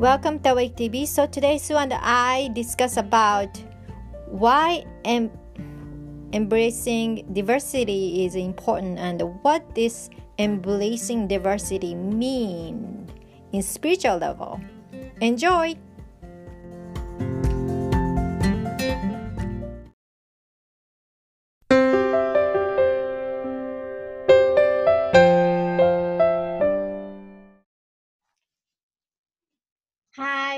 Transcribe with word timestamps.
Welcome 0.00 0.40
to 0.48 0.56
Awake 0.56 0.80
TV. 0.80 1.04
So 1.04 1.28
today 1.28 1.60
Sue 1.60 1.76
and 1.76 1.92
I 1.92 2.48
discuss 2.56 2.96
about 2.96 3.52
why 4.32 4.88
em- 5.04 5.28
embracing 6.32 7.28
diversity 7.36 8.24
is 8.24 8.32
important 8.32 8.96
and 8.96 9.20
what 9.44 9.60
this 9.76 10.08
embracing 10.40 11.28
diversity 11.28 11.92
mean 11.92 13.12
in 13.52 13.60
spiritual 13.60 14.16
level. 14.16 14.56
Enjoy! 15.20 15.76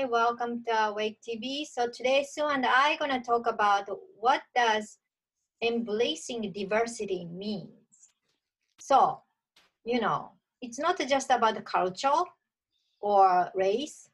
Welcome 0.09 0.63
to 0.67 0.87
Awake 0.89 1.19
TV. 1.25 1.65
So 1.65 1.87
today 1.87 2.25
Sue 2.29 2.45
and 2.45 2.65
I 2.65 2.97
gonna 2.97 3.23
talk 3.23 3.47
about 3.47 3.89
what 4.19 4.41
does 4.53 4.97
embracing 5.61 6.51
diversity 6.51 7.25
means. 7.31 8.11
So, 8.79 9.21
you 9.85 10.01
know, 10.01 10.31
it's 10.61 10.77
not 10.77 10.99
just 11.07 11.29
about 11.31 11.63
culture 11.63 12.09
or 12.99 13.49
race. 13.55 14.09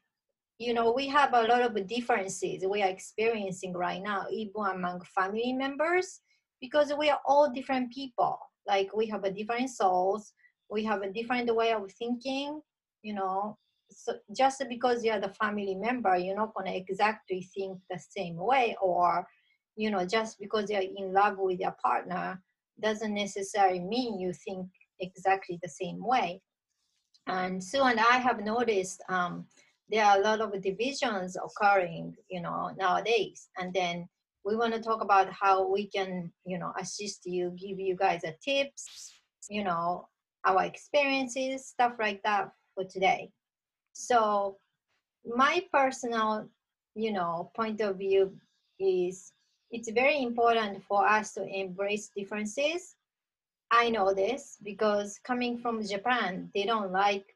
You 0.59 0.75
know, 0.75 0.91
we 0.91 1.07
have 1.07 1.33
a 1.33 1.43
lot 1.43 1.61
of 1.61 1.87
differences 1.87 2.63
we 2.69 2.83
are 2.83 2.89
experiencing 2.89 3.73
right 3.73 4.01
now, 4.01 4.27
even 4.29 4.65
among 4.71 5.01
family 5.15 5.53
members, 5.53 6.21
because 6.61 6.93
we 6.97 7.09
are 7.09 7.19
all 7.25 7.49
different 7.49 7.91
people. 7.91 8.37
Like 8.67 8.95
we 8.95 9.07
have 9.07 9.23
a 9.23 9.31
different 9.31 9.71
souls, 9.71 10.33
we 10.69 10.83
have 10.83 11.01
a 11.01 11.11
different 11.11 11.53
way 11.55 11.73
of 11.73 11.91
thinking, 11.93 12.61
you 13.01 13.15
know. 13.15 13.57
So 13.91 14.13
just 14.35 14.63
because 14.69 15.03
you're 15.03 15.19
the 15.19 15.33
family 15.33 15.75
member, 15.75 16.15
you're 16.15 16.35
not 16.35 16.53
gonna 16.53 16.73
exactly 16.73 17.47
think 17.55 17.79
the 17.89 17.99
same 17.99 18.35
way, 18.37 18.75
or 18.81 19.27
you 19.75 19.89
know, 19.91 20.05
just 20.05 20.39
because 20.39 20.69
you're 20.69 20.81
in 20.81 21.13
love 21.13 21.37
with 21.37 21.59
your 21.59 21.75
partner 21.83 22.41
doesn't 22.81 23.13
necessarily 23.13 23.79
mean 23.79 24.19
you 24.19 24.33
think 24.33 24.67
exactly 24.99 25.59
the 25.61 25.69
same 25.69 26.03
way. 26.05 26.41
And 27.27 27.63
Sue 27.63 27.83
and 27.83 27.99
I 27.99 28.17
have 28.17 28.43
noticed 28.43 29.01
um, 29.09 29.45
there 29.89 30.05
are 30.05 30.17
a 30.17 30.21
lot 30.21 30.41
of 30.41 30.61
divisions 30.61 31.37
occurring, 31.37 32.15
you 32.29 32.41
know, 32.41 32.71
nowadays. 32.77 33.49
And 33.57 33.73
then 33.73 34.07
we 34.45 34.55
want 34.55 34.73
to 34.73 34.81
talk 34.81 35.01
about 35.01 35.31
how 35.31 35.67
we 35.69 35.87
can, 35.87 36.31
you 36.45 36.57
know, 36.57 36.73
assist 36.79 37.25
you, 37.25 37.55
give 37.57 37.79
you 37.79 37.95
guys 37.95 38.23
a 38.23 38.33
tips, 38.43 39.13
you 39.49 39.63
know, 39.63 40.07
our 40.45 40.63
experiences, 40.63 41.67
stuff 41.67 41.93
like 41.99 42.21
that 42.23 42.51
for 42.75 42.83
today. 42.83 43.31
So 43.93 44.57
my 45.25 45.63
personal, 45.71 46.47
you 46.95 47.11
know, 47.11 47.51
point 47.55 47.81
of 47.81 47.97
view 47.97 48.33
is 48.79 49.33
it's 49.71 49.91
very 49.91 50.21
important 50.23 50.83
for 50.83 51.07
us 51.07 51.33
to 51.33 51.45
embrace 51.45 52.09
differences 52.15 52.95
I 53.71 53.89
know 53.89 54.13
this 54.13 54.57
because 54.63 55.19
coming 55.23 55.57
from 55.57 55.85
Japan, 55.85 56.49
they 56.55 56.65
don't 56.65 56.91
like, 56.91 57.35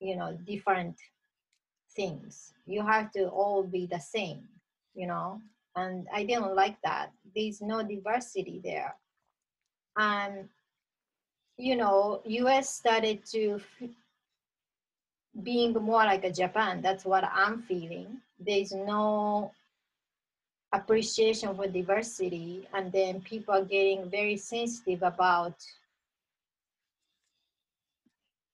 you 0.00 0.16
know, 0.16 0.38
different 0.46 0.96
things. 1.94 2.52
You 2.66 2.84
have 2.84 3.12
to 3.12 3.28
all 3.28 3.62
be 3.62 3.86
the 3.86 4.00
same, 4.00 4.48
you 4.94 5.06
know, 5.06 5.40
and 5.74 6.06
I 6.12 6.24
didn't 6.24 6.54
like 6.54 6.80
that. 6.82 7.10
There's 7.34 7.60
no 7.60 7.82
diversity 7.82 8.60
there. 8.64 8.94
And, 9.98 10.48
you 11.58 11.76
know, 11.76 12.22
US 12.24 12.70
started 12.70 13.24
to 13.32 13.60
being 15.42 15.72
more 15.72 16.04
like 16.04 16.24
a 16.24 16.32
Japan. 16.32 16.80
That's 16.80 17.04
what 17.04 17.24
I'm 17.24 17.62
feeling. 17.62 18.20
There's 18.38 18.72
no 18.72 19.52
appreciation 20.72 21.54
for 21.54 21.66
diversity 21.66 22.68
and 22.74 22.92
then 22.92 23.20
people 23.22 23.54
are 23.54 23.64
getting 23.64 24.10
very 24.10 24.36
sensitive 24.36 25.02
about 25.02 25.54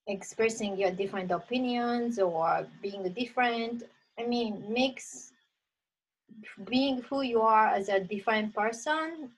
expressing 0.06 0.76
your 0.78 0.90
different 0.90 1.30
opinions 1.30 2.18
or 2.18 2.66
being 2.82 3.02
different 3.12 3.84
i 4.18 4.26
mean 4.26 4.64
makes 4.68 5.32
being 6.68 7.00
who 7.02 7.22
you 7.22 7.40
are 7.40 7.68
as 7.68 7.88
a 7.88 8.00
different 8.00 8.54
person 8.54 9.30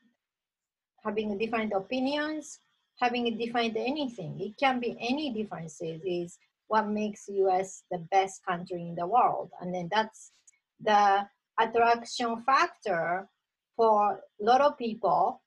having 1.04 1.36
different 1.38 1.72
opinions 1.72 2.58
having 2.98 3.36
different 3.36 3.76
anything 3.76 4.40
it 4.40 4.56
can 4.58 4.80
be 4.80 4.96
any 5.00 5.32
differences 5.32 6.00
is 6.04 6.38
what 6.68 6.88
makes 6.88 7.28
us 7.28 7.84
the 7.90 7.98
best 8.10 8.44
country 8.46 8.82
in 8.82 8.94
the 8.94 9.06
world 9.06 9.50
and 9.60 9.74
then 9.74 9.88
that's 9.90 10.32
the 10.80 11.26
attraction 11.60 12.42
factor 12.44 13.28
for 13.76 14.20
a 14.40 14.44
lot 14.44 14.60
of 14.60 14.76
people 14.78 15.42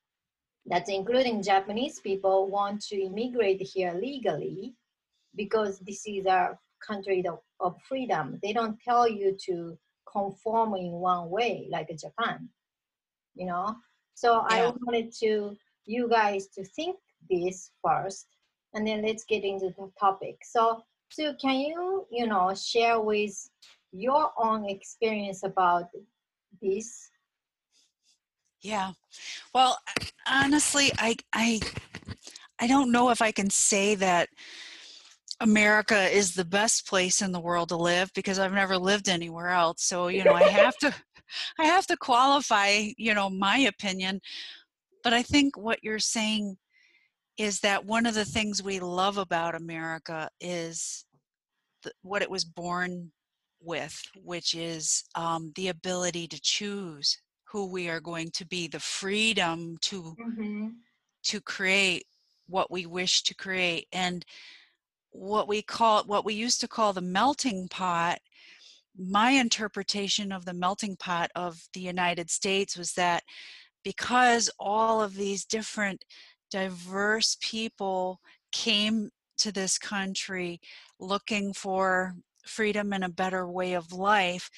that's 0.66 0.89
including 0.89 1.41
japanese 1.41 2.00
people 2.00 2.50
want 2.50 2.81
to 2.81 2.95
immigrate 3.01 3.61
here 3.61 3.94
legally 4.01 4.73
because 5.35 5.79
this 5.79 6.03
is 6.06 6.25
a 6.25 6.57
country 6.85 7.23
of, 7.59 7.75
freedom. 7.88 8.39
They 8.44 8.53
don't 8.53 8.77
tell 8.81 9.09
you 9.09 9.35
to 9.45 9.77
conform 10.11 10.75
in 10.75 10.91
one 10.91 11.29
way 11.29 11.67
like 11.72 11.89
Japan, 12.00 12.50
you 13.35 13.45
know. 13.47 13.75
So 14.13 14.45
I 14.47 14.72
wanted 14.81 15.11
to 15.22 15.56
you 15.85 16.09
guys 16.09 16.47
to 16.56 16.63
think 16.63 16.97
this 17.29 17.72
first, 17.83 18.27
and 18.73 18.85
then 18.85 19.03
let's 19.03 19.23
get 19.25 19.44
into 19.44 19.69
the 19.77 19.89
topic. 20.00 20.38
So, 20.44 20.83
Sue, 21.09 21.34
can 21.41 21.59
you 21.59 22.06
you 22.12 22.28
know 22.28 22.53
share 22.53 23.00
with 23.00 23.50
your 23.91 24.31
own 24.38 24.69
experience 24.69 25.44
about 25.44 25.85
this? 26.62 27.09
Yeah. 28.62 28.91
Well, 29.53 29.78
honestly, 30.28 30.91
I 30.97 31.16
I 31.34 31.59
I 32.59 32.68
don't 32.68 32.91
know 32.91 33.09
if 33.09 33.22
I 33.22 33.31
can 33.31 33.50
say 33.50 33.95
that 33.95 34.29
America 35.40 36.09
is 36.09 36.34
the 36.34 36.45
best 36.45 36.88
place 36.88 37.22
in 37.22 37.31
the 37.31 37.39
world 37.39 37.69
to 37.69 37.78
live 37.78 38.12
because 38.16 38.39
I've 38.39 38.53
never 38.53 38.78
lived 38.78 39.07
anywhere 39.07 39.50
else. 39.50 39.84
So, 39.84 40.07
you 40.07 40.24
know, 40.24 40.34
I 40.34 40.44
have 40.44 40.78
to 40.78 40.94
I 41.59 41.66
have 41.66 41.85
to 41.88 41.97
qualify, 41.97 42.89
you 42.97 43.13
know, 43.13 43.29
my 43.29 43.59
opinion. 43.59 44.22
But 45.03 45.13
I 45.13 45.22
think 45.22 45.57
what 45.57 45.84
you're 45.84 46.00
saying 46.00 46.57
is 47.38 47.59
that 47.62 47.86
one 47.86 48.06
of 48.06 48.16
the 48.16 48.25
things 48.25 48.64
we 48.64 48.80
love 48.80 49.18
about 49.18 49.56
America 49.56 50.30
is 50.40 51.06
the, 51.84 51.92
what 52.02 52.22
it 52.22 52.30
was 52.30 52.44
born 52.44 53.12
with, 53.62 54.00
which 54.24 54.56
is 54.56 55.03
um, 55.16 55.52
the 55.56 55.68
ability 55.70 56.28
to 56.28 56.40
choose 56.42 57.18
who 57.52 57.72
we 57.72 57.90
are 57.90 58.00
going 58.00 58.30
to 58.31 58.46
be, 58.46 58.68
the 58.68 58.80
freedom 58.80 59.78
to 59.81 60.16
Mm-hmm. 60.20 60.68
to 61.24 61.42
create 61.42 62.06
what 62.48 62.72
we 62.72 62.86
wish 62.86 63.24
to 63.24 63.36
create 63.36 63.88
and 63.92 64.25
what 65.12 65.48
we 65.48 65.62
call 65.62 66.04
what 66.06 66.25
we 66.25 66.34
used 66.34 66.62
to 66.62 66.68
call 66.68 66.94
the 66.94 67.02
melting 67.02 67.68
pot 67.69 68.19
my 68.98 69.31
interpretation 69.31 70.31
of 70.31 70.46
the 70.46 70.54
melting 70.54 70.96
pot 70.98 71.30
of 71.36 71.59
the 71.74 71.80
united 71.80 72.30
states 72.30 72.78
was 72.78 72.94
that 72.94 73.24
because 73.84 74.50
all 74.59 75.02
of 75.02 75.16
these 75.16 75.46
different 75.46 76.04
diverse 76.52 77.38
people 77.41 78.19
came 78.52 79.09
to 79.38 79.52
this 79.52 79.78
country 79.78 80.59
looking 81.00 81.53
for 81.53 82.16
freedom 82.46 82.94
and 82.94 83.03
a 83.03 83.09
better 83.09 83.50
way 83.50 83.74
of 83.74 83.91
life 83.91 84.50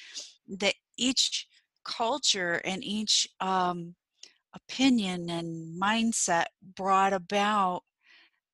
that 0.48 0.74
each 0.96 1.46
culture 1.84 2.60
and 2.64 2.84
each 2.84 3.28
um, 3.40 3.94
opinion 4.54 5.28
and 5.30 5.80
mindset 5.80 6.46
brought 6.76 7.12
about 7.12 7.82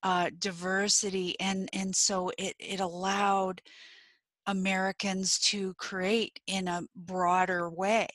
uh, 0.02 0.30
diversity 0.38 1.34
and 1.40 1.68
and 1.72 1.94
so 1.96 2.30
it 2.38 2.54
it 2.60 2.80
allowed 2.80 3.60
Americans 4.46 5.38
to 5.38 5.74
create 5.74 6.38
in 6.46 6.68
a 6.68 6.82
broader 6.94 7.68
way 7.68 8.06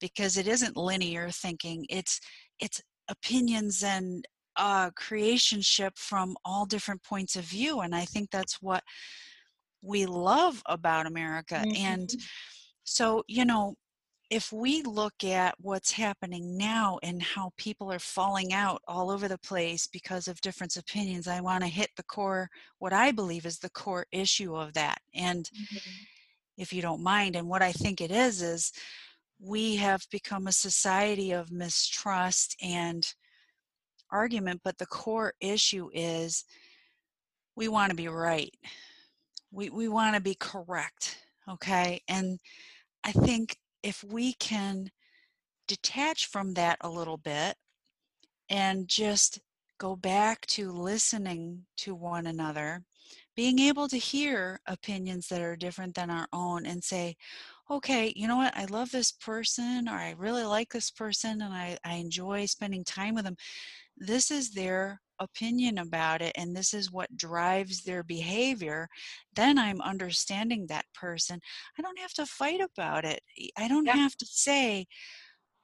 because 0.00 0.36
it 0.36 0.46
isn't 0.46 0.76
linear 0.76 1.30
thinking 1.30 1.86
it's 1.88 2.20
it's 2.58 2.82
opinions 3.08 3.82
and 3.82 4.26
uh, 4.56 4.90
creationship 4.90 5.90
from 5.96 6.36
all 6.44 6.66
different 6.66 7.02
points 7.02 7.36
of 7.36 7.44
view 7.44 7.80
and 7.80 7.94
I 7.94 8.04
think 8.04 8.30
that's 8.30 8.60
what 8.60 8.82
we 9.82 10.06
love 10.06 10.62
about 10.66 11.06
America 11.06 11.64
and 11.76 12.10
so 12.84 13.22
you 13.28 13.44
know 13.44 13.74
if 14.30 14.52
we 14.52 14.82
look 14.82 15.24
at 15.24 15.56
what's 15.58 15.90
happening 15.90 16.56
now 16.56 17.00
and 17.02 17.20
how 17.20 17.50
people 17.56 17.92
are 17.92 17.98
falling 17.98 18.52
out 18.52 18.80
all 18.86 19.10
over 19.10 19.26
the 19.26 19.38
place 19.38 19.88
because 19.88 20.28
of 20.28 20.40
different 20.40 20.76
opinions, 20.76 21.26
I 21.26 21.40
want 21.40 21.64
to 21.64 21.68
hit 21.68 21.90
the 21.96 22.04
core, 22.04 22.48
what 22.78 22.92
I 22.92 23.10
believe 23.10 23.44
is 23.44 23.58
the 23.58 23.70
core 23.70 24.06
issue 24.12 24.54
of 24.54 24.72
that. 24.74 24.98
And 25.12 25.50
if 26.56 26.72
you 26.72 26.80
don't 26.80 27.02
mind, 27.02 27.34
and 27.34 27.48
what 27.48 27.60
I 27.60 27.72
think 27.72 28.00
it 28.00 28.12
is, 28.12 28.40
is 28.40 28.72
we 29.40 29.76
have 29.76 30.06
become 30.12 30.46
a 30.46 30.52
society 30.52 31.32
of 31.32 31.50
mistrust 31.50 32.56
and 32.62 33.12
argument, 34.12 34.60
but 34.64 34.78
the 34.78 34.86
core 34.86 35.34
issue 35.40 35.90
is 35.92 36.44
we 37.56 37.68
want 37.68 37.90
to 37.90 37.96
be 37.96 38.08
right. 38.08 38.54
We, 39.52 39.70
we 39.70 39.88
want 39.88 40.14
to 40.14 40.20
be 40.20 40.34
correct. 40.34 41.18
Okay. 41.48 42.00
And 42.08 42.38
I 43.04 43.12
think 43.12 43.56
if 43.82 44.04
we 44.04 44.34
can 44.34 44.90
detach 45.66 46.26
from 46.26 46.54
that 46.54 46.78
a 46.80 46.90
little 46.90 47.16
bit 47.16 47.56
and 48.48 48.88
just 48.88 49.40
go 49.78 49.96
back 49.96 50.46
to 50.46 50.70
listening 50.70 51.64
to 51.78 51.94
one 51.94 52.26
another, 52.26 52.82
being 53.34 53.58
able 53.58 53.88
to 53.88 53.96
hear 53.96 54.60
opinions 54.66 55.28
that 55.28 55.40
are 55.40 55.56
different 55.56 55.94
than 55.94 56.10
our 56.10 56.26
own 56.32 56.66
and 56.66 56.84
say, 56.84 57.16
okay, 57.70 58.12
you 58.16 58.26
know 58.28 58.36
what, 58.36 58.56
I 58.56 58.64
love 58.66 58.90
this 58.90 59.12
person 59.12 59.88
or 59.88 59.94
I 59.94 60.14
really 60.18 60.44
like 60.44 60.70
this 60.72 60.90
person 60.90 61.40
and 61.40 61.54
I, 61.54 61.78
I 61.84 61.94
enjoy 61.94 62.46
spending 62.46 62.84
time 62.84 63.14
with 63.14 63.24
them. 63.24 63.36
This 64.00 64.30
is 64.30 64.50
their 64.50 65.00
opinion 65.20 65.78
about 65.78 66.22
it 66.22 66.32
and 66.36 66.56
this 66.56 66.74
is 66.74 66.90
what 66.90 67.16
drives 67.16 67.84
their 67.84 68.02
behavior, 68.02 68.88
then 69.36 69.58
I'm 69.58 69.80
understanding 69.82 70.66
that 70.66 70.86
person. 70.94 71.40
I 71.78 71.82
don't 71.82 71.98
have 71.98 72.14
to 72.14 72.26
fight 72.26 72.60
about 72.60 73.04
it. 73.04 73.20
I 73.56 73.68
don't 73.68 73.86
yeah. 73.86 73.96
have 73.96 74.16
to 74.16 74.26
say, 74.26 74.86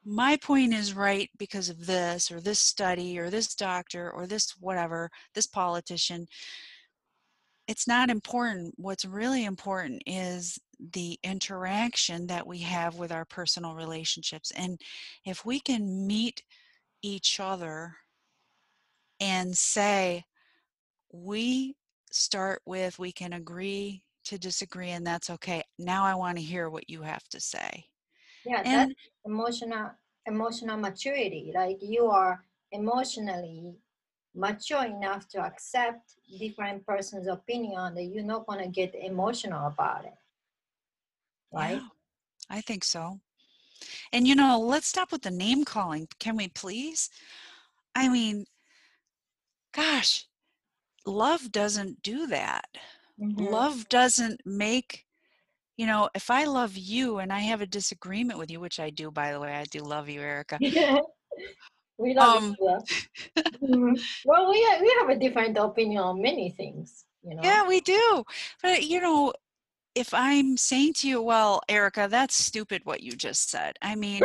my 0.04 0.36
point 0.36 0.72
is 0.72 0.94
right 0.94 1.28
because 1.36 1.68
of 1.68 1.86
this 1.86 2.30
or 2.30 2.40
this 2.40 2.60
study 2.60 3.18
or 3.18 3.28
this 3.28 3.54
doctor 3.54 4.08
or 4.10 4.26
this 4.26 4.54
whatever, 4.60 5.10
this 5.34 5.48
politician. 5.48 6.28
It's 7.66 7.88
not 7.88 8.08
important. 8.08 8.74
What's 8.76 9.04
really 9.04 9.44
important 9.44 10.02
is 10.06 10.60
the 10.92 11.18
interaction 11.24 12.28
that 12.28 12.46
we 12.46 12.60
have 12.60 12.94
with 12.94 13.10
our 13.10 13.24
personal 13.24 13.74
relationships. 13.74 14.52
And 14.52 14.80
if 15.24 15.44
we 15.44 15.58
can 15.58 16.06
meet 16.06 16.44
each 17.02 17.40
other 17.40 17.96
and 19.20 19.56
say, 19.56 20.24
we 21.12 21.76
start 22.10 22.62
with, 22.66 22.98
we 22.98 23.12
can 23.12 23.34
agree 23.34 24.02
to 24.24 24.38
disagree, 24.38 24.90
and 24.90 25.06
that's 25.06 25.30
okay. 25.30 25.62
Now 25.78 26.04
I 26.04 26.14
want 26.14 26.38
to 26.38 26.42
hear 26.42 26.68
what 26.68 26.90
you 26.90 27.02
have 27.02 27.26
to 27.28 27.40
say. 27.40 27.84
Yeah, 28.44 28.62
and, 28.64 28.90
that's 28.90 29.00
emotional 29.24 29.90
emotional 30.26 30.76
maturity. 30.76 31.52
Like 31.54 31.78
you 31.80 32.06
are 32.06 32.44
emotionally 32.72 33.76
mature 34.34 34.84
enough 34.84 35.28
to 35.28 35.40
accept 35.40 36.14
different 36.38 36.84
person's 36.84 37.28
opinion 37.28 37.94
that 37.94 38.04
you're 38.04 38.24
not 38.24 38.46
gonna 38.46 38.68
get 38.68 38.94
emotional 38.94 39.68
about 39.68 40.04
it. 40.04 40.14
Right? 41.52 41.80
Yeah, 41.80 41.88
I 42.50 42.60
think 42.60 42.84
so. 42.84 43.20
And 44.12 44.26
you 44.26 44.34
know, 44.34 44.60
let's 44.60 44.88
stop 44.88 45.12
with 45.12 45.22
the 45.22 45.30
name 45.30 45.64
calling. 45.64 46.08
Can 46.18 46.36
we 46.36 46.48
please? 46.48 47.10
I 47.94 48.08
mean, 48.08 48.44
gosh, 49.76 50.26
love 51.04 51.52
doesn't 51.52 52.02
do 52.02 52.26
that. 52.28 52.64
Mm-hmm. 53.20 53.46
Love 53.46 53.88
doesn't 53.88 54.40
make, 54.44 55.04
you 55.76 55.86
know, 55.86 56.08
if 56.14 56.30
I 56.30 56.44
love 56.44 56.76
you 56.76 57.18
and 57.18 57.32
I 57.32 57.40
have 57.40 57.60
a 57.60 57.66
disagreement 57.66 58.38
with 58.38 58.50
you, 58.50 58.58
which 58.58 58.80
I 58.80 58.90
do, 58.90 59.10
by 59.10 59.32
the 59.32 59.40
way, 59.40 59.52
I 59.52 59.64
do 59.64 59.80
love 59.80 60.08
you, 60.08 60.20
Erica. 60.20 60.58
we 61.98 62.14
love 62.14 62.42
um, 62.42 62.56
mm-hmm. 63.36 63.94
Well, 64.24 64.50
we 64.50 64.62
have, 64.64 64.80
we 64.80 64.96
have 65.00 65.10
a 65.10 65.18
different 65.18 65.58
opinion 65.58 66.02
on 66.02 66.22
many 66.22 66.50
things, 66.50 67.04
you 67.22 67.34
know. 67.34 67.42
Yeah, 67.42 67.66
we 67.68 67.80
do. 67.80 68.24
But, 68.62 68.84
you 68.84 69.00
know, 69.00 69.32
if 69.94 70.12
I'm 70.12 70.56
saying 70.56 70.94
to 70.94 71.08
you, 71.08 71.22
well, 71.22 71.62
Erica, 71.68 72.08
that's 72.10 72.34
stupid 72.34 72.82
what 72.84 73.02
you 73.02 73.12
just 73.12 73.50
said. 73.50 73.76
I 73.80 73.94
mean, 73.94 74.22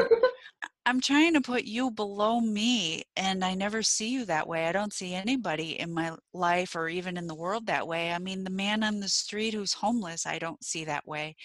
I'm 0.85 0.99
trying 1.01 1.33
to 1.33 1.41
put 1.41 1.63
you 1.63 1.91
below 1.91 2.39
me, 2.39 3.03
and 3.15 3.43
I 3.43 3.53
never 3.53 3.81
see 3.83 4.09
you 4.09 4.25
that 4.25 4.47
way. 4.47 4.65
I 4.67 4.71
don't 4.71 4.93
see 4.93 5.13
anybody 5.13 5.79
in 5.79 5.93
my 5.93 6.11
life 6.33 6.75
or 6.75 6.87
even 6.89 7.17
in 7.17 7.27
the 7.27 7.35
world 7.35 7.67
that 7.67 7.87
way. 7.87 8.11
I 8.11 8.19
mean, 8.19 8.43
the 8.43 8.49
man 8.49 8.83
on 8.83 8.99
the 8.99 9.09
street 9.09 9.53
who's 9.53 9.73
homeless, 9.73 10.25
I 10.25 10.39
don't 10.39 10.63
see 10.63 10.85
that 10.85 11.07
way 11.07 11.35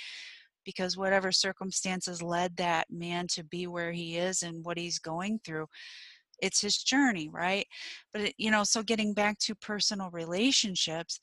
because 0.65 0.97
whatever 0.97 1.33
circumstances 1.33 2.23
led 2.23 2.57
that 2.57 2.91
man 2.91 3.27
to 3.29 3.45
be 3.45 3.67
where 3.67 3.93
he 3.93 4.17
is 4.17 4.43
and 4.43 4.65
what 4.65 4.79
he's 4.79 4.99
going 4.99 5.39
through, 5.45 5.67
it's 6.43 6.61
his 6.61 6.79
journey, 6.83 7.29
right? 7.31 7.67
But, 8.13 8.23
it, 8.23 8.35
you 8.39 8.51
know, 8.51 8.65
so 8.65 8.83
getting 8.83 9.15
back 9.15 9.39
to 9.41 9.55
personal 9.55 10.11
relationships, 10.11 11.21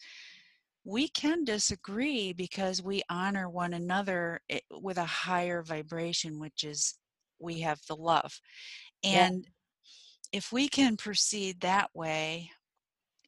we 0.85 1.07
can 1.09 1.43
disagree 1.43 2.33
because 2.33 2.81
we 2.83 3.03
honor 3.09 3.49
one 3.49 3.73
another 3.73 4.41
eh, 4.49 4.59
with 4.71 4.97
a 4.97 5.05
higher 5.05 5.63
vibration, 5.63 6.39
which 6.39 6.63
is 6.63 6.95
we 7.43 7.59
have 7.61 7.79
the 7.87 7.95
love. 7.95 8.39
And 9.03 9.43
yeah. 9.43 10.39
if 10.39 10.51
we 10.51 10.67
can 10.67 10.97
proceed 10.97 11.61
that 11.61 11.89
way, 11.93 12.49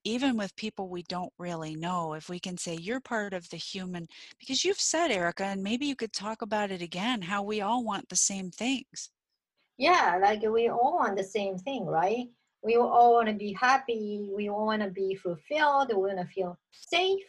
even 0.06 0.38
with 0.38 0.56
people 0.56 0.88
we 0.88 1.04
don't 1.04 1.34
really 1.38 1.76
know, 1.76 2.14
if 2.14 2.30
we 2.30 2.40
can 2.40 2.58
say, 2.58 2.76
You're 2.76 3.02
part 3.02 3.34
of 3.34 3.50
the 3.50 3.58
human, 3.58 4.08
because 4.40 4.64
you've 4.64 4.80
said, 4.80 5.10
Erica, 5.12 5.44
and 5.46 5.62
maybe 5.62 5.86
you 5.86 5.96
could 5.96 6.14
talk 6.14 6.42
about 6.42 6.72
it 6.72 6.82
again, 6.82 7.22
how 7.22 7.44
we 7.44 7.62
all 7.62 7.84
want 7.84 8.08
the 8.08 8.16
same 8.16 8.52
things. 8.52 9.10
Yeah, 9.78 10.18
like 10.22 10.42
we 10.44 10.70
all 10.70 10.96
want 10.96 11.18
the 11.18 11.24
same 11.24 11.58
thing, 11.58 11.86
right? 11.86 12.28
We 12.64 12.78
all 12.78 13.14
want 13.14 13.28
to 13.28 13.34
be 13.34 13.54
happy, 13.54 14.30
we 14.34 14.50
all 14.50 14.68
want 14.68 14.82
to 14.82 14.90
be 14.90 15.16
fulfilled, 15.16 15.90
we 15.90 15.96
want 15.96 16.20
to 16.20 16.26
feel 16.26 16.58
safe, 16.72 17.24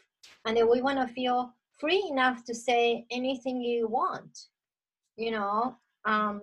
and 0.45 0.57
then 0.57 0.71
we 0.71 0.81
want 0.81 0.99
to 0.99 1.13
feel 1.13 1.53
free 1.79 2.07
enough 2.11 2.45
to 2.45 2.55
say 2.55 3.05
anything 3.11 3.61
you 3.61 3.89
want, 3.89 4.47
you 5.17 5.31
know? 5.31 5.77
Um, 6.05 6.43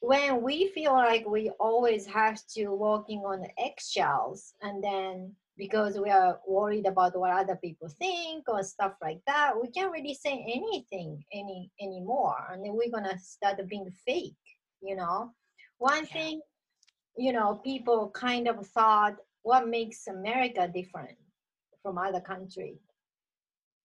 when 0.00 0.42
we 0.42 0.68
feel 0.68 0.92
like 0.92 1.26
we 1.26 1.50
always 1.60 2.06
have 2.06 2.40
to 2.54 2.68
walking 2.68 3.20
on 3.20 3.46
eggshells 3.58 4.54
and 4.62 4.82
then 4.82 5.32
because 5.58 5.98
we 5.98 6.08
are 6.08 6.40
worried 6.48 6.86
about 6.86 7.18
what 7.18 7.30
other 7.30 7.56
people 7.56 7.88
think 7.88 8.48
or 8.48 8.62
stuff 8.62 8.94
like 9.02 9.20
that 9.26 9.52
we 9.60 9.68
can't 9.68 9.92
really 9.92 10.14
say 10.14 10.32
anything 10.32 11.22
any 11.34 11.70
anymore. 11.80 12.36
And 12.50 12.64
then 12.64 12.72
we're 12.74 12.90
gonna 12.90 13.18
start 13.18 13.60
being 13.68 13.90
fake 14.06 14.34
you 14.82 14.96
know? 14.96 15.32
One 15.76 16.06
yeah. 16.06 16.12
thing 16.12 16.40
you 17.16 17.32
know 17.32 17.60
people 17.62 18.10
kind 18.10 18.48
of 18.48 18.66
thought 18.68 19.16
what 19.42 19.68
makes 19.68 20.06
america 20.06 20.70
different 20.72 21.16
from 21.82 21.98
other 21.98 22.20
countries 22.20 22.80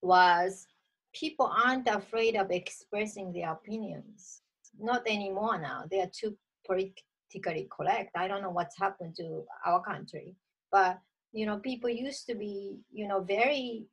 was 0.02 0.68
people 1.14 1.52
aren't 1.66 1.88
afraid 1.88 2.36
of 2.36 2.52
expressing 2.52 3.34
their 3.34 3.52
opinions 3.52 4.42
not 4.80 5.04
anymore 5.08 5.60
now. 5.60 5.86
They 5.90 6.02
are 6.02 6.12
too 6.12 6.38
politically 6.66 7.68
correct. 7.70 8.12
I 8.16 8.28
don't 8.28 8.42
know 8.42 8.50
what's 8.50 8.78
happened 8.78 9.16
to 9.18 9.44
our 9.66 9.82
country, 9.82 10.36
but 10.72 11.00
you 11.32 11.46
know, 11.46 11.58
people 11.58 11.90
used 11.90 12.26
to 12.28 12.36
be, 12.36 12.80
you 12.92 13.08
know, 13.08 13.22
very. 13.22 13.86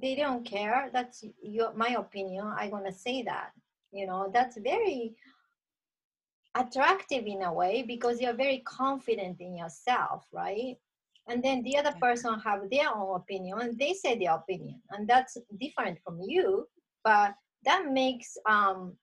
They 0.00 0.14
don't 0.14 0.44
care. 0.44 0.90
That's 0.92 1.24
your 1.42 1.72
my 1.74 1.96
opinion. 1.98 2.46
I'm 2.46 2.70
gonna 2.70 2.92
say 2.92 3.22
that. 3.22 3.50
You 3.92 4.06
know, 4.06 4.30
that's 4.32 4.58
very 4.58 5.14
attractive 6.54 7.24
in 7.26 7.42
a 7.42 7.52
way 7.52 7.82
because 7.82 8.20
you're 8.20 8.34
very 8.34 8.62
confident 8.66 9.40
in 9.40 9.56
yourself, 9.56 10.26
right? 10.32 10.76
and 11.28 11.42
then 11.42 11.62
the 11.62 11.76
other 11.76 11.94
person 12.00 12.38
have 12.40 12.70
their 12.70 12.94
own 12.94 13.16
opinion 13.16 13.58
and 13.60 13.78
they 13.78 13.92
say 13.92 14.18
their 14.18 14.34
opinion 14.34 14.80
and 14.90 15.08
that's 15.08 15.36
different 15.60 15.98
from 16.04 16.20
you 16.20 16.66
but 17.04 17.34
that 17.64 17.86
makes 17.90 18.36
um, 18.48 18.94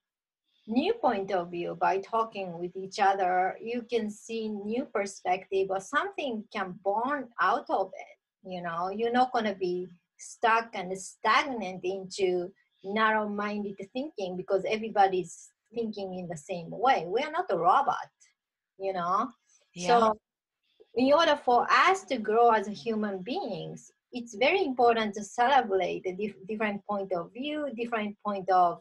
new 0.66 0.94
point 0.94 1.30
of 1.30 1.50
view 1.50 1.76
by 1.80 1.98
talking 1.98 2.58
with 2.58 2.74
each 2.76 2.98
other 2.98 3.56
you 3.60 3.82
can 3.90 4.10
see 4.10 4.48
new 4.48 4.84
perspective 4.86 5.68
or 5.70 5.80
something 5.80 6.42
can 6.52 6.74
born 6.82 7.28
out 7.40 7.66
of 7.68 7.90
it 7.94 8.18
you 8.46 8.62
know? 8.62 8.90
You're 8.90 9.12
not 9.12 9.32
going 9.32 9.46
to 9.46 9.54
be 9.54 9.88
stuck 10.18 10.70
and 10.74 10.96
stagnant 10.98 11.80
into 11.84 12.52
narrow-minded 12.84 13.76
thinking 13.92 14.36
because 14.36 14.64
everybody's 14.68 15.48
thinking 15.74 16.18
in 16.18 16.28
the 16.28 16.36
same 16.36 16.68
way. 16.70 17.04
We're 17.06 17.30
not 17.30 17.46
a 17.50 17.58
robot 17.58 18.08
you 18.78 18.92
know? 18.92 19.30
Yeah. 19.74 19.98
so 20.00 20.18
in 20.96 21.12
order 21.12 21.38
for 21.44 21.66
us 21.70 22.04
to 22.04 22.18
grow 22.18 22.50
as 22.50 22.66
human 22.68 23.18
beings 23.18 23.90
it's 24.12 24.36
very 24.36 24.64
important 24.64 25.14
to 25.14 25.24
celebrate 25.24 26.04
the 26.04 26.12
dif- 26.12 26.46
different 26.48 26.80
point 26.88 27.12
of 27.12 27.32
view 27.32 27.68
different 27.76 28.16
point 28.24 28.48
of 28.50 28.80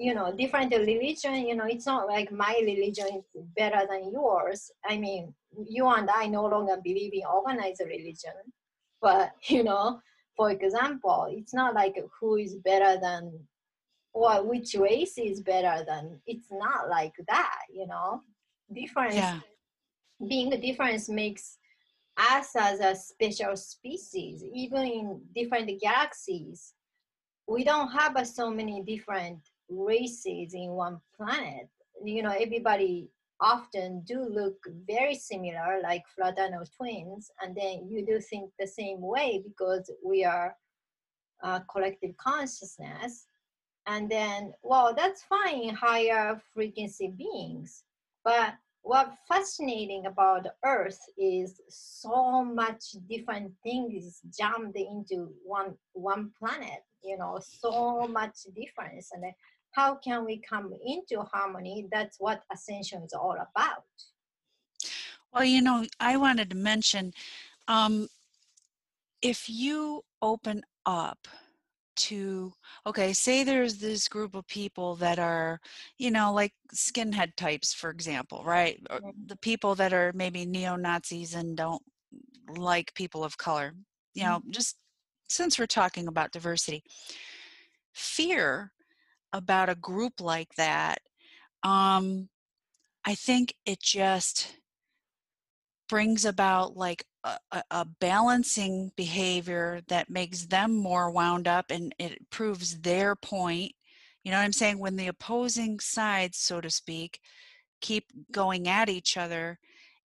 you 0.00 0.14
know 0.14 0.32
different 0.32 0.72
religion 0.72 1.34
you 1.46 1.54
know 1.54 1.66
it's 1.66 1.84
not 1.84 2.08
like 2.08 2.32
my 2.32 2.58
religion 2.64 3.06
is 3.18 3.42
better 3.54 3.86
than 3.88 4.10
yours. 4.10 4.70
I 4.88 4.96
mean 4.96 5.34
you 5.68 5.86
and 5.88 6.08
i 6.08 6.26
no 6.26 6.46
longer 6.46 6.76
believe 6.82 7.12
in 7.12 7.24
organized 7.26 7.82
religion 7.84 8.38
but 9.02 9.32
you 9.42 9.62
know 9.62 10.00
for 10.36 10.50
example 10.50 11.26
it's 11.30 11.52
not 11.52 11.74
like 11.74 11.96
who 12.18 12.36
is 12.36 12.54
better 12.54 12.98
than 13.00 13.32
or 14.12 14.42
which 14.42 14.74
race 14.74 15.18
is 15.18 15.40
better 15.40 15.84
than 15.86 16.18
it's 16.26 16.50
not 16.50 16.88
like 16.88 17.14
that 17.28 17.60
you 17.72 17.86
know. 17.86 18.22
Difference 18.72 19.16
yeah. 19.16 19.40
being 20.28 20.52
a 20.52 20.56
difference 20.56 21.08
makes 21.08 21.58
us 22.16 22.54
as 22.56 22.78
a 22.80 22.94
special 22.94 23.56
species 23.56 24.44
even 24.54 24.82
in 24.84 25.20
different 25.34 25.68
galaxies. 25.80 26.74
We 27.48 27.64
don't 27.64 27.90
have 27.90 28.14
so 28.28 28.48
many 28.48 28.82
different 28.82 29.40
races 29.70 30.54
in 30.54 30.70
one 30.70 31.00
planet. 31.16 31.68
You 32.04 32.22
know, 32.22 32.34
everybody 32.38 33.10
often 33.40 34.02
do 34.02 34.22
look 34.22 34.56
very 34.86 35.14
similar, 35.14 35.80
like 35.82 36.02
fraternal 36.14 36.64
twins, 36.76 37.30
and 37.40 37.56
then 37.56 37.86
you 37.88 38.04
do 38.04 38.20
think 38.20 38.50
the 38.58 38.66
same 38.66 39.00
way 39.00 39.42
because 39.46 39.90
we 40.04 40.24
are 40.24 40.56
uh, 41.42 41.60
collective 41.70 42.16
consciousness. 42.16 43.26
And 43.86 44.10
then, 44.10 44.52
well, 44.62 44.94
that's 44.94 45.22
fine 45.22 45.62
in 45.62 45.74
higher 45.74 46.40
frequency 46.52 47.14
beings. 47.16 47.84
But 48.24 48.54
what's 48.82 49.16
fascinating 49.26 50.06
about 50.06 50.46
Earth 50.64 51.00
is 51.18 51.60
so 51.68 52.44
much 52.44 52.94
different 53.08 53.52
things 53.62 54.20
jammed 54.38 54.76
into 54.76 55.32
one 55.44 55.74
one 55.94 56.30
planet. 56.38 56.84
You 57.02 57.16
know, 57.16 57.38
so 57.40 58.06
much 58.06 58.36
difference, 58.54 59.10
and 59.12 59.24
how 59.72 59.96
can 59.96 60.24
we 60.24 60.38
come 60.38 60.72
into 60.84 61.22
harmony? 61.22 61.86
That's 61.92 62.16
what 62.18 62.42
ascension 62.52 63.02
is 63.02 63.12
all 63.12 63.34
about. 63.34 63.84
Well, 65.32 65.44
you 65.44 65.62
know, 65.62 65.84
I 66.00 66.16
wanted 66.16 66.50
to 66.50 66.56
mention 66.56 67.12
um, 67.68 68.08
if 69.22 69.48
you 69.48 70.02
open 70.22 70.62
up 70.86 71.28
to 71.96 72.52
okay 72.86 73.12
say 73.12 73.44
there's 73.44 73.76
this 73.76 74.08
group 74.08 74.34
of 74.34 74.46
people 74.46 74.94
that 74.96 75.18
are 75.18 75.60
you 75.98 76.10
know 76.10 76.32
like 76.32 76.52
skinhead 76.74 77.34
types 77.36 77.74
for 77.74 77.90
example 77.90 78.42
right 78.44 78.82
mm-hmm. 78.90 79.10
the 79.26 79.36
people 79.36 79.74
that 79.74 79.92
are 79.92 80.10
maybe 80.14 80.46
neo-nazis 80.46 81.34
and 81.34 81.56
don't 81.58 81.82
like 82.56 82.94
people 82.94 83.22
of 83.22 83.36
color 83.36 83.74
you 84.14 84.22
know 84.22 84.38
mm-hmm. 84.38 84.50
just 84.50 84.76
since 85.28 85.58
we're 85.58 85.66
talking 85.66 86.08
about 86.08 86.32
diversity 86.32 86.82
fear 87.92 88.72
about 89.32 89.68
a 89.68 89.74
group 89.74 90.20
like 90.20 90.52
that 90.56 91.00
um 91.62 92.28
i 93.04 93.14
think 93.14 93.54
it 93.66 93.80
just 93.80 94.56
brings 95.88 96.24
about 96.24 96.76
like 96.76 97.04
a, 97.24 97.62
a, 97.70 97.84
balancing 98.00 98.92
behavior 98.96 99.80
that 99.88 100.08
makes 100.08 100.46
them 100.46 100.72
more 100.74 101.10
wound 101.10 101.48
up 101.48 101.70
and 101.70 101.94
it 101.98 102.30
proves 102.30 102.78
their 102.80 103.14
point. 103.16 103.72
You 104.24 104.30
know 104.30 104.38
what 104.38 104.44
I'm 104.44 104.52
saying? 104.52 104.78
When 104.78 104.96
the 104.96 105.08
opposing 105.08 105.80
sides, 105.80 106.38
so 106.38 106.60
to 106.60 106.70
speak, 106.70 107.20
keep 107.80 108.06
going 108.30 108.68
at 108.68 108.88
each 108.88 109.16
other, 109.16 109.58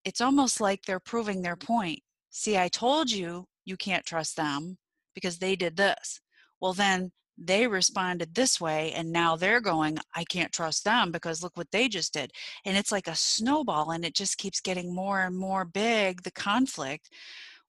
it's 0.03 0.21
almost 0.21 0.59
like 0.59 0.83
they're 0.83 0.99
proving 0.99 1.41
their 1.41 1.55
point. 1.55 1.99
See, 2.31 2.57
I 2.57 2.67
told 2.67 3.11
you 3.11 3.45
you 3.63 3.77
can't 3.77 4.05
trust 4.05 4.35
them 4.35 4.77
because 5.13 5.37
they 5.37 5.55
did 5.55 5.77
this. 5.77 6.19
Well, 6.59 6.73
then 6.73 7.11
they 7.37 7.67
responded 7.67 8.33
this 8.33 8.61
way 8.61 8.93
and 8.93 9.11
now 9.11 9.35
they're 9.35 9.61
going 9.61 9.97
i 10.15 10.23
can't 10.23 10.53
trust 10.53 10.83
them 10.85 11.11
because 11.11 11.43
look 11.43 11.55
what 11.57 11.71
they 11.71 11.87
just 11.87 12.13
did. 12.13 12.31
And 12.65 12.77
it's 12.77 12.91
like 12.91 13.07
a 13.07 13.15
snowball 13.15 13.91
and 13.91 14.05
it 14.05 14.15
just 14.15 14.37
keeps 14.37 14.61
getting 14.61 14.93
more 14.93 15.21
and 15.21 15.37
more 15.37 15.65
big 15.65 16.23
the 16.23 16.31
conflict. 16.31 17.09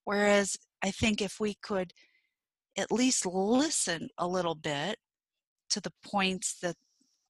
Whereas 0.04 0.56
i 0.82 0.90
think 0.90 1.20
if 1.20 1.40
we 1.40 1.54
could 1.62 1.92
at 2.78 2.92
least 2.92 3.26
listen 3.26 4.08
a 4.18 4.26
little 4.26 4.54
bit 4.54 4.98
to 5.70 5.80
the 5.80 5.92
points 6.04 6.58
that 6.60 6.76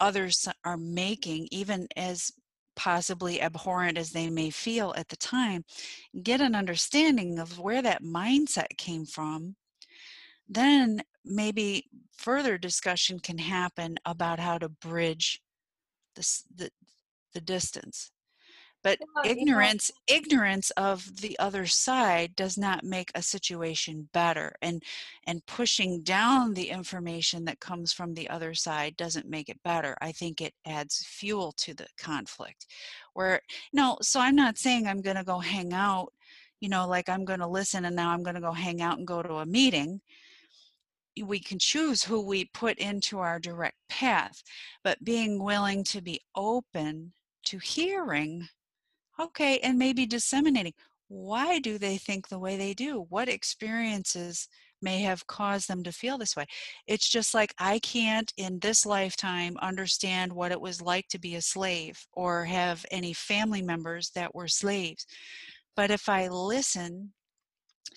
others 0.00 0.46
are 0.64 0.76
making 0.76 1.48
even 1.50 1.86
as 1.96 2.30
possibly 2.74 3.40
abhorrent 3.40 3.96
as 3.96 4.10
they 4.10 4.28
may 4.28 4.50
feel 4.50 4.92
at 4.96 5.08
the 5.08 5.16
time 5.16 5.64
get 6.22 6.42
an 6.42 6.54
understanding 6.54 7.38
of 7.38 7.58
where 7.58 7.80
that 7.80 8.02
mindset 8.02 8.76
came 8.76 9.06
from 9.06 9.56
then 10.46 11.00
maybe 11.26 11.86
further 12.16 12.56
discussion 12.58 13.18
can 13.20 13.38
happen 13.38 13.96
about 14.04 14.38
how 14.38 14.58
to 14.58 14.68
bridge 14.68 15.40
the, 16.14 16.42
the, 16.54 16.70
the 17.34 17.40
distance. 17.40 18.10
But 18.82 19.00
well, 19.16 19.24
ignorance 19.24 19.90
you 20.08 20.14
know, 20.14 20.20
ignorance 20.20 20.70
of 20.72 21.20
the 21.20 21.36
other 21.40 21.66
side 21.66 22.36
does 22.36 22.56
not 22.56 22.84
make 22.84 23.10
a 23.14 23.22
situation 23.22 24.08
better 24.12 24.54
and 24.62 24.80
and 25.26 25.44
pushing 25.46 26.02
down 26.02 26.54
the 26.54 26.68
information 26.68 27.46
that 27.46 27.58
comes 27.58 27.92
from 27.92 28.14
the 28.14 28.30
other 28.30 28.54
side 28.54 28.96
doesn't 28.96 29.28
make 29.28 29.48
it 29.48 29.62
better. 29.64 29.96
I 30.00 30.12
think 30.12 30.40
it 30.40 30.54
adds 30.64 31.04
fuel 31.04 31.50
to 31.56 31.74
the 31.74 31.88
conflict. 31.98 32.66
Where 33.14 33.40
no 33.72 33.98
so 34.02 34.20
i'm 34.20 34.36
not 34.36 34.58
saying 34.58 34.86
i'm 34.86 35.00
going 35.00 35.16
to 35.16 35.24
go 35.24 35.40
hang 35.40 35.72
out 35.72 36.12
you 36.60 36.68
know 36.68 36.86
like 36.86 37.08
i'm 37.08 37.24
going 37.24 37.40
to 37.40 37.46
listen 37.46 37.84
and 37.86 37.96
now 37.96 38.10
i'm 38.10 38.22
going 38.22 38.34
to 38.34 38.40
go 38.40 38.52
hang 38.52 38.82
out 38.82 38.98
and 38.98 39.06
go 39.06 39.22
to 39.22 39.34
a 39.34 39.46
meeting 39.46 40.00
we 41.24 41.40
can 41.40 41.58
choose 41.58 42.02
who 42.02 42.20
we 42.20 42.46
put 42.52 42.78
into 42.78 43.18
our 43.18 43.38
direct 43.38 43.76
path, 43.88 44.42
but 44.84 45.04
being 45.04 45.42
willing 45.42 45.84
to 45.84 46.00
be 46.00 46.20
open 46.34 47.12
to 47.44 47.58
hearing, 47.58 48.48
okay, 49.20 49.58
and 49.60 49.78
maybe 49.78 50.06
disseminating. 50.06 50.74
Why 51.08 51.60
do 51.60 51.78
they 51.78 51.98
think 51.98 52.28
the 52.28 52.38
way 52.38 52.56
they 52.56 52.74
do? 52.74 53.06
What 53.08 53.28
experiences 53.28 54.48
may 54.82 55.00
have 55.02 55.26
caused 55.26 55.68
them 55.68 55.84
to 55.84 55.92
feel 55.92 56.18
this 56.18 56.36
way? 56.36 56.46
It's 56.86 57.08
just 57.08 57.32
like 57.32 57.54
I 57.58 57.78
can't 57.78 58.32
in 58.36 58.58
this 58.58 58.84
lifetime 58.84 59.56
understand 59.62 60.32
what 60.32 60.50
it 60.50 60.60
was 60.60 60.82
like 60.82 61.06
to 61.08 61.18
be 61.18 61.36
a 61.36 61.42
slave 61.42 62.04
or 62.12 62.44
have 62.44 62.84
any 62.90 63.12
family 63.12 63.62
members 63.62 64.10
that 64.16 64.34
were 64.34 64.48
slaves. 64.48 65.06
But 65.76 65.90
if 65.90 66.08
I 66.08 66.28
listen 66.28 67.12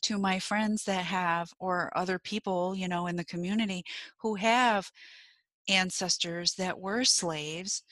to 0.01 0.17
my 0.17 0.39
friends 0.39 0.83
that 0.85 1.05
have 1.05 1.51
or 1.59 1.91
other 1.95 2.19
people 2.19 2.75
you 2.75 2.87
know 2.87 3.07
in 3.07 3.15
the 3.15 3.25
community 3.25 3.83
who 4.17 4.35
have 4.35 4.91
ancestors 5.69 6.55
that 6.55 6.79
were 6.79 7.03
slaves 7.03 7.83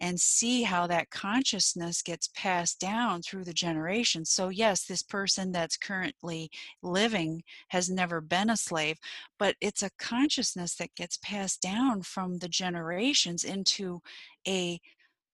and 0.00 0.20
see 0.20 0.62
how 0.62 0.86
that 0.86 1.10
consciousness 1.10 2.02
gets 2.02 2.28
passed 2.34 2.80
down 2.80 3.22
through 3.22 3.44
the 3.44 3.52
generations. 3.52 4.30
So, 4.30 4.48
yes, 4.48 4.84
this 4.84 5.02
person 5.02 5.52
that's 5.52 5.76
currently 5.76 6.50
living 6.82 7.42
has 7.68 7.90
never 7.90 8.20
been 8.20 8.50
a 8.50 8.56
slave, 8.56 8.98
but 9.38 9.56
it's 9.60 9.82
a 9.82 9.90
consciousness 9.98 10.74
that 10.76 10.94
gets 10.96 11.18
passed 11.18 11.60
down 11.60 12.02
from 12.02 12.38
the 12.38 12.48
generations 12.48 13.44
into 13.44 14.00
a 14.46 14.80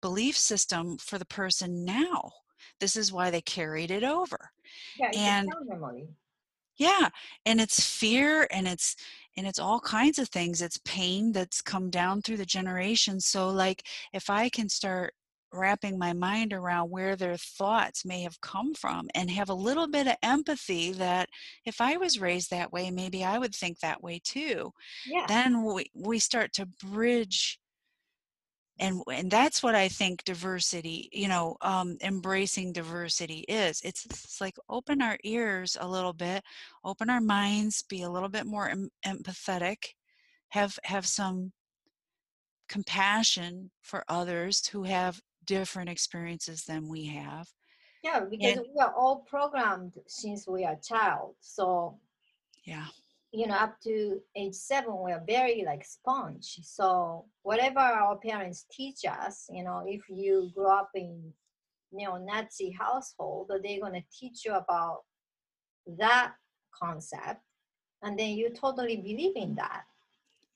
belief 0.02 0.36
system 0.36 0.98
for 0.98 1.18
the 1.18 1.24
person 1.26 1.84
now. 1.84 2.32
This 2.80 2.96
is 2.96 3.12
why 3.12 3.30
they 3.30 3.40
carried 3.42 3.90
it 3.90 4.04
over. 4.04 4.38
Yeah, 4.98 5.10
and 5.16 5.48
yeah, 6.76 7.10
and 7.44 7.60
it's 7.60 7.84
fear 7.84 8.46
and 8.50 8.66
it's 8.66 8.96
and 9.36 9.46
it's 9.46 9.58
all 9.58 9.80
kinds 9.80 10.18
of 10.18 10.28
things. 10.28 10.62
It's 10.62 10.80
pain 10.84 11.32
that's 11.32 11.62
come 11.62 11.90
down 11.90 12.22
through 12.22 12.38
the 12.38 12.46
generations. 12.46 13.26
So 13.26 13.50
like 13.50 13.86
if 14.12 14.30
I 14.30 14.48
can 14.48 14.68
start 14.68 15.14
wrapping 15.52 15.98
my 15.98 16.12
mind 16.12 16.52
around 16.52 16.90
where 16.90 17.16
their 17.16 17.36
thoughts 17.36 18.04
may 18.04 18.22
have 18.22 18.40
come 18.40 18.74
from 18.74 19.08
and 19.14 19.30
have 19.30 19.48
a 19.48 19.54
little 19.54 19.88
bit 19.88 20.06
of 20.06 20.16
empathy 20.22 20.92
that 20.92 21.28
if 21.64 21.80
I 21.80 21.96
was 21.96 22.20
raised 22.20 22.50
that 22.50 22.72
way, 22.72 22.90
maybe 22.90 23.24
I 23.24 23.38
would 23.38 23.54
think 23.54 23.80
that 23.80 24.02
way 24.02 24.20
too. 24.22 24.72
Yeah. 25.06 25.26
Then 25.28 25.64
we, 25.64 25.90
we 25.94 26.18
start 26.18 26.52
to 26.54 26.66
bridge 26.66 27.59
and 28.80 29.02
and 29.12 29.30
that's 29.30 29.62
what 29.62 29.75
i 29.75 29.87
think 29.87 30.25
diversity 30.25 31.08
you 31.12 31.28
know 31.28 31.56
um, 31.60 31.96
embracing 32.02 32.72
diversity 32.72 33.40
is. 33.40 33.80
It's, 33.84 34.06
it's 34.06 34.40
like 34.40 34.56
open 34.68 35.02
our 35.02 35.18
ears 35.22 35.76
a 35.78 35.87
little 35.87 36.14
bit 36.14 36.42
open 36.84 37.10
our 37.10 37.20
minds 37.20 37.82
be 37.82 38.02
a 38.02 38.10
little 38.10 38.28
bit 38.28 38.46
more 38.46 38.68
em- 38.68 38.90
empathetic 39.06 39.94
have 40.49 40.78
have 40.84 41.06
some 41.06 41.52
compassion 42.68 43.70
for 43.82 44.04
others 44.08 44.66
who 44.68 44.84
have 44.84 45.20
different 45.44 45.90
experiences 45.90 46.64
than 46.64 46.88
we 46.88 47.06
have 47.06 47.49
yeah 48.02 48.20
because 48.20 48.56
and, 48.56 48.66
we 48.75 48.80
are 48.80 48.94
all 48.94 49.18
programmed 49.28 49.94
since 50.06 50.49
we 50.49 50.64
are 50.64 50.76
child 50.82 51.34
so 51.40 51.99
yeah 52.64 52.87
you 53.32 53.46
know 53.46 53.54
up 53.54 53.80
to 53.80 54.20
age 54.37 54.54
seven 54.54 54.96
we're 54.96 55.22
very 55.26 55.62
like 55.64 55.84
sponge. 55.84 56.58
So 56.62 57.26
whatever 57.42 57.78
our 57.78 58.16
parents 58.16 58.66
teach 58.70 59.00
us 59.08 59.46
you 59.50 59.64
know 59.64 59.84
if 59.87 60.02
you 60.08 60.50
grow 60.54 60.70
up 60.70 60.90
in 60.94 61.32
neo-nazi 61.92 62.70
household 62.78 63.50
they're 63.62 63.80
going 63.80 63.94
to 63.94 64.04
teach 64.16 64.44
you 64.44 64.54
about 64.54 65.00
that 65.99 66.32
concept 66.80 67.40
and 68.02 68.18
then 68.18 68.30
you 68.30 68.50
totally 68.50 68.96
believe 68.96 69.37
in 69.37 69.54
that. 69.56 69.82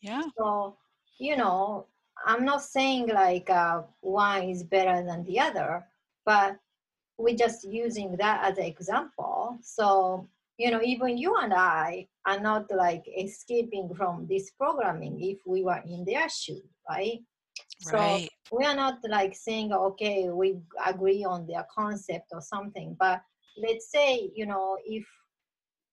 Yeah. 0.01 0.23
So 0.37 0.77
you 1.19 1.37
know 1.37 1.87
i'm 2.27 2.45
not 2.45 2.63
saying 2.63 3.09
like 3.09 3.49
uh, 3.51 3.83
one 4.01 4.45
is 4.45 4.63
better 4.65 5.05
than 5.05 5.25
the 5.25 5.39
other 5.39 5.85
but 6.25 6.57
we're 7.19 7.37
just 7.37 7.65
using 7.65 8.17
that 8.17 8.45
as 8.45 8.59
an 8.59 8.65
example. 8.65 9.57
So 9.63 10.29
you 10.59 10.71
know, 10.71 10.81
even 10.83 11.19
you 11.19 11.35
and 11.37 11.53
I 11.53 12.07
are 12.27 12.41
not 12.41 12.67
like 12.75 13.05
escaping 13.19 13.91
from 13.97 14.27
this 14.29 14.51
programming 14.53 15.21
if 15.21 15.39
we 15.47 15.63
were 15.63 15.83
in 15.87 16.05
their 16.05 16.29
shoe, 16.29 16.63
right? 16.89 17.21
Right. 17.93 18.29
So 18.51 18.57
we 18.57 18.65
are 18.65 18.75
not 18.75 18.99
like 19.09 19.35
saying, 19.35 19.73
okay, 19.73 20.29
we 20.31 20.59
agree 20.85 21.25
on 21.25 21.47
their 21.47 21.67
concept 21.75 22.27
or 22.33 22.41
something. 22.41 22.97
But 22.99 23.21
let's 23.57 23.91
say, 23.91 24.31
you 24.35 24.47
know, 24.47 24.77
if 24.85 25.05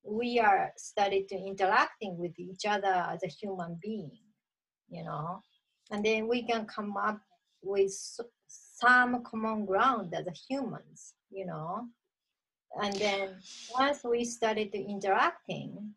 we 0.03 0.39
are 0.39 0.71
started 0.77 1.27
to 1.29 1.35
interacting 1.35 2.17
with 2.17 2.37
each 2.39 2.65
other 2.67 3.05
as 3.09 3.23
a 3.23 3.27
human 3.27 3.77
being, 3.81 4.17
you 4.89 5.03
know, 5.03 5.41
and 5.91 6.05
then 6.05 6.27
we 6.27 6.43
can 6.43 6.65
come 6.65 6.95
up 6.97 7.19
with 7.63 7.91
some 8.47 9.23
common 9.23 9.65
ground 9.65 10.13
as 10.15 10.25
humans, 10.49 11.13
you 11.29 11.45
know, 11.45 11.87
and 12.79 12.93
then 12.95 13.29
once 13.73 14.03
we 14.03 14.23
started 14.23 14.73
interacting, 14.73 15.93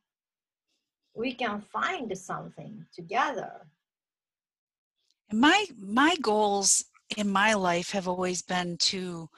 we 1.14 1.32
can 1.32 1.60
find 1.60 2.16
something 2.16 2.84
together. 2.94 3.66
My 5.32 5.66
my 5.78 6.16
goals 6.20 6.84
in 7.16 7.30
my 7.30 7.54
life 7.54 7.90
have 7.92 8.08
always 8.08 8.42
been 8.42 8.76
to 8.78 9.28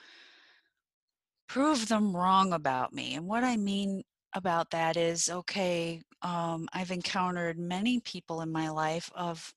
prove 1.49 1.89
them 1.89 2.17
wrong 2.17 2.53
about 2.53 2.93
me. 2.93 3.15
And 3.15 3.27
what 3.27 3.45
I 3.45 3.57
mean 3.57 4.03
about 4.35 4.71
that 4.71 4.97
is 4.97 5.31
okay, 5.31 6.03
um, 6.23 6.69
I've 6.73 6.91
encountered 6.91 7.59
many 7.59 8.01
people 8.01 8.41
in 8.41 8.51
my 8.51 8.69
life 8.69 9.11
of 9.15 9.55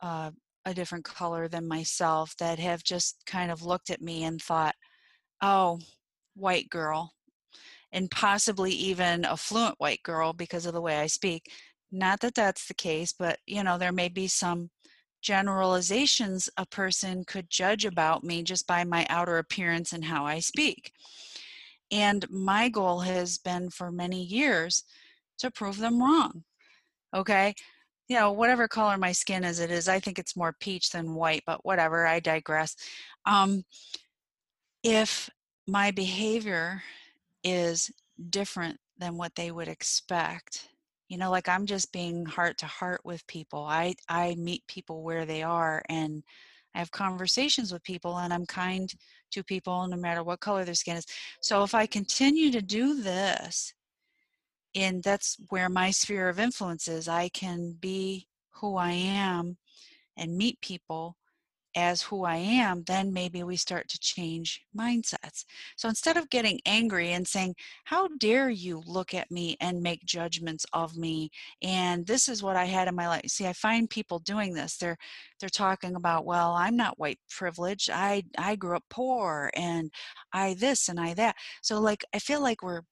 uh, 0.00 0.30
a 0.64 0.74
different 0.74 1.04
color 1.04 1.48
than 1.48 1.66
myself 1.68 2.36
that 2.38 2.58
have 2.58 2.82
just 2.82 3.24
kind 3.26 3.50
of 3.50 3.62
looked 3.62 3.90
at 3.90 4.02
me 4.02 4.24
and 4.24 4.40
thought, 4.40 4.74
oh, 5.40 5.78
white 6.34 6.68
girl, 6.70 7.12
and 7.92 8.10
possibly 8.10 8.72
even 8.72 9.24
a 9.24 9.36
fluent 9.36 9.74
white 9.78 10.02
girl 10.02 10.32
because 10.32 10.66
of 10.66 10.72
the 10.72 10.80
way 10.80 10.98
I 10.98 11.06
speak. 11.06 11.50
Not 11.90 12.20
that 12.20 12.34
that's 12.34 12.66
the 12.66 12.74
case, 12.74 13.12
but 13.12 13.38
you 13.46 13.62
know, 13.62 13.78
there 13.78 13.92
may 13.92 14.08
be 14.08 14.28
some 14.28 14.70
generalizations 15.22 16.48
a 16.56 16.66
person 16.66 17.24
could 17.24 17.48
judge 17.48 17.84
about 17.84 18.24
me 18.24 18.42
just 18.42 18.66
by 18.66 18.84
my 18.84 19.06
outer 19.08 19.38
appearance 19.38 19.92
and 19.92 20.04
how 20.04 20.26
I 20.26 20.40
speak. 20.40 20.92
And 21.90 22.28
my 22.30 22.68
goal 22.68 23.00
has 23.00 23.38
been 23.38 23.70
for 23.70 23.92
many 23.92 24.22
years 24.22 24.84
to 25.38 25.50
prove 25.50 25.78
them 25.78 26.00
wrong. 26.02 26.44
Okay. 27.14 27.54
You 28.08 28.16
know, 28.18 28.32
whatever 28.32 28.66
color 28.66 28.96
my 28.96 29.12
skin 29.12 29.44
is, 29.44 29.60
it 29.60 29.70
is. 29.70 29.88
I 29.88 30.00
think 30.00 30.18
it's 30.18 30.36
more 30.36 30.56
peach 30.58 30.90
than 30.90 31.14
white, 31.14 31.42
but 31.46 31.64
whatever. 31.64 32.06
I 32.06 32.20
digress. 32.20 32.74
Um, 33.26 33.64
if 34.82 35.30
my 35.66 35.90
behavior 35.90 36.82
is 37.44 37.90
different 38.30 38.78
than 38.98 39.16
what 39.16 39.34
they 39.34 39.50
would 39.50 39.68
expect, 39.68 40.68
you 41.12 41.18
know 41.18 41.30
like 41.30 41.46
i'm 41.46 41.66
just 41.66 41.92
being 41.92 42.24
heart 42.24 42.56
to 42.56 42.66
heart 42.66 43.02
with 43.04 43.26
people. 43.26 43.64
I 43.64 43.94
i 44.08 44.34
meet 44.36 44.66
people 44.66 45.02
where 45.02 45.26
they 45.26 45.42
are 45.42 45.82
and 45.90 46.22
i 46.74 46.78
have 46.78 46.90
conversations 46.90 47.70
with 47.70 47.82
people 47.84 48.16
and 48.16 48.32
i'm 48.32 48.46
kind 48.46 48.90
to 49.32 49.44
people 49.44 49.86
no 49.86 49.96
matter 49.98 50.22
what 50.22 50.40
color 50.40 50.64
their 50.64 50.74
skin 50.74 50.96
is. 50.96 51.06
So 51.42 51.64
if 51.64 51.74
i 51.74 51.84
continue 51.86 52.50
to 52.50 52.62
do 52.62 53.02
this 53.02 53.74
and 54.74 55.02
that's 55.02 55.36
where 55.50 55.68
my 55.68 55.90
sphere 55.90 56.30
of 56.30 56.40
influence 56.40 56.88
is 56.88 57.08
i 57.08 57.28
can 57.28 57.76
be 57.78 58.26
who 58.50 58.76
i 58.76 58.92
am 58.92 59.58
and 60.16 60.38
meet 60.38 60.58
people 60.62 61.16
as 61.74 62.02
who 62.02 62.24
I 62.24 62.36
am, 62.36 62.84
then 62.84 63.12
maybe 63.12 63.42
we 63.42 63.56
start 63.56 63.88
to 63.88 63.98
change 63.98 64.62
mindsets. 64.76 65.44
So 65.76 65.88
instead 65.88 66.16
of 66.16 66.30
getting 66.30 66.60
angry 66.66 67.12
and 67.12 67.26
saying, 67.26 67.54
How 67.84 68.08
dare 68.18 68.50
you 68.50 68.82
look 68.86 69.14
at 69.14 69.30
me 69.30 69.56
and 69.60 69.82
make 69.82 70.04
judgments 70.04 70.66
of 70.72 70.96
me? 70.96 71.30
And 71.62 72.06
this 72.06 72.28
is 72.28 72.42
what 72.42 72.56
I 72.56 72.64
had 72.64 72.88
in 72.88 72.94
my 72.94 73.08
life. 73.08 73.22
See, 73.28 73.46
I 73.46 73.52
find 73.52 73.88
people 73.88 74.18
doing 74.20 74.54
this. 74.54 74.76
They're 74.76 74.98
they're 75.40 75.48
talking 75.48 75.96
about, 75.96 76.24
well, 76.24 76.52
I'm 76.52 76.76
not 76.76 76.98
white 76.98 77.18
privileged. 77.30 77.90
I 77.90 78.24
I 78.38 78.56
grew 78.56 78.76
up 78.76 78.84
poor 78.90 79.50
and 79.54 79.90
I 80.32 80.54
this 80.54 80.88
and 80.88 81.00
I 81.00 81.14
that. 81.14 81.36
So 81.62 81.80
like 81.80 82.04
I 82.14 82.18
feel 82.18 82.42
like 82.42 82.62
we're 82.62 82.82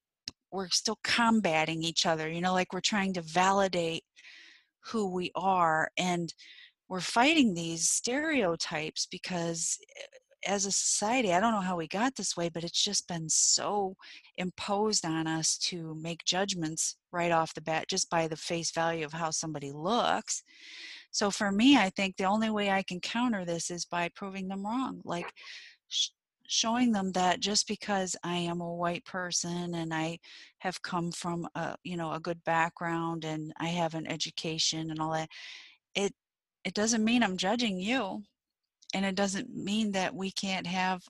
we're 0.52 0.68
still 0.70 0.98
combating 1.04 1.82
each 1.82 2.06
other, 2.06 2.28
you 2.28 2.40
know, 2.40 2.52
like 2.52 2.72
we're 2.72 2.80
trying 2.80 3.12
to 3.14 3.22
validate 3.22 4.04
who 4.80 5.06
we 5.06 5.30
are 5.34 5.90
and 5.96 6.34
we're 6.90 7.00
fighting 7.00 7.54
these 7.54 7.88
stereotypes 7.88 9.06
because 9.06 9.78
eh, 9.96 10.02
as 10.46 10.66
a 10.66 10.72
society, 10.72 11.32
I 11.32 11.38
don't 11.38 11.52
know 11.52 11.60
how 11.60 11.76
we 11.76 11.86
got 11.86 12.16
this 12.16 12.36
way, 12.36 12.48
but 12.48 12.64
it's 12.64 12.82
just 12.82 13.06
been 13.06 13.28
so 13.28 13.94
imposed 14.38 15.04
on 15.04 15.26
us 15.26 15.56
to 15.58 15.94
make 16.00 16.24
judgments 16.24 16.96
right 17.12 17.30
off 17.30 17.54
the 17.54 17.60
bat 17.60 17.88
just 17.88 18.10
by 18.10 18.26
the 18.26 18.36
face 18.36 18.72
value 18.72 19.04
of 19.04 19.12
how 19.12 19.30
somebody 19.30 19.70
looks. 19.70 20.42
So 21.10 21.30
for 21.30 21.52
me, 21.52 21.76
I 21.76 21.90
think 21.90 22.16
the 22.16 22.24
only 22.24 22.50
way 22.50 22.70
I 22.70 22.82
can 22.82 23.00
counter 23.00 23.44
this 23.44 23.70
is 23.70 23.84
by 23.84 24.08
proving 24.16 24.48
them 24.48 24.66
wrong. 24.66 25.02
Like 25.04 25.32
sh- 25.88 26.08
showing 26.48 26.90
them 26.90 27.12
that 27.12 27.40
just 27.40 27.68
because 27.68 28.16
I 28.24 28.36
am 28.36 28.60
a 28.60 28.74
white 28.74 29.04
person 29.04 29.74
and 29.74 29.92
I 29.94 30.18
have 30.58 30.82
come 30.82 31.12
from 31.12 31.46
a, 31.54 31.76
you 31.84 31.96
know, 31.96 32.12
a 32.12 32.20
good 32.20 32.42
background 32.44 33.24
and 33.24 33.52
I 33.60 33.68
have 33.68 33.94
an 33.94 34.06
education 34.06 34.90
and 34.90 35.00
all 35.00 35.12
that, 35.12 35.28
it 35.94 36.14
it 36.64 36.74
doesn't 36.74 37.04
mean 37.04 37.22
I'm 37.22 37.36
judging 37.36 37.78
you. 37.78 38.22
And 38.94 39.04
it 39.04 39.14
doesn't 39.14 39.54
mean 39.54 39.92
that 39.92 40.14
we 40.14 40.30
can't 40.32 40.66
have 40.66 41.02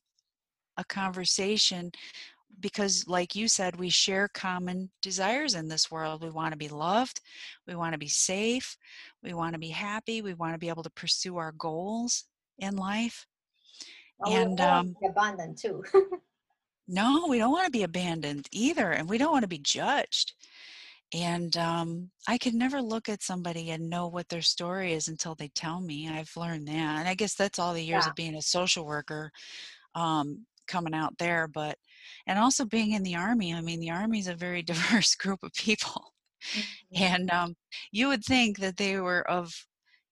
a 0.76 0.84
conversation 0.84 1.90
because, 2.60 3.06
like 3.08 3.34
you 3.34 3.48
said, 3.48 3.76
we 3.76 3.88
share 3.88 4.28
common 4.28 4.90
desires 5.00 5.54
in 5.54 5.68
this 5.68 5.90
world. 5.90 6.22
We 6.22 6.30
want 6.30 6.52
to 6.52 6.58
be 6.58 6.68
loved, 6.68 7.20
we 7.66 7.74
want 7.74 7.94
to 7.94 7.98
be 7.98 8.08
safe, 8.08 8.76
we 9.22 9.32
want 9.32 9.54
to 9.54 9.58
be 9.58 9.68
happy, 9.68 10.20
we 10.20 10.34
want 10.34 10.52
to 10.54 10.58
be 10.58 10.68
able 10.68 10.82
to 10.82 10.90
pursue 10.90 11.38
our 11.38 11.52
goals 11.52 12.24
in 12.58 12.76
life. 12.76 13.26
Well, 14.18 14.36
and 14.36 14.60
um, 14.60 14.96
abandoned 15.02 15.56
too. 15.56 15.82
no, 16.88 17.26
we 17.28 17.38
don't 17.38 17.52
want 17.52 17.64
to 17.64 17.70
be 17.70 17.84
abandoned 17.84 18.46
either, 18.52 18.90
and 18.90 19.08
we 19.08 19.16
don't 19.16 19.32
want 19.32 19.44
to 19.44 19.48
be 19.48 19.58
judged 19.58 20.34
and 21.12 21.56
um, 21.56 22.10
i 22.28 22.38
can 22.38 22.56
never 22.56 22.80
look 22.80 23.08
at 23.08 23.22
somebody 23.22 23.70
and 23.70 23.90
know 23.90 24.06
what 24.06 24.28
their 24.28 24.42
story 24.42 24.92
is 24.92 25.08
until 25.08 25.34
they 25.34 25.48
tell 25.48 25.80
me 25.80 26.08
i've 26.08 26.36
learned 26.36 26.66
that 26.68 26.98
and 26.98 27.08
i 27.08 27.14
guess 27.14 27.34
that's 27.34 27.58
all 27.58 27.74
the 27.74 27.82
years 27.82 28.04
yeah. 28.04 28.10
of 28.10 28.14
being 28.14 28.36
a 28.36 28.42
social 28.42 28.84
worker 28.84 29.30
um, 29.94 30.44
coming 30.68 30.94
out 30.94 31.16
there 31.18 31.48
but 31.48 31.76
and 32.26 32.38
also 32.38 32.64
being 32.64 32.92
in 32.92 33.02
the 33.02 33.16
army 33.16 33.54
i 33.54 33.60
mean 33.60 33.80
the 33.80 33.90
army 33.90 34.18
is 34.18 34.28
a 34.28 34.34
very 34.34 34.62
diverse 34.70 35.14
group 35.14 35.42
of 35.42 35.52
people 35.54 36.12
mm-hmm. 36.54 37.02
and 37.02 37.30
um, 37.30 37.54
you 37.90 38.08
would 38.08 38.24
think 38.24 38.58
that 38.58 38.76
they 38.76 38.98
were 38.98 39.28
of 39.28 39.52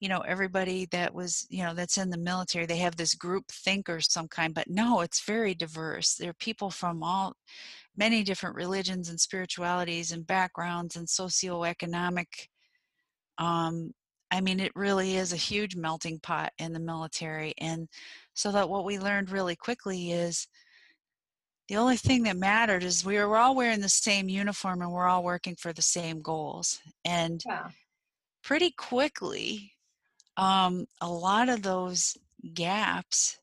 you 0.00 0.08
know 0.08 0.20
everybody 0.20 0.86
that 0.92 1.12
was 1.12 1.46
you 1.50 1.62
know 1.64 1.74
that's 1.74 1.98
in 1.98 2.10
the 2.10 2.18
military 2.18 2.66
they 2.66 2.76
have 2.76 2.96
this 2.96 3.14
group 3.14 3.46
think 3.48 3.88
or 3.88 4.00
some 4.00 4.28
kind 4.28 4.54
but 4.54 4.68
no 4.68 5.00
it's 5.00 5.24
very 5.24 5.54
diverse 5.54 6.14
there 6.14 6.30
are 6.30 6.34
people 6.34 6.70
from 6.70 7.02
all 7.02 7.34
many 7.98 8.22
different 8.22 8.56
religions 8.56 9.10
and 9.10 9.20
spiritualities 9.20 10.12
and 10.12 10.26
backgrounds 10.26 10.96
and 10.96 11.06
socioeconomic 11.06 12.26
um, 13.38 13.90
i 14.30 14.40
mean 14.40 14.60
it 14.60 14.72
really 14.74 15.16
is 15.16 15.32
a 15.32 15.36
huge 15.36 15.76
melting 15.76 16.18
pot 16.20 16.52
in 16.58 16.72
the 16.72 16.80
military 16.80 17.52
and 17.58 17.88
so 18.34 18.52
that 18.52 18.68
what 18.68 18.84
we 18.84 18.98
learned 18.98 19.30
really 19.30 19.56
quickly 19.56 20.12
is 20.12 20.46
the 21.68 21.76
only 21.76 21.96
thing 21.96 22.22
that 22.22 22.36
mattered 22.36 22.82
is 22.82 23.04
we 23.04 23.18
were 23.18 23.36
all 23.36 23.54
wearing 23.54 23.80
the 23.80 23.88
same 23.88 24.28
uniform 24.28 24.80
and 24.80 24.90
we're 24.90 25.06
all 25.06 25.22
working 25.22 25.54
for 25.56 25.72
the 25.72 25.82
same 25.82 26.22
goals 26.22 26.80
and 27.04 27.42
yeah. 27.46 27.68
pretty 28.42 28.70
quickly 28.70 29.72
um, 30.38 30.86
a 31.00 31.10
lot 31.10 31.48
of 31.48 31.62
those 31.62 32.16
gaps 32.54 33.38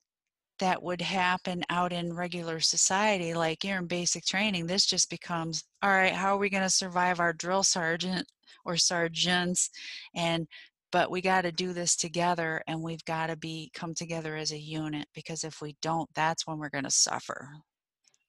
that 0.59 0.81
would 0.81 1.01
happen 1.01 1.63
out 1.69 1.91
in 1.91 2.13
regular 2.13 2.59
society, 2.59 3.33
like 3.33 3.63
you're 3.63 3.77
in 3.77 3.87
basic 3.87 4.25
training, 4.25 4.67
this 4.67 4.85
just 4.85 5.09
becomes 5.09 5.63
all 5.81 5.89
right, 5.89 6.13
how 6.13 6.35
are 6.35 6.39
we 6.39 6.49
going 6.49 6.63
to 6.63 6.69
survive 6.69 7.19
our 7.19 7.33
drill 7.33 7.63
sergeant 7.63 8.25
or 8.63 8.77
sergeants? 8.77 9.69
And 10.15 10.47
but 10.91 11.11
we 11.11 11.21
got 11.21 11.41
to 11.41 11.51
do 11.51 11.73
this 11.73 11.95
together 11.95 12.61
and 12.67 12.81
we've 12.81 13.03
got 13.03 13.27
to 13.27 13.35
be 13.35 13.69
come 13.73 13.93
together 13.93 14.35
as 14.37 14.51
a 14.51 14.57
unit 14.57 15.07
because 15.13 15.43
if 15.43 15.61
we 15.61 15.75
don't 15.81 16.09
that's 16.15 16.47
when 16.47 16.57
we're 16.57 16.69
going 16.69 16.85
to 16.85 16.91
suffer. 16.91 17.49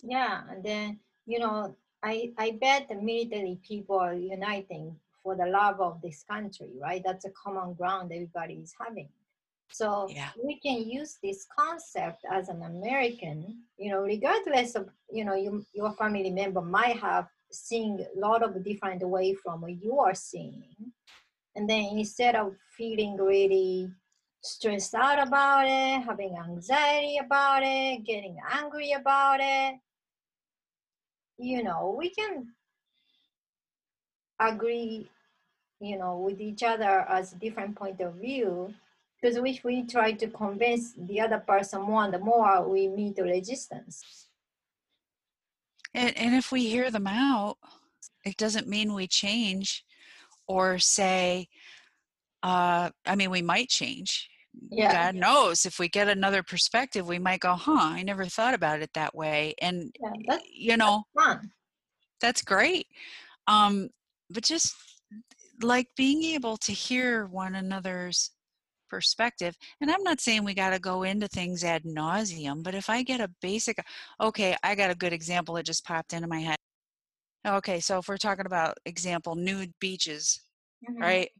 Yeah 0.02 0.40
and 0.50 0.64
then 0.64 0.98
you 1.26 1.38
know 1.38 1.76
i 2.02 2.32
i 2.38 2.50
bet 2.60 2.88
the 2.88 2.96
military 2.96 3.58
people 3.66 3.98
are 3.98 4.14
uniting 4.14 4.96
for 5.22 5.36
the 5.36 5.46
love 5.46 5.80
of 5.80 6.00
this 6.02 6.24
country 6.28 6.72
right? 6.82 7.02
That's 7.04 7.24
a 7.24 7.30
common 7.30 7.74
ground 7.74 8.10
everybody 8.12 8.54
is 8.54 8.74
having 8.80 9.08
so 9.70 10.08
yeah. 10.08 10.30
we 10.42 10.58
can 10.60 10.88
use 10.88 11.18
this 11.22 11.46
concept 11.56 12.24
as 12.30 12.48
an 12.48 12.62
American, 12.62 13.62
you 13.76 13.90
know, 13.90 14.00
regardless 14.00 14.74
of, 14.74 14.88
you 15.10 15.24
know, 15.24 15.34
you, 15.34 15.64
your 15.74 15.92
family 15.92 16.30
member 16.30 16.60
might 16.60 16.98
have 16.98 17.26
seen 17.50 18.00
a 18.00 18.18
lot 18.18 18.42
of 18.42 18.64
different 18.64 19.02
way 19.02 19.34
from 19.34 19.60
what 19.62 19.82
you 19.82 19.98
are 19.98 20.14
seeing. 20.14 20.64
And 21.54 21.68
then 21.68 21.96
instead 21.96 22.36
of 22.36 22.54
feeling 22.76 23.16
really 23.16 23.90
stressed 24.42 24.94
out 24.94 25.26
about 25.26 25.64
it, 25.66 26.04
having 26.04 26.36
anxiety 26.38 27.18
about 27.18 27.62
it, 27.64 28.04
getting 28.04 28.36
angry 28.52 28.92
about 28.92 29.40
it, 29.40 29.76
you 31.38 31.62
know, 31.62 31.94
we 31.98 32.10
can 32.10 32.48
agree, 34.40 35.08
you 35.80 35.98
know, 35.98 36.18
with 36.18 36.40
each 36.40 36.62
other 36.62 37.04
as 37.08 37.32
a 37.32 37.36
different 37.36 37.76
point 37.76 38.00
of 38.00 38.14
view 38.14 38.72
because 39.26 39.42
if 39.44 39.64
we 39.64 39.82
try 39.82 40.12
to 40.12 40.28
convince 40.28 40.92
the 40.92 41.20
other 41.20 41.38
person 41.38 41.82
more, 41.82 42.08
the 42.08 42.18
more 42.18 42.68
we 42.68 42.86
meet 42.86 43.18
resistance. 43.18 44.28
And, 45.94 46.16
and 46.16 46.34
if 46.36 46.52
we 46.52 46.68
hear 46.68 46.92
them 46.92 47.08
out, 47.08 47.56
it 48.24 48.36
doesn't 48.36 48.68
mean 48.68 48.94
we 48.94 49.08
change 49.08 49.84
or 50.46 50.78
say, 50.78 51.48
uh, 52.44 52.90
I 53.04 53.16
mean, 53.16 53.30
we 53.30 53.42
might 53.42 53.68
change. 53.68 54.30
Yeah. 54.70 54.92
God 54.92 55.16
knows 55.16 55.66
if 55.66 55.80
we 55.80 55.88
get 55.88 56.06
another 56.06 56.44
perspective, 56.44 57.08
we 57.08 57.18
might 57.18 57.40
go, 57.40 57.54
huh, 57.54 57.72
I 57.80 58.04
never 58.04 58.26
thought 58.26 58.54
about 58.54 58.80
it 58.80 58.90
that 58.94 59.12
way. 59.12 59.54
And, 59.60 59.92
yeah, 60.00 60.38
you 60.48 60.76
know, 60.76 61.02
that's, 61.16 61.46
that's 62.20 62.42
great. 62.42 62.86
Um, 63.48 63.88
but 64.30 64.44
just 64.44 64.72
like 65.62 65.88
being 65.96 66.22
able 66.22 66.58
to 66.58 66.70
hear 66.70 67.26
one 67.26 67.56
another's 67.56 68.30
perspective. 68.96 69.54
And 69.82 69.90
I'm 69.90 70.02
not 70.02 70.22
saying 70.22 70.42
we 70.42 70.54
got 70.54 70.70
to 70.70 70.78
go 70.78 71.02
into 71.02 71.28
things 71.28 71.62
ad 71.62 71.84
nauseum, 71.84 72.62
but 72.62 72.74
if 72.74 72.88
I 72.88 73.02
get 73.02 73.20
a 73.20 73.28
basic, 73.42 73.78
okay, 74.18 74.56
I 74.62 74.74
got 74.74 74.90
a 74.90 74.94
good 74.94 75.12
example 75.12 75.54
that 75.56 75.66
just 75.66 75.84
popped 75.84 76.14
into 76.14 76.26
my 76.26 76.40
head. 76.40 76.56
Okay, 77.46 77.78
so 77.78 77.98
if 77.98 78.08
we're 78.08 78.16
talking 78.16 78.46
about 78.46 78.78
example, 78.86 79.34
nude 79.36 79.74
beaches, 79.80 80.40
mm-hmm. 80.88 80.98
right? 80.98 81.30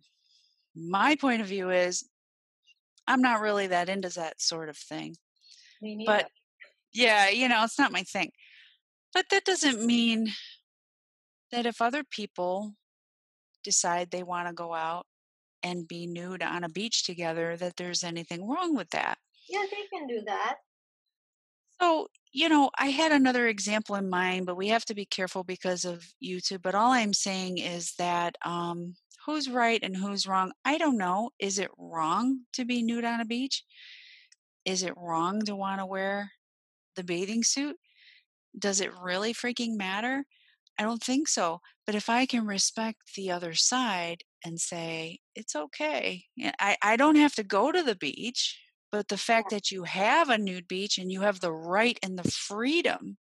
My 0.74 1.16
point 1.16 1.40
of 1.40 1.46
view 1.46 1.70
is 1.70 2.06
I'm 3.06 3.22
not 3.22 3.40
really 3.40 3.68
that 3.68 3.88
into 3.88 4.10
that 4.10 4.38
sort 4.38 4.68
of 4.68 4.76
thing. 4.76 5.16
But 6.04 6.28
yeah, 6.92 7.30
you 7.30 7.48
know, 7.48 7.64
it's 7.64 7.78
not 7.78 7.90
my 7.90 8.02
thing. 8.02 8.32
But 9.14 9.24
that 9.30 9.46
doesn't 9.46 9.82
mean 9.82 10.28
that 11.52 11.64
if 11.64 11.80
other 11.80 12.04
people 12.04 12.74
decide 13.64 14.10
they 14.10 14.22
want 14.22 14.46
to 14.46 14.52
go 14.52 14.74
out 14.74 15.06
and 15.62 15.88
be 15.88 16.06
nude 16.06 16.42
on 16.42 16.64
a 16.64 16.68
beach 16.68 17.04
together 17.04 17.56
that 17.56 17.76
there's 17.76 18.04
anything 18.04 18.48
wrong 18.48 18.74
with 18.76 18.90
that. 18.90 19.18
Yeah, 19.48 19.64
they 19.70 19.86
can 19.96 20.06
do 20.06 20.22
that. 20.26 20.56
So, 21.80 22.08
you 22.32 22.48
know, 22.48 22.70
I 22.78 22.86
had 22.86 23.12
another 23.12 23.48
example 23.48 23.96
in 23.96 24.08
mind, 24.08 24.46
but 24.46 24.56
we 24.56 24.68
have 24.68 24.84
to 24.86 24.94
be 24.94 25.04
careful 25.04 25.44
because 25.44 25.84
of 25.84 26.06
YouTube. 26.24 26.62
But 26.62 26.74
all 26.74 26.92
I'm 26.92 27.12
saying 27.12 27.58
is 27.58 27.94
that 27.98 28.36
um, 28.44 28.94
who's 29.26 29.50
right 29.50 29.80
and 29.82 29.96
who's 29.96 30.26
wrong, 30.26 30.52
I 30.64 30.78
don't 30.78 30.96
know. 30.96 31.30
Is 31.38 31.58
it 31.58 31.70
wrong 31.76 32.40
to 32.54 32.64
be 32.64 32.82
nude 32.82 33.04
on 33.04 33.20
a 33.20 33.26
beach? 33.26 33.62
Is 34.64 34.82
it 34.82 34.94
wrong 34.96 35.42
to 35.42 35.54
want 35.54 35.80
to 35.80 35.86
wear 35.86 36.32
the 36.96 37.04
bathing 37.04 37.44
suit? 37.44 37.76
Does 38.58 38.80
it 38.80 38.90
really 38.98 39.34
freaking 39.34 39.76
matter? 39.76 40.24
I 40.78 40.82
don't 40.82 41.02
think 41.02 41.28
so. 41.28 41.60
But 41.84 41.94
if 41.94 42.08
I 42.08 42.26
can 42.26 42.46
respect 42.46 43.14
the 43.14 43.30
other 43.30 43.54
side 43.54 44.24
and 44.44 44.60
say, 44.60 45.18
it's 45.34 45.56
okay, 45.56 46.24
I, 46.60 46.76
I 46.82 46.96
don't 46.96 47.16
have 47.16 47.34
to 47.36 47.42
go 47.42 47.72
to 47.72 47.82
the 47.82 47.96
beach, 47.96 48.60
but 48.92 49.08
the 49.08 49.18
fact 49.18 49.50
that 49.50 49.70
you 49.70 49.84
have 49.84 50.30
a 50.30 50.38
nude 50.38 50.68
beach 50.68 50.98
and 50.98 51.10
you 51.10 51.22
have 51.22 51.40
the 51.40 51.52
right 51.52 51.98
and 52.02 52.18
the 52.18 52.30
freedom 52.30 53.16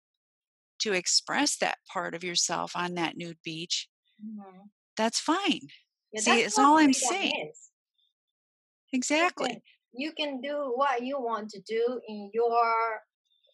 to 0.80 0.92
express 0.92 1.56
that 1.56 1.78
part 1.92 2.14
of 2.14 2.22
yourself 2.22 2.72
on 2.76 2.94
that 2.94 3.16
nude 3.16 3.38
beach, 3.44 3.88
mm-hmm. 4.24 4.66
that's 4.96 5.18
fine. 5.20 5.68
Yeah, 6.12 6.20
See, 6.20 6.40
it's 6.42 6.58
all 6.58 6.78
I'm 6.78 6.92
saying. 6.92 7.50
Is. 7.50 7.70
Exactly. 8.92 9.60
You 9.94 10.12
can, 10.12 10.40
you 10.40 10.40
can 10.40 10.40
do 10.40 10.72
what 10.74 11.02
you 11.02 11.18
want 11.18 11.50
to 11.50 11.60
do 11.66 12.00
in 12.08 12.30
your, 12.32 13.00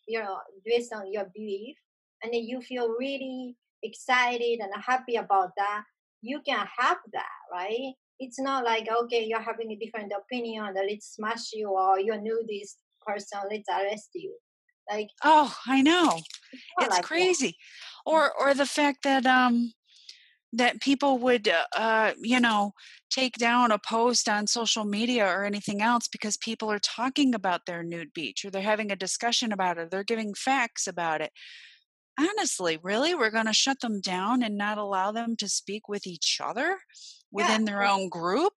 you 0.06 0.18
know, 0.18 0.38
based 0.64 0.92
on 0.92 1.10
your 1.10 1.26
belief, 1.34 1.76
and 2.22 2.32
then 2.32 2.42
you 2.42 2.60
feel 2.60 2.94
really 2.98 3.56
excited 3.82 4.60
and 4.60 4.70
happy 4.82 5.16
about 5.16 5.50
that, 5.56 5.84
you 6.22 6.40
can 6.46 6.66
have 6.78 6.98
that, 7.12 7.38
right? 7.52 7.92
It's 8.18 8.40
not 8.40 8.64
like, 8.64 8.88
okay, 9.04 9.24
you're 9.24 9.40
having 9.40 9.72
a 9.72 9.76
different 9.76 10.12
opinion, 10.16 10.72
let's 10.74 11.14
smash 11.14 11.52
you, 11.52 11.68
or 11.68 11.98
you 11.98 12.16
knew 12.20 12.42
this 12.48 12.76
person, 13.04 13.40
let's 13.50 13.68
arrest 13.68 14.10
you. 14.14 14.34
Like, 14.90 15.08
oh, 15.24 15.54
I 15.66 15.82
know, 15.82 16.20
it's, 16.78 16.90
like 16.90 17.04
crazy, 17.04 17.56
that. 18.06 18.10
or 18.10 18.32
or 18.40 18.54
the 18.54 18.66
fact 18.66 19.04
that 19.04 19.26
um 19.26 19.72
that 20.52 20.80
people 20.80 21.18
would 21.18 21.48
uh, 21.48 21.64
uh, 21.76 22.12
you 22.20 22.40
know 22.40 22.72
take 23.10 23.36
down 23.38 23.70
a 23.70 23.78
post 23.78 24.28
on 24.28 24.46
social 24.46 24.84
media 24.84 25.26
or 25.26 25.44
anything 25.44 25.80
else 25.80 26.08
because 26.08 26.36
people 26.38 26.70
are 26.70 26.80
talking 26.80 27.34
about 27.34 27.62
their 27.66 27.82
nude 27.82 28.12
beach 28.12 28.44
or 28.44 28.50
they're 28.50 28.62
having 28.62 28.90
a 28.90 28.96
discussion 28.96 29.52
about 29.52 29.78
it 29.78 29.90
they're 29.90 30.04
giving 30.04 30.34
facts 30.34 30.86
about 30.86 31.20
it 31.20 31.30
honestly, 32.18 32.78
really, 32.82 33.14
we're 33.14 33.30
going 33.30 33.46
to 33.46 33.52
shut 33.52 33.80
them 33.80 34.00
down 34.00 34.42
and 34.42 34.56
not 34.56 34.78
allow 34.78 35.12
them 35.12 35.36
to 35.36 35.48
speak 35.48 35.88
with 35.88 36.06
each 36.06 36.40
other 36.42 36.78
within 37.30 37.62
yeah. 37.62 37.72
their 37.72 37.84
own 37.84 38.08
group? 38.08 38.52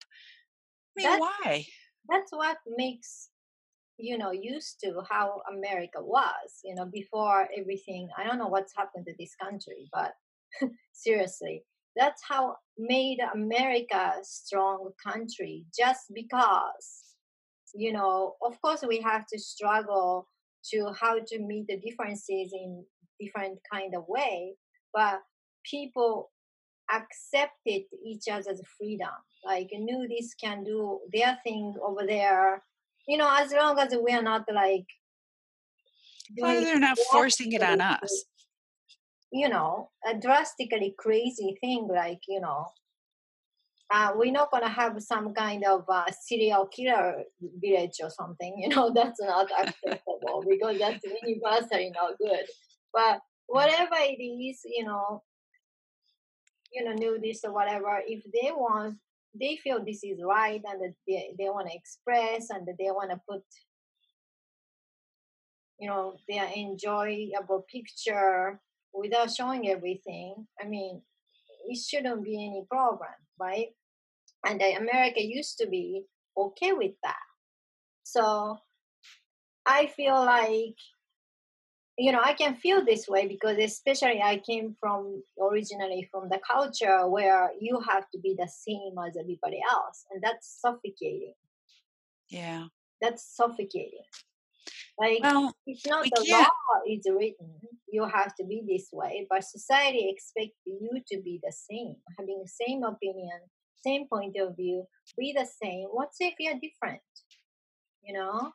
I 0.97 1.01
mean, 1.01 1.07
that's, 1.07 1.21
why? 1.21 1.65
That's 2.09 2.31
what 2.31 2.57
makes 2.77 3.29
you 3.97 4.17
know 4.17 4.31
used 4.31 4.81
to 4.83 5.01
how 5.09 5.41
America 5.51 5.99
was. 6.01 6.59
You 6.63 6.75
know, 6.75 6.85
before 6.85 7.47
everything. 7.57 8.09
I 8.17 8.23
don't 8.23 8.37
know 8.37 8.47
what's 8.47 8.73
happened 8.75 9.05
to 9.07 9.13
this 9.17 9.35
country, 9.41 9.89
but 9.91 10.13
seriously, 10.93 11.63
that's 11.95 12.21
how 12.27 12.55
made 12.77 13.19
America 13.33 14.13
a 14.19 14.23
strong 14.23 14.91
country. 15.03 15.65
Just 15.77 16.11
because 16.13 17.05
you 17.75 17.91
know, 17.91 18.35
of 18.41 18.59
course, 18.61 18.83
we 18.87 19.01
have 19.01 19.25
to 19.27 19.39
struggle 19.39 20.29
to 20.71 20.91
how 20.99 21.19
to 21.19 21.39
meet 21.39 21.67
the 21.67 21.77
differences 21.77 22.53
in 22.53 22.83
different 23.19 23.59
kind 23.71 23.95
of 23.95 24.03
way 24.07 24.53
but 24.93 25.21
people 25.63 26.31
accepted 26.93 27.83
each 28.05 28.27
other's 28.31 28.61
freedom 28.77 29.09
like 29.43 29.69
nudists 29.73 30.35
can 30.41 30.63
do 30.63 30.99
their 31.11 31.37
thing 31.43 31.73
over 31.81 32.05
there 32.05 32.63
you 33.07 33.17
know 33.17 33.29
as 33.39 33.51
long 33.51 33.77
as 33.79 33.95
we 34.03 34.11
are 34.13 34.21
not 34.21 34.43
like 34.53 34.85
well, 36.37 36.61
they're 36.61 36.79
not 36.79 36.97
forcing 37.11 37.51
it 37.53 37.63
on 37.63 37.81
us 37.81 38.25
you 39.31 39.49
know 39.49 39.89
a 40.07 40.15
drastically 40.15 40.93
crazy 40.97 41.57
thing 41.61 41.87
like 41.91 42.21
you 42.27 42.39
know 42.39 42.65
uh, 43.93 44.11
we're 44.15 44.31
not 44.31 44.51
gonna 44.51 44.69
have 44.69 45.01
some 45.01 45.33
kind 45.33 45.63
of 45.63 45.85
uh, 45.87 46.05
serial 46.21 46.65
killer 46.67 47.23
village 47.61 47.97
or 48.01 48.09
something. 48.09 48.53
You 48.65 48.69
know 48.69 48.91
that's 48.93 49.21
not 49.21 49.49
acceptable 49.59 50.43
because 50.49 50.79
that's 50.79 51.03
universally 51.23 51.91
not 51.95 52.17
good. 52.17 52.45
But 52.95 53.17
mm. 53.17 53.19
whatever 53.47 53.97
it 53.99 54.23
is, 54.23 54.61
you 54.65 54.85
know, 54.85 55.21
you 56.73 56.83
know, 56.83 56.93
nudist 56.93 57.45
or 57.45 57.53
whatever, 57.53 58.01
if 58.07 58.23
they 58.33 58.51
want, 58.51 58.97
they 59.39 59.57
feel 59.57 59.83
this 59.83 60.03
is 60.03 60.19
right 60.23 60.61
and 60.65 60.81
that 60.81 60.93
they, 61.07 61.35
they 61.37 61.49
want 61.49 61.67
to 61.67 61.75
express 61.75 62.49
and 62.49 62.65
that 62.65 62.75
they 62.79 62.85
want 62.85 63.11
to 63.11 63.21
put, 63.29 63.43
you 65.77 65.89
know, 65.89 66.15
their 66.27 66.47
enjoyable 66.55 67.65
picture 67.69 68.59
without 68.93 69.29
showing 69.29 69.69
everything. 69.69 70.47
I 70.59 70.65
mean, 70.65 71.01
it 71.67 71.77
shouldn't 71.77 72.23
be 72.23 72.35
any 72.35 72.65
problem, 72.69 73.09
right? 73.39 73.67
And 74.45 74.61
America 74.61 75.23
used 75.23 75.57
to 75.57 75.67
be 75.67 76.03
okay 76.37 76.71
with 76.71 76.93
that. 77.03 77.15
So 78.03 78.57
I 79.65 79.87
feel 79.87 80.13
like 80.13 80.75
you 81.97 82.11
know 82.11 82.21
i 82.23 82.33
can 82.33 82.55
feel 82.55 82.83
this 82.83 83.07
way 83.07 83.27
because 83.27 83.57
especially 83.57 84.21
i 84.21 84.37
came 84.37 84.75
from 84.79 85.21
originally 85.41 86.07
from 86.11 86.27
the 86.29 86.39
culture 86.45 87.07
where 87.07 87.51
you 87.59 87.79
have 87.87 88.09
to 88.09 88.19
be 88.19 88.35
the 88.37 88.47
same 88.47 88.93
as 89.07 89.15
everybody 89.17 89.59
else 89.69 90.05
and 90.11 90.21
that's 90.21 90.59
suffocating. 90.61 91.33
Yeah. 92.29 92.65
That's 93.01 93.23
suffocating. 93.35 94.07
Like 94.97 95.19
well, 95.21 95.53
it's 95.67 95.85
not 95.85 96.05
the 96.05 96.25
can't. 96.25 96.41
law 96.41 96.81
is 96.89 97.05
written 97.05 97.51
you 97.89 98.05
have 98.05 98.33
to 98.35 98.45
be 98.45 98.63
this 98.67 98.87
way 98.93 99.27
but 99.29 99.43
society 99.43 100.09
expects 100.09 100.59
you 100.65 100.89
to 101.11 101.21
be 101.21 101.39
the 101.43 101.51
same 101.51 101.95
having 102.17 102.41
the 102.41 102.49
same 102.49 102.83
opinion 102.83 103.39
same 103.85 104.07
point 104.07 104.35
of 104.39 104.55
view 104.55 104.85
be 105.17 105.33
the 105.37 105.45
same. 105.61 105.87
What's 105.91 106.17
if 106.19 106.33
you're 106.39 106.55
different? 106.55 107.01
You 108.03 108.13
know 108.13 108.53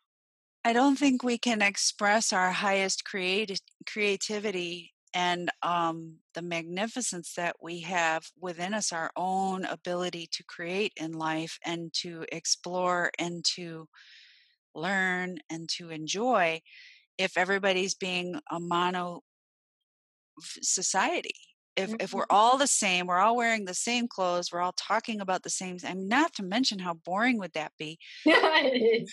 I 0.64 0.72
don't 0.72 0.98
think 0.98 1.22
we 1.22 1.38
can 1.38 1.62
express 1.62 2.32
our 2.32 2.50
highest 2.50 3.04
creati- 3.04 3.60
creativity 3.86 4.92
and 5.14 5.50
um, 5.62 6.18
the 6.34 6.42
magnificence 6.42 7.34
that 7.34 7.56
we 7.60 7.80
have 7.80 8.24
within 8.38 8.74
us, 8.74 8.92
our 8.92 9.10
own 9.16 9.64
ability 9.64 10.28
to 10.32 10.44
create 10.44 10.92
in 10.96 11.12
life 11.12 11.58
and 11.64 11.92
to 11.94 12.24
explore 12.30 13.10
and 13.18 13.44
to 13.56 13.88
learn 14.74 15.38
and 15.50 15.68
to 15.78 15.90
enjoy, 15.90 16.60
if 17.18 17.36
everybody's 17.36 17.94
being 17.94 18.38
a 18.50 18.60
mono 18.60 19.22
society. 20.40 21.34
If, 21.76 21.88
mm-hmm. 21.90 21.96
if 22.00 22.12
we're 22.12 22.22
mm-hmm. 22.22 22.36
all 22.36 22.58
the 22.58 22.66
same, 22.66 23.06
we're 23.06 23.18
all 23.18 23.36
wearing 23.36 23.64
the 23.64 23.74
same 23.74 24.06
clothes, 24.06 24.50
we're 24.52 24.60
all 24.60 24.74
talking 24.76 25.20
about 25.20 25.42
the 25.42 25.50
same. 25.50 25.78
I 25.84 25.94
mean, 25.94 26.08
not 26.08 26.34
to 26.34 26.42
mention 26.42 26.78
how 26.78 26.94
boring 26.94 27.38
would 27.38 27.54
that 27.54 27.72
be? 27.78 27.98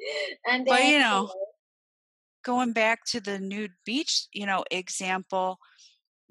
Yeah, 0.00 0.06
it 0.08 0.32
is 0.32 0.38
and 0.50 0.66
but 0.66 0.84
you 0.84 0.98
know 0.98 1.30
going 2.44 2.72
back 2.72 3.04
to 3.04 3.20
the 3.20 3.38
nude 3.38 3.72
beach 3.84 4.26
you 4.32 4.46
know 4.46 4.64
example 4.70 5.58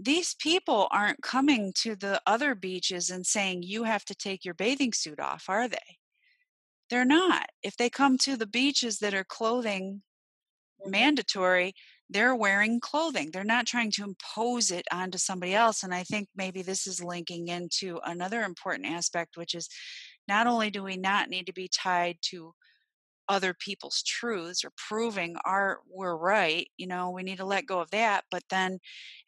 these 0.01 0.33
people 0.33 0.87
aren't 0.91 1.21
coming 1.21 1.73
to 1.75 1.95
the 1.95 2.21
other 2.25 2.55
beaches 2.55 3.09
and 3.09 3.25
saying 3.25 3.63
you 3.63 3.83
have 3.83 4.05
to 4.05 4.15
take 4.15 4.45
your 4.45 4.53
bathing 4.53 4.93
suit 4.93 5.19
off 5.19 5.45
are 5.49 5.67
they? 5.67 5.77
They're 6.89 7.05
not. 7.05 7.47
If 7.61 7.75
they 7.75 7.89
come 7.89 8.17
to 8.19 8.37
the 8.37 8.47
beaches 8.47 8.99
that 8.99 9.13
are 9.13 9.25
clothing 9.25 10.01
mm-hmm. 10.81 10.91
mandatory 10.91 11.73
they're 12.11 12.35
wearing 12.35 12.79
clothing. 12.79 13.29
They're 13.31 13.43
not 13.43 13.67
trying 13.67 13.91
to 13.91 14.03
impose 14.03 14.71
it 14.71 14.87
onto 14.91 15.17
somebody 15.17 15.53
else 15.53 15.83
and 15.83 15.93
i 15.93 16.03
think 16.03 16.27
maybe 16.35 16.61
this 16.61 16.87
is 16.87 17.03
linking 17.03 17.47
into 17.49 17.99
another 18.03 18.41
important 18.41 18.87
aspect 18.87 19.37
which 19.37 19.53
is 19.53 19.69
not 20.27 20.47
only 20.47 20.69
do 20.69 20.83
we 20.83 20.97
not 20.97 21.29
need 21.29 21.45
to 21.47 21.53
be 21.53 21.67
tied 21.67 22.17
to 22.21 22.53
other 23.29 23.53
people's 23.53 24.03
truths 24.03 24.65
or 24.65 24.71
proving 24.75 25.35
our 25.45 25.79
we're 25.89 26.17
right 26.17 26.67
you 26.77 26.87
know 26.87 27.11
we 27.11 27.23
need 27.23 27.37
to 27.37 27.45
let 27.45 27.65
go 27.65 27.79
of 27.79 27.89
that 27.91 28.25
but 28.31 28.43
then 28.49 28.79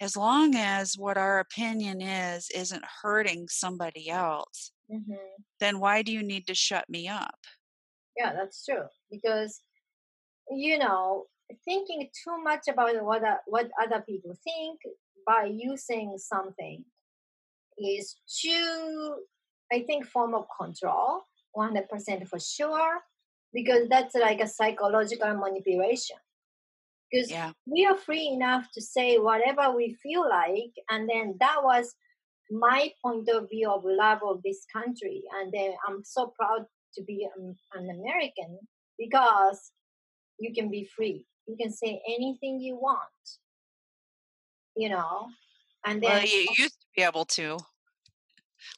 as 0.01 0.17
long 0.17 0.55
as 0.55 0.97
what 0.97 1.17
our 1.17 1.39
opinion 1.39 2.01
is 2.01 2.49
isn't 2.53 2.83
hurting 3.01 3.47
somebody 3.47 4.09
else 4.09 4.71
Mm-hmm. 4.91 5.41
then 5.59 5.79
why 5.79 6.01
do 6.01 6.11
you 6.11 6.21
need 6.21 6.47
to 6.47 6.55
shut 6.55 6.89
me 6.89 7.07
up? 7.07 7.37
Yeah, 8.17 8.33
that's 8.33 8.65
true. 8.65 8.83
Because 9.09 9.61
you 10.49 10.77
know, 10.77 11.27
thinking 11.63 12.09
too 12.23 12.37
much 12.43 12.67
about 12.67 13.01
what 13.03 13.23
uh, 13.23 13.37
what 13.45 13.69
other 13.81 14.01
people 14.01 14.33
think 14.43 14.79
by 15.25 15.45
using 15.45 16.17
something 16.17 16.83
is 17.77 18.17
too, 18.27 19.15
I 19.71 19.83
think, 19.83 20.05
form 20.05 20.35
of 20.35 20.45
control. 20.59 21.21
One 21.53 21.69
hundred 21.69 21.89
percent 21.89 22.27
for 22.27 22.39
sure, 22.39 22.99
because 23.53 23.87
that's 23.89 24.15
like 24.15 24.39
a 24.41 24.47
psychological 24.47 25.33
manipulation. 25.35 26.17
Because 27.11 27.29
Yeah. 27.29 27.51
we 27.65 27.85
are 27.85 27.97
free 27.97 28.27
enough 28.27 28.67
to 28.73 28.81
say 28.81 29.17
whatever 29.17 29.75
we 29.75 29.93
feel 30.01 30.27
like, 30.27 30.71
and 30.89 31.09
then 31.09 31.35
that 31.39 31.57
was 31.63 31.93
my 32.49 32.91
point 33.03 33.29
of 33.29 33.49
view 33.49 33.69
of 33.69 33.83
love 33.85 34.19
of 34.23 34.41
this 34.43 34.65
country, 34.73 35.23
and 35.35 35.51
then 35.51 35.73
I'm 35.87 36.03
so 36.03 36.27
proud 36.27 36.65
to 36.95 37.03
be 37.03 37.27
an, 37.35 37.55
an 37.73 37.89
American 37.89 38.59
because 38.97 39.71
you 40.39 40.53
can 40.53 40.69
be 40.69 40.89
free. 40.95 41.25
You 41.47 41.55
can 41.57 41.71
say 41.71 42.01
anything 42.07 42.59
you 42.59 42.75
want, 42.75 43.39
you 44.75 44.89
know, 44.89 45.27
and 45.85 46.01
Well, 46.01 46.19
then 46.19 46.27
you 46.27 46.55
used 46.57 46.79
to 46.79 46.87
be 46.95 47.03
able 47.03 47.25
to. 47.25 47.57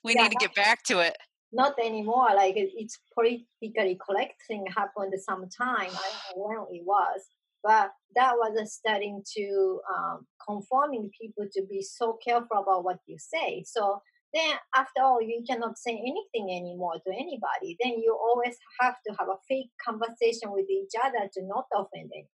We 0.04 0.14
Yeah, 0.14 0.24
need 0.24 0.32
to 0.32 0.38
get 0.38 0.56
back 0.56 0.84
to 0.84 1.00
it. 1.00 1.18
Not 1.54 1.76
anymore. 1.80 2.30
Like 2.36 2.56
it's 2.58 3.00
politically 3.14 3.98
correct 4.06 4.42
thing 4.48 4.66
happened 4.76 5.14
sometime. 5.20 5.92
I 5.92 6.10
don't 6.36 6.38
know 6.38 6.68
when 6.68 6.76
it 6.76 6.84
was, 6.86 7.22
but 7.64 7.92
that 8.16 8.34
was 8.36 8.58
a 8.60 8.66
starting 8.66 9.24
to 9.38 9.80
um, 9.96 10.28
conforming 10.46 11.10
people 11.20 11.46
to 11.54 11.64
be 11.70 11.82
so 11.82 12.18
careful 12.26 12.58
about 12.62 12.84
what 12.84 12.98
you 13.06 13.18
say. 13.20 13.64
So 13.66 14.02
then, 14.34 14.56
after 14.76 15.02
all, 15.04 15.22
you 15.22 15.44
cannot 15.48 15.78
say 15.78 15.92
anything 15.92 16.56
anymore 16.56 16.96
to 16.96 17.14
anybody. 17.14 17.78
Then 17.82 18.00
you 18.00 18.18
always 18.20 18.58
have 18.82 18.96
to 19.08 19.14
have 19.20 19.30
a 19.30 19.38
fake 19.48 19.70
conversation 19.88 20.52
with 20.52 20.68
each 20.70 20.94
other 21.06 21.30
to 21.34 21.44
not 21.44 21.66
offend 21.74 22.10
anyone. 22.12 22.28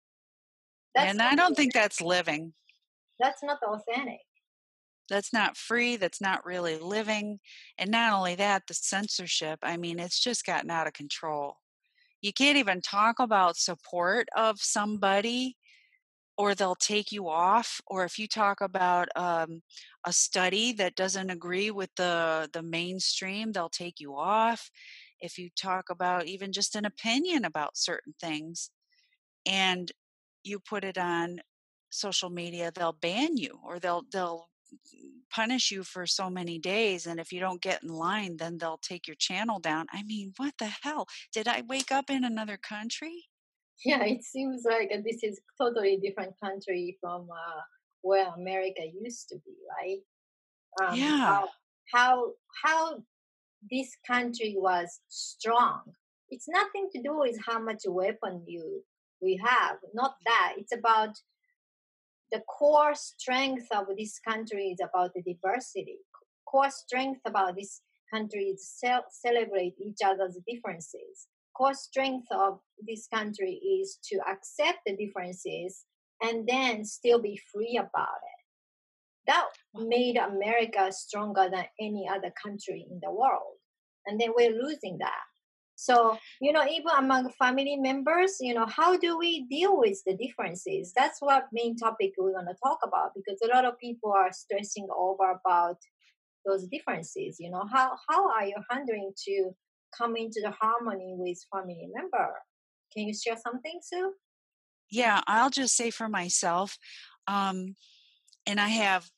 and 0.95 1.23
I 1.23 1.35
don't 1.35 1.57
think 1.57 1.73
that's 1.73 2.01
living. 2.01 2.53
that's 3.19 3.43
not 3.43 3.59
authentic. 3.63 4.21
That's 5.09 5.33
not 5.33 5.57
free. 5.57 5.97
That's 5.97 6.21
not 6.21 6.45
really 6.45 6.79
living. 6.79 7.39
And 7.79 7.91
not 7.91 8.13
only 8.13 8.35
that, 8.37 8.65
the 8.67 8.75
censorship, 8.75 9.61
I 9.63 9.77
mean, 9.77 9.99
it's 10.01 10.21
just 10.21 10.45
gotten 10.47 10.71
out 10.71 10.87
of 10.87 10.93
control. 10.95 11.59
You 12.23 12.33
can't 12.33 12.59
even 12.59 12.81
talk 12.81 13.19
about 13.21 13.57
support 13.57 14.29
of 14.37 14.61
somebody 14.61 15.57
or 16.39 16.55
they'll 16.55 16.75
take 16.77 17.13
you 17.13 17.29
off 17.29 17.81
or 17.87 18.05
if 18.05 18.19
you 18.19 18.29
talk 18.29 18.61
about 18.61 19.09
um, 19.17 19.63
a 20.07 20.13
study 20.13 20.73
that 20.73 20.95
doesn't 20.95 21.31
agree 21.31 21.71
with 21.71 21.91
the 21.97 22.49
the 22.53 22.63
mainstream 22.63 23.53
they'll 23.53 23.69
take 23.69 24.01
you 24.01 24.15
off 24.17 24.71
if 25.21 25.39
you 25.39 25.49
talk 25.61 25.91
about 25.91 26.27
even 26.27 26.53
just 26.53 26.77
an 26.77 26.85
opinion 26.85 27.45
about 27.45 27.77
certain 27.77 28.15
things 28.21 28.71
and 29.47 29.93
you 30.45 30.59
put 30.61 30.85
it 30.85 30.99
on 30.99 31.41
social 31.91 32.31
media 32.31 32.71
they'll 32.75 32.93
ban 32.93 33.37
you 33.37 33.59
or 33.65 33.79
they'll 33.79 34.03
they'll 34.13 34.49
punish 35.31 35.71
you 35.71 35.83
for 35.83 36.07
so 36.07 36.31
many 36.31 36.59
days 36.59 37.07
and 37.07 37.19
if 37.21 37.33
you 37.33 37.41
don't 37.41 37.61
get 37.61 37.83
in 37.83 37.89
line 37.89 38.37
then 38.37 38.59
they'll 38.59 38.79
take 38.79 39.07
your 39.07 39.17
channel 39.17 39.59
down 39.59 39.87
i 39.93 40.03
mean 40.05 40.33
what 40.37 40.55
the 40.59 40.71
hell 40.83 41.07
did 41.33 41.49
i 41.49 41.63
wake 41.69 41.91
up 41.91 42.11
in 42.11 42.25
another 42.25 42.57
country 42.57 43.27
Yeah, 43.85 44.05
it 44.05 44.25
seems 44.25 44.65
like 44.65 44.91
this 45.05 45.23
is 45.23 45.41
totally 45.61 45.99
different 45.99 46.35
country 46.43 46.97
from 47.01 47.29
uh, 47.31 47.61
where 48.03 48.29
America 48.35 48.83
used 49.03 49.29
to 49.29 49.37
be, 49.45 49.55
right? 49.77 50.01
Um, 50.81 50.99
Yeah. 50.99 51.19
How, 51.19 51.49
how 51.93 52.33
how 52.65 53.03
this 53.71 53.91
country 54.07 54.55
was 54.57 55.01
strong. 55.09 55.83
It's 56.31 56.49
nothing 56.49 56.89
to 56.95 57.03
do 57.03 57.19
with 57.19 57.37
how 57.47 57.61
much 57.61 57.83
weapon 57.87 58.43
you 58.47 58.83
we 59.21 59.41
have. 59.45 59.77
Not 59.95 60.15
that. 60.25 60.55
It's 60.59 60.75
about 60.75 61.15
the 62.33 62.41
core 62.41 62.95
strength 62.95 63.67
of 63.71 63.87
this 63.97 64.19
country 64.19 64.69
is 64.69 64.81
about 64.81 65.13
the 65.15 65.23
diversity. 65.23 65.99
Core 66.47 66.71
strength 66.71 67.21
about 67.25 67.57
this 67.57 67.81
country 68.13 68.45
is 68.55 68.69
ce- 68.69 69.11
celebrate 69.11 69.75
each 69.81 69.99
other's 70.05 70.39
differences 70.47 71.29
core 71.57 71.75
strength 71.75 72.27
of 72.31 72.59
this 72.87 73.09
country 73.13 73.53
is 73.81 73.99
to 74.05 74.19
accept 74.29 74.79
the 74.85 74.97
differences 74.97 75.85
and 76.23 76.47
then 76.47 76.85
still 76.85 77.21
be 77.21 77.41
free 77.53 77.79
about 77.79 78.21
it. 78.23 78.43
That 79.27 79.47
made 79.75 80.17
America 80.17 80.93
stronger 80.93 81.49
than 81.51 81.65
any 81.81 82.09
other 82.09 82.33
country 82.43 82.87
in 82.91 83.01
the 83.03 83.11
world. 83.11 83.57
And 84.07 84.21
then 84.21 84.31
we're 84.37 84.53
losing 84.53 84.99
that. 84.99 85.25
So, 85.77 86.19
you 86.41 86.53
know, 86.53 86.65
even 86.67 86.91
among 86.99 87.31
family 87.39 87.77
members, 87.77 88.37
you 88.41 88.55
know, 88.55 88.67
how 88.67 88.97
do 88.97 89.19
we 89.19 89.47
deal 89.49 89.79
with 89.79 90.03
the 90.07 90.17
differences? 90.17 90.93
That's 90.97 91.21
what 91.21 91.45
main 91.53 91.77
topic 91.77 92.13
we're 92.19 92.33
going 92.33 92.47
to 92.47 92.57
talk 92.65 92.79
about 92.83 93.13
because 93.15 93.39
a 93.45 93.55
lot 93.55 93.65
of 93.65 93.79
people 93.79 94.13
are 94.13 94.33
stressing 94.33 94.89
over 94.97 95.33
about 95.33 95.77
those 96.45 96.67
differences. 96.67 97.37
You 97.39 97.51
know, 97.51 97.65
how, 97.71 97.93
how 98.09 98.31
are 98.31 98.47
you 98.47 98.57
handling 98.71 99.13
to 99.27 99.51
come 99.97 100.17
into 100.17 100.41
the 100.43 100.51
harmony 100.51 101.15
with 101.17 101.39
family 101.53 101.89
member. 101.95 102.35
Can 102.95 103.07
you 103.07 103.15
share 103.15 103.37
something, 103.37 103.79
Sue? 103.83 104.13
yeah 104.91 105.21
i'll 105.27 105.51
just 105.51 105.77
say 105.77 105.91
for 105.91 106.09
myself 106.09 106.79
um 107.27 107.75
and 108.47 108.61
i 108.61 108.69
have 108.69 109.09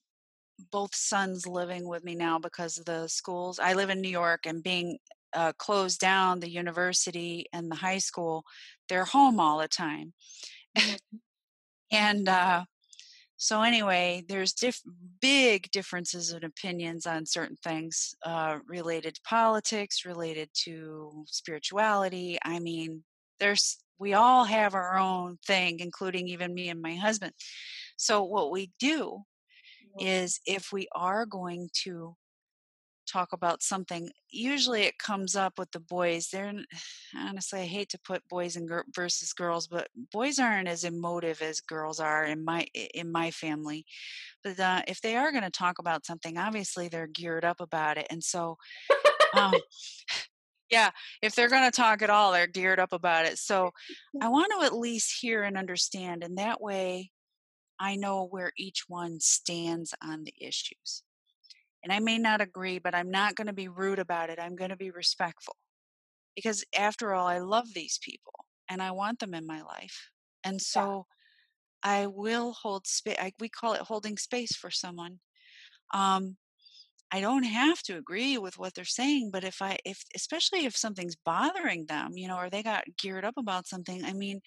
both 0.73 0.95
sons 0.95 1.47
living 1.47 1.87
with 1.87 2.05
me 2.05 2.15
now 2.15 2.39
because 2.39 2.79
of 2.79 2.85
the 2.85 3.07
schools 3.09 3.59
i 3.59 3.75
live 3.75 3.91
in 3.91 4.01
new 4.01 4.09
york 4.09 4.41
and 4.47 4.63
being 4.63 4.99
uh, 5.35 5.53
closed 5.59 6.01
down 6.01 6.41
the 6.41 6.51
university 6.51 7.47
and 7.53 7.71
the 7.71 7.77
high 7.77 7.99
school 7.99 8.45
they're 8.89 9.05
home 9.05 9.39
all 9.41 9.59
the 9.59 9.69
time. 9.69 10.13
And 11.91 12.29
uh 12.29 12.65
so 13.39 13.63
anyway 13.63 14.25
there's 14.29 14.53
diff- 14.53 14.83
big 15.21 15.71
differences 15.71 16.33
in 16.33 16.45
opinions 16.45 17.07
on 17.07 17.25
certain 17.25 17.57
things 17.63 18.15
uh, 18.27 18.59
related 18.67 19.15
to 19.15 19.21
politics 19.23 20.05
related 20.05 20.51
to 20.65 21.25
spirituality. 21.27 22.39
I 22.45 22.59
mean 22.59 23.05
there's 23.41 23.79
we 23.99 24.13
all 24.15 24.45
have 24.45 24.75
our 24.75 24.99
own 24.99 25.39
thing 25.47 25.81
including 25.81 26.29
even 26.29 26.53
me 26.53 26.69
and 26.69 26.83
my 26.83 26.97
husband. 26.97 27.33
So 27.97 28.23
what 28.23 28.51
we 28.51 28.71
do 28.79 29.23
is 29.99 30.41
if 30.47 30.73
we 30.73 30.89
are 30.95 31.25
going 31.25 31.71
to 31.85 32.17
talk 33.11 33.33
about 33.33 33.63
something 33.63 34.11
usually 34.31 34.83
it 34.83 34.99
comes 34.99 35.35
up 35.35 35.59
with 35.59 35.71
the 35.73 35.81
boys 35.81 36.29
they're 36.29 36.53
honestly 37.17 37.61
i 37.61 37.65
hate 37.65 37.89
to 37.89 37.99
put 38.01 38.27
boys 38.29 38.57
and 38.57 38.69
gir- 38.69 38.85
versus 38.95 39.33
girls 39.33 39.67
but 39.67 39.89
boys 40.13 40.39
aren't 40.39 40.69
as 40.69 40.85
emotive 40.85 41.41
as 41.43 41.61
girls 41.61 42.01
are 42.01 42.25
in 42.25 42.45
my 42.45 42.67
in 42.95 43.11
my 43.11 43.31
family 43.31 43.85
but 44.45 44.59
uh, 44.61 44.83
if 44.87 45.01
they 45.01 45.17
are 45.17 45.33
going 45.33 45.45
to 45.45 45.51
talk 45.51 45.79
about 45.79 46.05
something 46.05 46.39
obviously 46.39 46.89
they're 46.89 47.07
geared 47.07 47.45
up 47.45 47.61
about 47.61 47.97
it 47.99 48.07
and 48.11 48.23
so 48.23 48.57
um, 49.35 49.55
yeah 50.71 50.91
if 51.23 51.35
they're 51.35 51.49
going 51.49 51.71
to 51.71 51.77
talk 51.77 52.03
at 52.03 52.11
all 52.11 52.33
they're 52.33 52.47
geared 52.47 52.79
up 52.79 52.93
about 52.93 53.25
it 53.25 53.39
so 53.39 53.71
i 54.21 54.29
want 54.29 54.53
to 54.59 54.67
at 54.67 54.75
least 54.75 55.19
hear 55.21 55.43
and 55.43 55.57
understand 55.57 56.23
and 56.23 56.39
that 56.39 56.61
way 56.61 57.11
i 57.81 57.97
know 57.97 58.27
where 58.27 58.53
each 58.57 58.85
one 58.89 59.19
stands 59.21 59.95
on 60.03 60.25
the 60.25 60.35
issues 60.41 61.03
and 61.83 61.93
I 61.93 62.01
may 62.01 62.19
not 62.19 62.41
agree, 62.41 62.79
but 62.79 62.95
I'm 62.95 63.11
not 63.11 63.35
going 63.35 63.47
to 63.47 63.53
be 63.53 63.69
rude 63.69 63.99
about 63.99 64.31
it. 64.31 64.39
I'm 64.41 64.57
going 64.57 64.71
to 64.71 64.77
be 64.77 64.91
respectful. 64.91 65.57
Because 66.35 66.65
after 66.77 67.15
all, 67.15 67.27
I 67.27 67.39
love 67.39 67.67
these 67.75 67.99
people 68.03 68.33
and 68.69 68.83
I 68.83 68.93
want 68.93 69.19
them 69.19 69.35
in 69.35 69.47
my 69.47 69.63
life. 69.63 70.11
And 70.45 70.61
so 70.61 71.07
I 71.83 72.07
will 72.07 72.53
hold 72.53 72.87
space. 72.87 73.17
We 73.39 73.49
call 73.49 73.75
it 73.75 73.81
holding 73.81 74.17
space 74.17 74.55
for 74.55 74.71
someone. 74.71 75.21
Um, 75.93 76.37
I 77.11 77.21
don't 77.21 77.45
have 77.45 77.83
to 77.85 77.97
agree 77.97 78.37
with 78.37 78.59
what 78.59 78.75
they're 78.75 78.85
saying, 78.85 79.31
but 79.33 79.43
if 79.43 79.63
I, 79.63 79.79
if, 79.85 80.05
especially 80.15 80.67
if 80.67 80.77
something's 80.77 81.17
bothering 81.17 81.87
them, 81.87 82.13
you 82.17 82.29
know, 82.29 82.37
or 82.37 82.51
they 82.51 82.63
got 82.63 82.85
geared 82.99 83.25
up 83.25 83.35
about 83.39 83.67
something, 83.67 84.05
I 84.05 84.13
mean, 84.13 84.41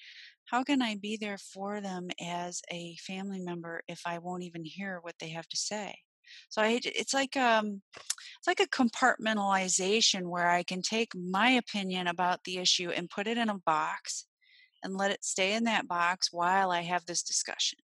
how 0.45 0.63
can 0.63 0.81
I 0.81 0.95
be 0.95 1.17
there 1.17 1.39
for 1.39 1.81
them 1.81 2.09
as 2.21 2.61
a 2.71 2.95
family 2.97 3.39
member 3.39 3.81
if 3.87 4.01
I 4.05 4.19
won't 4.19 4.43
even 4.43 4.63
hear 4.63 4.99
what 5.01 5.15
they 5.19 5.29
have 5.29 5.47
to 5.47 5.57
say? 5.57 5.95
So 6.49 6.61
I, 6.61 6.79
it's 6.83 7.13
like 7.13 7.35
um, 7.37 7.81
it's 7.95 8.47
like 8.47 8.59
a 8.59 8.67
compartmentalization 8.67 10.23
where 10.23 10.49
I 10.49 10.63
can 10.63 10.81
take 10.81 11.13
my 11.15 11.51
opinion 11.51 12.07
about 12.07 12.43
the 12.43 12.57
issue 12.57 12.89
and 12.89 13.09
put 13.09 13.27
it 13.27 13.37
in 13.37 13.49
a 13.49 13.59
box 13.59 14.25
and 14.83 14.97
let 14.97 15.11
it 15.11 15.23
stay 15.23 15.53
in 15.53 15.65
that 15.65 15.87
box 15.87 16.29
while 16.31 16.71
I 16.71 16.81
have 16.81 17.05
this 17.05 17.23
discussion. 17.23 17.79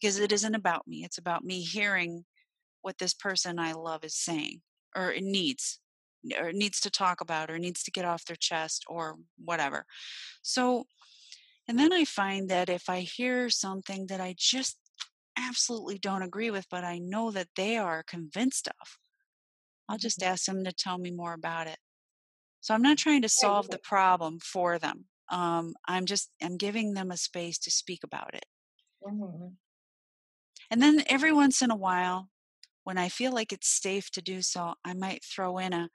Because 0.00 0.18
it 0.18 0.32
isn't 0.32 0.54
about 0.54 0.86
me; 0.86 1.04
it's 1.04 1.18
about 1.18 1.44
me 1.44 1.62
hearing 1.62 2.24
what 2.82 2.98
this 2.98 3.14
person 3.14 3.58
I 3.58 3.72
love 3.72 4.04
is 4.04 4.14
saying 4.14 4.60
or 4.94 5.12
it 5.12 5.24
needs 5.24 5.80
or 6.40 6.52
needs 6.52 6.80
to 6.80 6.90
talk 6.90 7.20
about 7.20 7.50
or 7.50 7.58
needs 7.58 7.82
to 7.84 7.90
get 7.90 8.04
off 8.04 8.24
their 8.24 8.36
chest 8.36 8.84
or 8.88 9.16
whatever. 9.44 9.84
So 10.42 10.86
and 11.68 11.78
then 11.78 11.92
I 11.92 12.04
find 12.04 12.48
that 12.48 12.68
if 12.68 12.88
I 12.88 13.00
hear 13.00 13.50
something 13.50 14.06
that 14.06 14.20
I 14.20 14.34
just 14.38 14.78
absolutely 15.38 15.98
don't 15.98 16.22
agree 16.22 16.50
with, 16.50 16.66
but 16.70 16.84
I 16.84 16.98
know 16.98 17.30
that 17.30 17.48
they 17.56 17.76
are 17.76 18.02
convinced 18.02 18.68
of, 18.68 18.98
I'll 19.88 19.98
just 19.98 20.22
ask 20.22 20.46
them 20.46 20.64
to 20.64 20.72
tell 20.72 20.98
me 20.98 21.10
more 21.10 21.34
about 21.34 21.66
it. 21.66 21.78
So 22.60 22.74
I'm 22.74 22.82
not 22.82 22.98
trying 22.98 23.22
to 23.22 23.28
solve 23.28 23.68
the 23.68 23.78
problem 23.78 24.40
for 24.40 24.78
them. 24.78 25.04
Um, 25.30 25.74
I'm 25.86 26.06
just 26.06 26.30
I'm 26.42 26.56
giving 26.56 26.94
them 26.94 27.10
a 27.10 27.16
space 27.16 27.58
to 27.58 27.70
speak 27.70 28.02
about 28.02 28.34
it. 28.34 28.46
Mm-hmm. 29.06 29.48
And 30.70 30.82
then 30.82 31.04
every 31.08 31.32
once 31.32 31.62
in 31.62 31.70
a 31.70 31.76
while, 31.76 32.28
when 32.84 32.98
I 32.98 33.08
feel 33.08 33.32
like 33.32 33.52
it's 33.52 33.80
safe 33.80 34.10
to 34.12 34.22
do 34.22 34.42
so, 34.42 34.74
I 34.84 34.94
might 34.94 35.24
throw 35.24 35.58
in 35.58 35.72
a, 35.72 35.88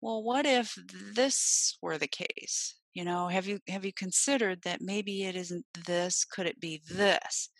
well, 0.00 0.22
what 0.22 0.46
if 0.46 0.76
this 1.14 1.76
were 1.82 1.98
the 1.98 2.08
case? 2.08 2.76
You 2.94 3.04
know, 3.04 3.28
have 3.28 3.46
you 3.46 3.60
have 3.68 3.84
you 3.84 3.92
considered 3.92 4.62
that 4.62 4.80
maybe 4.80 5.24
it 5.24 5.36
isn't 5.36 5.64
this? 5.86 6.24
Could 6.24 6.46
it 6.46 6.60
be 6.60 6.82
this? 6.90 7.50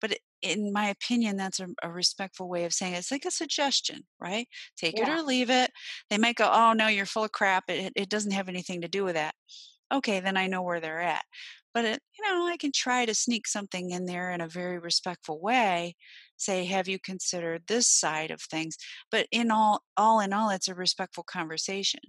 But 0.00 0.18
in 0.52 0.72
my 0.72 0.88
opinion, 0.88 1.36
that's 1.36 1.60
a, 1.60 1.68
a, 1.82 1.90
respectful 1.90 2.48
way 2.48 2.64
of 2.64 2.72
saying 2.72 2.94
it. 2.94 2.98
It's 2.98 3.10
like 3.10 3.24
a 3.24 3.30
suggestion, 3.30 4.02
right? 4.20 4.46
Take 4.76 4.98
yeah. 4.98 5.10
it 5.10 5.18
or 5.18 5.22
leave 5.22 5.50
it. 5.50 5.70
They 6.10 6.18
might 6.18 6.36
go, 6.36 6.50
"Oh 6.52 6.72
no, 6.72 6.88
you're 6.88 7.06
full 7.06 7.24
of 7.24 7.32
crap. 7.32 7.64
It 7.68 7.92
it 7.96 8.08
doesn't 8.08 8.32
have 8.32 8.48
anything 8.48 8.80
to 8.82 8.88
do 8.88 9.04
with 9.04 9.14
that." 9.14 9.34
Okay, 9.92 10.20
then 10.20 10.36
I 10.36 10.46
know 10.46 10.62
where 10.62 10.80
they're 10.80 11.00
at. 11.00 11.24
But 11.74 11.84
it, 11.84 12.02
you 12.18 12.24
know, 12.24 12.46
I 12.46 12.56
can 12.56 12.72
try 12.74 13.04
to 13.04 13.14
sneak 13.14 13.46
something 13.46 13.90
in 13.90 14.06
there 14.06 14.32
in 14.32 14.40
a 14.40 14.48
very 14.48 14.78
respectful 14.78 15.40
way. 15.40 15.96
Say, 16.36 16.64
"Have 16.66 16.88
you 16.88 16.98
considered 16.98 17.64
this 17.66 17.88
side 17.88 18.30
of 18.30 18.40
things?" 18.42 18.76
But 19.10 19.26
in 19.30 19.50
all, 19.50 19.82
all 19.96 20.20
in 20.20 20.32
all, 20.32 20.50
it's 20.50 20.68
a 20.68 20.74
respectful 20.74 21.24
conversation. 21.24 22.00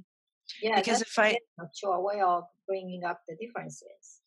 Yeah, 0.61 0.77
because 0.77 1.01
if 1.01 1.19
I 1.19 1.37
mature 1.57 1.99
way 1.99 2.21
of 2.21 2.43
bringing 2.67 3.03
up 3.03 3.21
the 3.27 3.35
differences. 3.35 4.21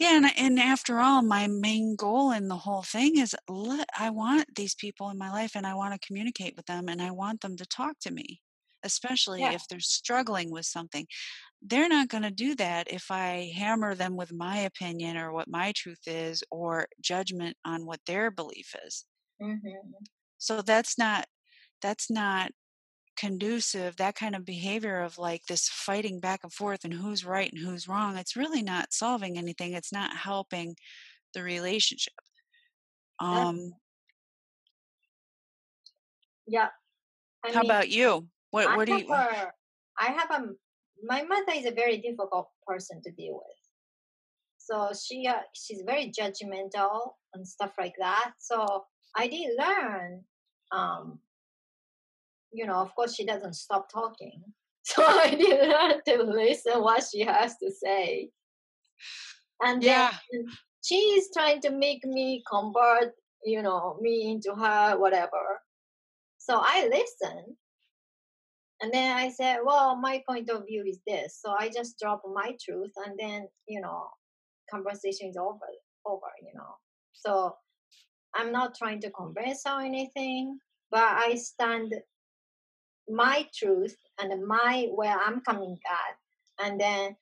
Yeah, 0.00 0.16
and, 0.16 0.26
and 0.38 0.58
after 0.58 0.98
all, 0.98 1.20
my 1.20 1.46
main 1.46 1.94
goal 1.94 2.32
in 2.32 2.48
the 2.48 2.56
whole 2.56 2.82
thing 2.82 3.18
is 3.18 3.36
I 3.98 4.08
want 4.08 4.46
these 4.56 4.74
people 4.74 5.10
in 5.10 5.18
my 5.18 5.30
life 5.30 5.52
and 5.54 5.66
I 5.66 5.74
want 5.74 5.92
to 5.92 6.06
communicate 6.06 6.56
with 6.56 6.64
them 6.64 6.88
and 6.88 7.02
I 7.02 7.10
want 7.10 7.42
them 7.42 7.54
to 7.58 7.66
talk 7.66 7.98
to 8.00 8.10
me, 8.10 8.40
especially 8.82 9.42
yeah. 9.42 9.52
if 9.52 9.68
they're 9.68 9.78
struggling 9.78 10.50
with 10.50 10.64
something. 10.64 11.06
They're 11.60 11.90
not 11.90 12.08
going 12.08 12.22
to 12.22 12.30
do 12.30 12.54
that 12.54 12.90
if 12.90 13.10
I 13.10 13.52
hammer 13.54 13.94
them 13.94 14.16
with 14.16 14.32
my 14.32 14.60
opinion 14.60 15.18
or 15.18 15.34
what 15.34 15.48
my 15.48 15.72
truth 15.76 16.00
is 16.06 16.42
or 16.50 16.86
judgment 17.02 17.58
on 17.66 17.84
what 17.84 18.00
their 18.06 18.30
belief 18.30 18.74
is. 18.86 19.04
Mm-hmm. 19.42 19.90
So 20.38 20.62
that's 20.62 20.96
not 20.96 21.26
that's 21.82 22.10
not 22.10 22.52
conducive 23.20 23.96
that 23.96 24.14
kind 24.14 24.34
of 24.34 24.46
behavior 24.46 25.00
of 25.00 25.18
like 25.18 25.44
this 25.46 25.68
fighting 25.68 26.20
back 26.20 26.40
and 26.42 26.52
forth 26.52 26.84
and 26.84 26.94
who's 26.94 27.22
right 27.24 27.52
and 27.52 27.60
who's 27.62 27.86
wrong 27.86 28.16
it's 28.16 28.34
really 28.34 28.62
not 28.62 28.94
solving 28.94 29.36
anything 29.36 29.74
it's 29.74 29.92
not 29.92 30.16
helping 30.16 30.74
the 31.34 31.42
relationship. 31.42 32.14
Um 33.20 33.72
yeah 36.46 36.68
how 37.44 37.60
mean, 37.60 37.70
about 37.70 37.88
you? 37.88 38.26
What 38.50 38.68
I 38.68 38.76
what 38.76 38.86
do 38.86 38.96
you 38.96 39.12
a, 39.12 39.52
i 39.98 40.06
have 40.06 40.30
a 40.30 40.46
my 41.02 41.22
mother 41.22 41.52
is 41.54 41.66
a 41.66 41.70
very 41.70 41.98
difficult 41.98 42.48
person 42.66 43.00
to 43.02 43.10
deal 43.12 43.34
with. 43.34 43.60
So 44.58 44.90
she 44.92 45.26
uh, 45.26 45.42
she's 45.52 45.82
very 45.86 46.10
judgmental 46.18 47.12
and 47.34 47.46
stuff 47.46 47.72
like 47.78 47.94
that 47.98 48.32
so 48.38 48.84
i 49.16 49.26
did 49.28 49.50
learn 49.58 50.22
um 50.72 51.18
you 52.52 52.66
know, 52.66 52.76
of 52.76 52.94
course, 52.94 53.14
she 53.14 53.24
doesn't 53.24 53.54
stop 53.54 53.90
talking. 53.92 54.42
So 54.82 55.04
I 55.06 55.34
didn't 55.34 55.70
have 55.70 56.02
to 56.04 56.22
listen 56.22 56.82
what 56.82 57.04
she 57.04 57.20
has 57.20 57.54
to 57.58 57.70
say. 57.70 58.30
And 59.62 59.82
yeah. 59.82 60.10
then 60.32 60.46
she's 60.82 61.28
trying 61.32 61.60
to 61.60 61.70
make 61.70 62.02
me 62.04 62.42
convert, 62.50 63.12
you 63.44 63.62
know, 63.62 63.98
me 64.00 64.30
into 64.30 64.54
her, 64.54 64.98
whatever. 64.98 65.60
So 66.38 66.60
I 66.60 66.88
listened. 66.88 67.54
And 68.80 68.92
then 68.92 69.16
I 69.16 69.28
said, 69.28 69.58
well, 69.62 69.96
my 69.96 70.22
point 70.26 70.48
of 70.48 70.64
view 70.66 70.84
is 70.86 70.98
this. 71.06 71.38
So 71.40 71.54
I 71.56 71.68
just 71.68 71.98
drop 72.00 72.22
my 72.34 72.56
truth 72.64 72.92
and 73.06 73.18
then, 73.18 73.46
you 73.68 73.82
know, 73.82 74.08
conversation 74.70 75.28
is 75.28 75.36
over, 75.36 75.68
over, 76.06 76.32
you 76.40 76.54
know. 76.54 76.74
So 77.12 77.54
I'm 78.34 78.50
not 78.50 78.74
trying 78.74 79.00
to 79.02 79.10
convince 79.10 79.62
or 79.66 79.80
anything, 79.80 80.58
but 80.90 81.02
I 81.02 81.34
stand 81.34 81.94
my 83.10 83.46
truth 83.54 83.96
and 84.20 84.46
my 84.46 84.88
where 84.94 85.16
I'm 85.16 85.40
coming 85.40 85.78
at, 85.86 86.66
and 86.66 86.80
then 86.80 87.16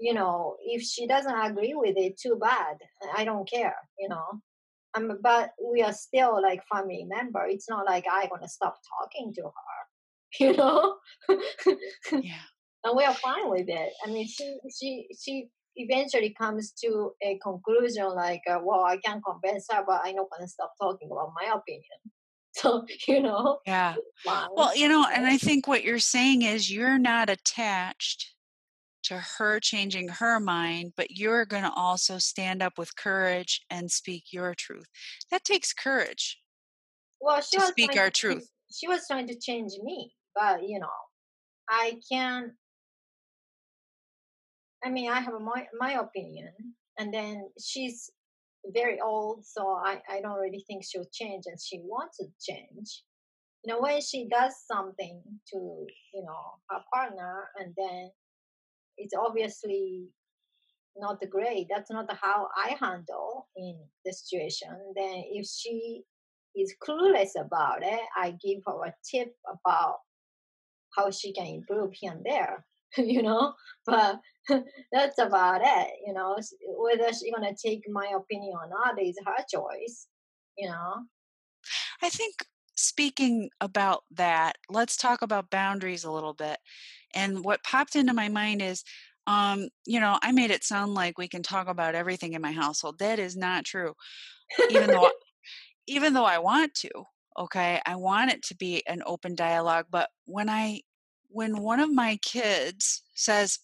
you 0.00 0.14
know 0.14 0.56
if 0.62 0.82
she 0.82 1.06
doesn't 1.06 1.40
agree 1.40 1.74
with 1.74 1.96
it, 1.96 2.18
too 2.20 2.36
bad. 2.40 2.76
I 3.16 3.24
don't 3.24 3.48
care, 3.48 3.76
you 3.98 4.08
know. 4.08 4.40
Um, 4.94 5.18
but 5.22 5.50
we 5.62 5.82
are 5.82 5.92
still 5.92 6.40
like 6.42 6.62
family 6.72 7.04
member. 7.06 7.44
It's 7.46 7.68
not 7.68 7.86
like 7.86 8.04
I'm 8.10 8.28
gonna 8.28 8.48
stop 8.48 8.78
talking 9.00 9.32
to 9.34 9.42
her, 9.42 9.80
you 10.40 10.56
know. 10.56 10.96
yeah. 12.12 12.40
And 12.84 12.96
we 12.96 13.02
are 13.04 13.14
fine 13.14 13.50
with 13.50 13.68
it. 13.68 13.92
I 14.06 14.08
mean, 14.08 14.26
she 14.28 14.56
she 14.70 15.08
she 15.20 15.48
eventually 15.74 16.34
comes 16.38 16.72
to 16.84 17.10
a 17.22 17.36
conclusion 17.42 18.06
like, 18.14 18.42
uh, 18.48 18.60
well, 18.62 18.84
I 18.84 18.98
can't 18.98 19.22
convince 19.24 19.66
her, 19.70 19.82
but 19.84 20.02
I'm 20.04 20.14
not 20.14 20.28
gonna 20.30 20.46
stop 20.46 20.72
talking 20.80 21.08
about 21.10 21.32
my 21.34 21.52
opinion. 21.52 21.98
So, 22.58 22.84
you 23.08 23.22
know. 23.22 23.58
Yeah. 23.66 23.94
Well, 24.26 24.76
you 24.76 24.88
know, 24.88 25.06
and 25.12 25.26
I 25.26 25.38
think 25.38 25.66
what 25.66 25.84
you're 25.84 25.98
saying 25.98 26.42
is 26.42 26.70
you're 26.70 26.98
not 26.98 27.30
attached 27.30 28.34
to 29.04 29.18
her 29.38 29.60
changing 29.60 30.08
her 30.08 30.40
mind, 30.40 30.92
but 30.96 31.12
you're 31.12 31.46
going 31.46 31.62
to 31.62 31.72
also 31.72 32.18
stand 32.18 32.62
up 32.62 32.78
with 32.78 32.96
courage 32.96 33.64
and 33.70 33.90
speak 33.90 34.24
your 34.32 34.54
truth. 34.54 34.86
That 35.30 35.44
takes 35.44 35.72
courage. 35.72 36.40
Well, 37.20 37.40
she 37.40 37.58
to 37.58 37.66
speak 37.66 37.96
our 37.96 38.10
to, 38.10 38.20
truth. 38.20 38.50
She 38.72 38.88
was 38.88 39.06
trying 39.06 39.28
to 39.28 39.38
change 39.38 39.72
me, 39.82 40.12
but 40.34 40.68
you 40.68 40.78
know, 40.78 40.86
I 41.68 41.98
can't. 42.10 42.52
I 44.84 44.90
mean, 44.90 45.10
I 45.10 45.20
have 45.20 45.34
my 45.40 45.66
my 45.78 45.92
opinion, 45.94 46.52
and 46.98 47.12
then 47.12 47.48
she's 47.60 48.10
very 48.66 49.00
old, 49.00 49.44
so 49.44 49.80
I, 49.84 50.00
I 50.10 50.20
don't 50.20 50.38
really 50.38 50.64
think 50.66 50.84
she'll 50.84 51.08
change 51.12 51.44
and 51.46 51.58
she 51.60 51.80
wants 51.84 52.18
to 52.18 52.26
change. 52.40 53.04
You 53.64 53.72
know, 53.72 53.80
when 53.80 54.00
she 54.00 54.28
does 54.28 54.54
something 54.70 55.22
to, 55.52 55.56
you 56.14 56.22
know, 56.22 56.58
her 56.70 56.80
partner 56.92 57.48
and 57.58 57.74
then 57.76 58.10
it's 58.96 59.14
obviously 59.14 60.08
not 60.96 61.18
great, 61.30 61.66
that's 61.70 61.90
not 61.90 62.10
how 62.20 62.48
I 62.56 62.76
handle 62.80 63.48
in 63.56 63.78
the 64.04 64.12
situation, 64.12 64.70
then 64.96 65.24
if 65.30 65.46
she 65.46 66.02
is 66.56 66.74
clueless 66.82 67.30
about 67.38 67.82
it, 67.82 68.00
I 68.16 68.36
give 68.42 68.60
her 68.66 68.84
a 68.84 68.94
tip 69.08 69.34
about 69.48 69.98
how 70.96 71.10
she 71.10 71.32
can 71.32 71.46
improve 71.46 71.92
here 71.92 72.12
and 72.12 72.24
there. 72.24 72.64
you 72.96 73.22
know? 73.22 73.54
But 73.86 74.20
that's 74.92 75.18
about 75.18 75.60
it 75.62 75.88
you 76.06 76.12
know? 76.12 76.36
Whether 76.66 77.08
she's 77.12 77.32
gonna 77.34 77.54
take 77.54 77.82
my 77.88 78.12
opinion 78.16 78.54
or 78.54 78.68
not 78.68 79.00
is 79.00 79.18
her 79.24 79.44
choice 79.52 80.06
you 80.56 80.68
know? 80.68 81.04
I 82.02 82.08
think 82.08 82.34
speaking 82.76 83.50
about 83.60 84.04
that 84.12 84.56
let's 84.70 84.96
talk 84.96 85.22
about 85.22 85.50
boundaries 85.50 86.04
a 86.04 86.12
little 86.12 86.34
bit 86.34 86.58
and 87.12 87.44
what 87.44 87.62
popped 87.64 87.96
into 87.96 88.14
my 88.14 88.28
mind 88.28 88.62
is 88.62 88.84
um, 89.26 89.68
you 89.84 89.98
know 89.98 90.16
i 90.22 90.30
made 90.30 90.52
it 90.52 90.62
sound 90.62 90.94
like 90.94 91.18
we 91.18 91.28
can 91.28 91.42
talk 91.42 91.66
about 91.66 91.94
everything 91.96 92.34
in 92.34 92.40
my 92.40 92.52
household. 92.52 92.98
That 93.00 93.18
is 93.18 93.36
not 93.36 93.64
true 93.64 93.94
even 94.70 94.90
though 94.90 95.10
even 95.88 96.14
though 96.14 96.24
i 96.24 96.38
want 96.38 96.74
to 96.74 96.90
okay? 97.38 97.80
I 97.86 97.94
want 97.94 98.32
it 98.32 98.42
to 98.44 98.56
be 98.56 98.84
an 98.86 99.02
open 99.06 99.34
dialogue 99.34 99.86
but 99.90 100.08
when 100.24 100.48
i 100.48 100.80
when 101.28 101.62
one 101.62 101.80
of 101.80 101.92
my 101.92 102.18
kids 102.22 103.02
says 103.14 103.58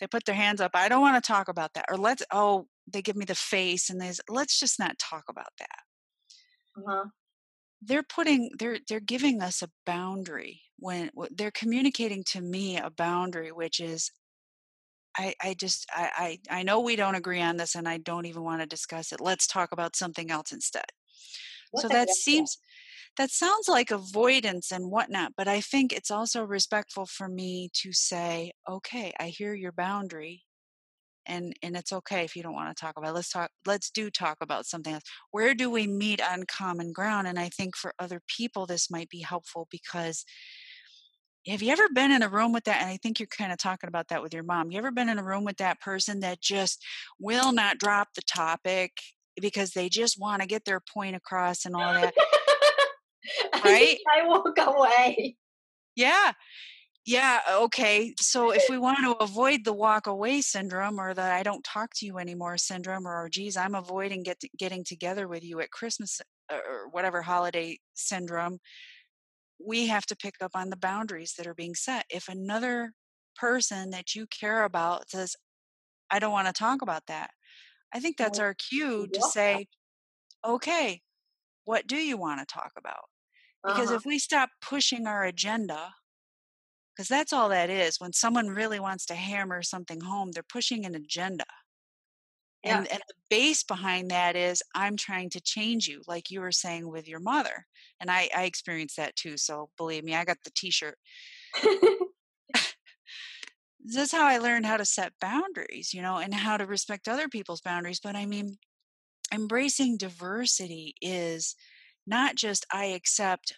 they 0.00 0.06
put 0.06 0.24
their 0.24 0.34
hands 0.34 0.60
up 0.60 0.72
i 0.74 0.88
don't 0.88 1.00
want 1.00 1.22
to 1.22 1.26
talk 1.26 1.48
about 1.48 1.72
that 1.74 1.86
or 1.90 1.96
let's 1.96 2.22
oh 2.32 2.66
they 2.90 3.02
give 3.02 3.16
me 3.16 3.24
the 3.24 3.34
face 3.34 3.90
and 3.90 4.00
they 4.00 4.10
let's 4.28 4.58
just 4.58 4.78
not 4.78 4.98
talk 4.98 5.24
about 5.28 5.52
that 5.58 5.78
uh-huh. 6.78 7.04
they're 7.82 8.02
putting 8.02 8.50
they're 8.58 8.78
they're 8.88 9.00
giving 9.00 9.40
us 9.40 9.62
a 9.62 9.70
boundary 9.86 10.60
when 10.78 11.10
they're 11.36 11.52
communicating 11.52 12.24
to 12.24 12.40
me 12.40 12.76
a 12.76 12.90
boundary 12.90 13.52
which 13.52 13.80
is 13.80 14.10
I, 15.16 15.34
I 15.42 15.54
just 15.54 15.86
I, 15.92 16.38
I 16.50 16.58
I 16.60 16.62
know 16.62 16.80
we 16.80 16.96
don't 16.96 17.14
agree 17.14 17.40
on 17.40 17.56
this 17.56 17.74
and 17.74 17.88
I 17.88 17.98
don't 17.98 18.26
even 18.26 18.42
want 18.42 18.62
to 18.62 18.66
discuss 18.66 19.12
it. 19.12 19.20
Let's 19.20 19.46
talk 19.46 19.70
about 19.72 19.96
something 19.96 20.30
else 20.30 20.52
instead. 20.52 20.86
What 21.70 21.82
so 21.82 21.88
that 21.88 22.10
seems 22.10 22.58
that 23.18 23.30
sounds 23.30 23.68
like 23.68 23.90
avoidance 23.90 24.72
and 24.72 24.90
whatnot, 24.90 25.32
but 25.36 25.48
I 25.48 25.60
think 25.60 25.92
it's 25.92 26.10
also 26.10 26.44
respectful 26.44 27.06
for 27.06 27.28
me 27.28 27.68
to 27.74 27.92
say, 27.92 28.52
okay, 28.68 29.12
I 29.20 29.28
hear 29.28 29.54
your 29.54 29.72
boundary. 29.72 30.44
And, 31.26 31.54
and 31.62 31.76
it's 31.76 31.92
okay 31.92 32.24
if 32.24 32.34
you 32.34 32.42
don't 32.42 32.54
want 32.54 32.76
to 32.76 32.80
talk 32.80 32.96
about 32.96 33.10
it. 33.10 33.14
let's 33.14 33.28
talk 33.28 33.48
let's 33.64 33.92
do 33.92 34.10
talk 34.10 34.38
about 34.40 34.66
something 34.66 34.94
else 34.94 35.04
where 35.30 35.54
do 35.54 35.70
we 35.70 35.86
meet 35.86 36.20
on 36.20 36.42
common 36.48 36.92
ground 36.92 37.28
and 37.28 37.38
i 37.38 37.48
think 37.48 37.76
for 37.76 37.94
other 38.00 38.20
people 38.26 38.66
this 38.66 38.90
might 38.90 39.08
be 39.08 39.20
helpful 39.20 39.68
because 39.70 40.24
have 41.46 41.62
you 41.62 41.70
ever 41.70 41.88
been 41.94 42.10
in 42.10 42.24
a 42.24 42.28
room 42.28 42.52
with 42.52 42.64
that 42.64 42.82
and 42.82 42.90
i 42.90 42.96
think 42.96 43.20
you're 43.20 43.28
kind 43.28 43.52
of 43.52 43.58
talking 43.58 43.86
about 43.86 44.08
that 44.08 44.20
with 44.20 44.34
your 44.34 44.42
mom 44.42 44.72
you 44.72 44.78
ever 44.78 44.90
been 44.90 45.08
in 45.08 45.20
a 45.20 45.22
room 45.22 45.44
with 45.44 45.58
that 45.58 45.80
person 45.80 46.18
that 46.18 46.40
just 46.40 46.84
will 47.20 47.52
not 47.52 47.78
drop 47.78 48.08
the 48.16 48.22
topic 48.22 48.90
because 49.40 49.70
they 49.70 49.88
just 49.88 50.18
want 50.18 50.42
to 50.42 50.48
get 50.48 50.64
their 50.64 50.80
point 50.80 51.14
across 51.14 51.64
and 51.64 51.76
all 51.76 51.94
that 51.94 52.12
Right? 53.64 53.98
I 54.14 54.26
walk 54.26 54.56
away. 54.58 55.36
Yeah. 55.96 56.32
Yeah, 57.04 57.40
okay. 57.50 58.14
So 58.20 58.52
if 58.52 58.64
we 58.70 58.78
want 58.78 58.98
to 58.98 59.12
avoid 59.22 59.64
the 59.64 59.72
walk 59.72 60.06
away 60.06 60.40
syndrome 60.40 61.00
or 61.00 61.14
the 61.14 61.22
I 61.22 61.42
don't 61.42 61.64
talk 61.64 61.90
to 61.96 62.06
you 62.06 62.18
anymore 62.18 62.56
syndrome 62.58 63.08
or 63.08 63.28
geez, 63.28 63.56
I'm 63.56 63.74
avoiding 63.74 64.22
get 64.22 64.38
to, 64.40 64.48
getting 64.56 64.84
together 64.84 65.26
with 65.26 65.42
you 65.42 65.60
at 65.60 65.72
Christmas 65.72 66.20
uh, 66.52 66.56
or 66.56 66.88
whatever 66.90 67.22
holiday 67.22 67.78
syndrome, 67.94 68.58
we 69.64 69.88
have 69.88 70.06
to 70.06 70.16
pick 70.16 70.34
up 70.40 70.52
on 70.54 70.70
the 70.70 70.76
boundaries 70.76 71.34
that 71.36 71.46
are 71.46 71.54
being 71.54 71.74
set. 71.74 72.04
If 72.08 72.28
another 72.28 72.92
person 73.36 73.90
that 73.90 74.14
you 74.14 74.26
care 74.28 74.62
about 74.64 75.10
says, 75.10 75.34
I 76.10 76.20
don't 76.20 76.32
want 76.32 76.46
to 76.48 76.52
talk 76.52 76.82
about 76.82 77.06
that, 77.08 77.30
I 77.92 78.00
think 78.00 78.16
that's 78.16 78.38
our 78.38 78.54
cue 78.54 79.08
to 79.12 79.22
say, 79.22 79.66
okay, 80.46 81.00
what 81.64 81.86
do 81.86 81.96
you 81.96 82.16
want 82.16 82.40
to 82.40 82.46
talk 82.52 82.72
about? 82.76 83.04
Because 83.64 83.88
Uh-huh. 83.88 83.96
if 83.96 84.04
we 84.04 84.18
stop 84.18 84.50
pushing 84.60 85.06
our 85.06 85.24
agenda, 85.24 85.94
because 86.94 87.08
that's 87.08 87.32
all 87.32 87.48
that 87.50 87.70
is, 87.70 88.00
when 88.00 88.12
someone 88.12 88.48
really 88.48 88.80
wants 88.80 89.06
to 89.06 89.14
hammer 89.14 89.62
something 89.62 90.00
home, 90.00 90.32
they're 90.32 90.42
pushing 90.42 90.84
an 90.84 90.94
agenda. 90.94 91.46
Yeah. 92.64 92.78
And, 92.78 92.92
and 92.92 93.02
the 93.08 93.14
base 93.30 93.64
behind 93.64 94.10
that 94.10 94.36
is 94.36 94.62
I'm 94.74 94.96
trying 94.96 95.30
to 95.30 95.40
change 95.40 95.88
you, 95.88 96.02
like 96.06 96.30
you 96.30 96.40
were 96.40 96.52
saying 96.52 96.88
with 96.88 97.08
your 97.08 97.18
mother. 97.20 97.66
And 97.98 98.10
I, 98.10 98.28
I 98.36 98.44
experienced 98.44 98.96
that 98.96 99.16
too. 99.16 99.36
So 99.36 99.70
believe 99.76 100.04
me, 100.04 100.14
I 100.14 100.24
got 100.24 100.38
the 100.44 100.50
t 100.54 100.70
shirt. 100.70 100.98
this 103.84 103.96
is 103.96 104.12
how 104.12 104.26
I 104.26 104.38
learned 104.38 104.66
how 104.66 104.76
to 104.76 104.84
set 104.84 105.12
boundaries, 105.20 105.92
you 105.92 106.02
know, 106.02 106.18
and 106.18 106.32
how 106.32 106.56
to 106.56 106.66
respect 106.66 107.08
other 107.08 107.28
people's 107.28 107.60
boundaries. 107.60 108.00
But 108.00 108.14
I 108.16 108.26
mean, 108.26 108.58
embracing 109.32 109.96
diversity 109.96 110.94
is 111.00 111.54
not 112.06 112.34
just 112.36 112.66
I 112.72 112.86
accept 112.86 113.54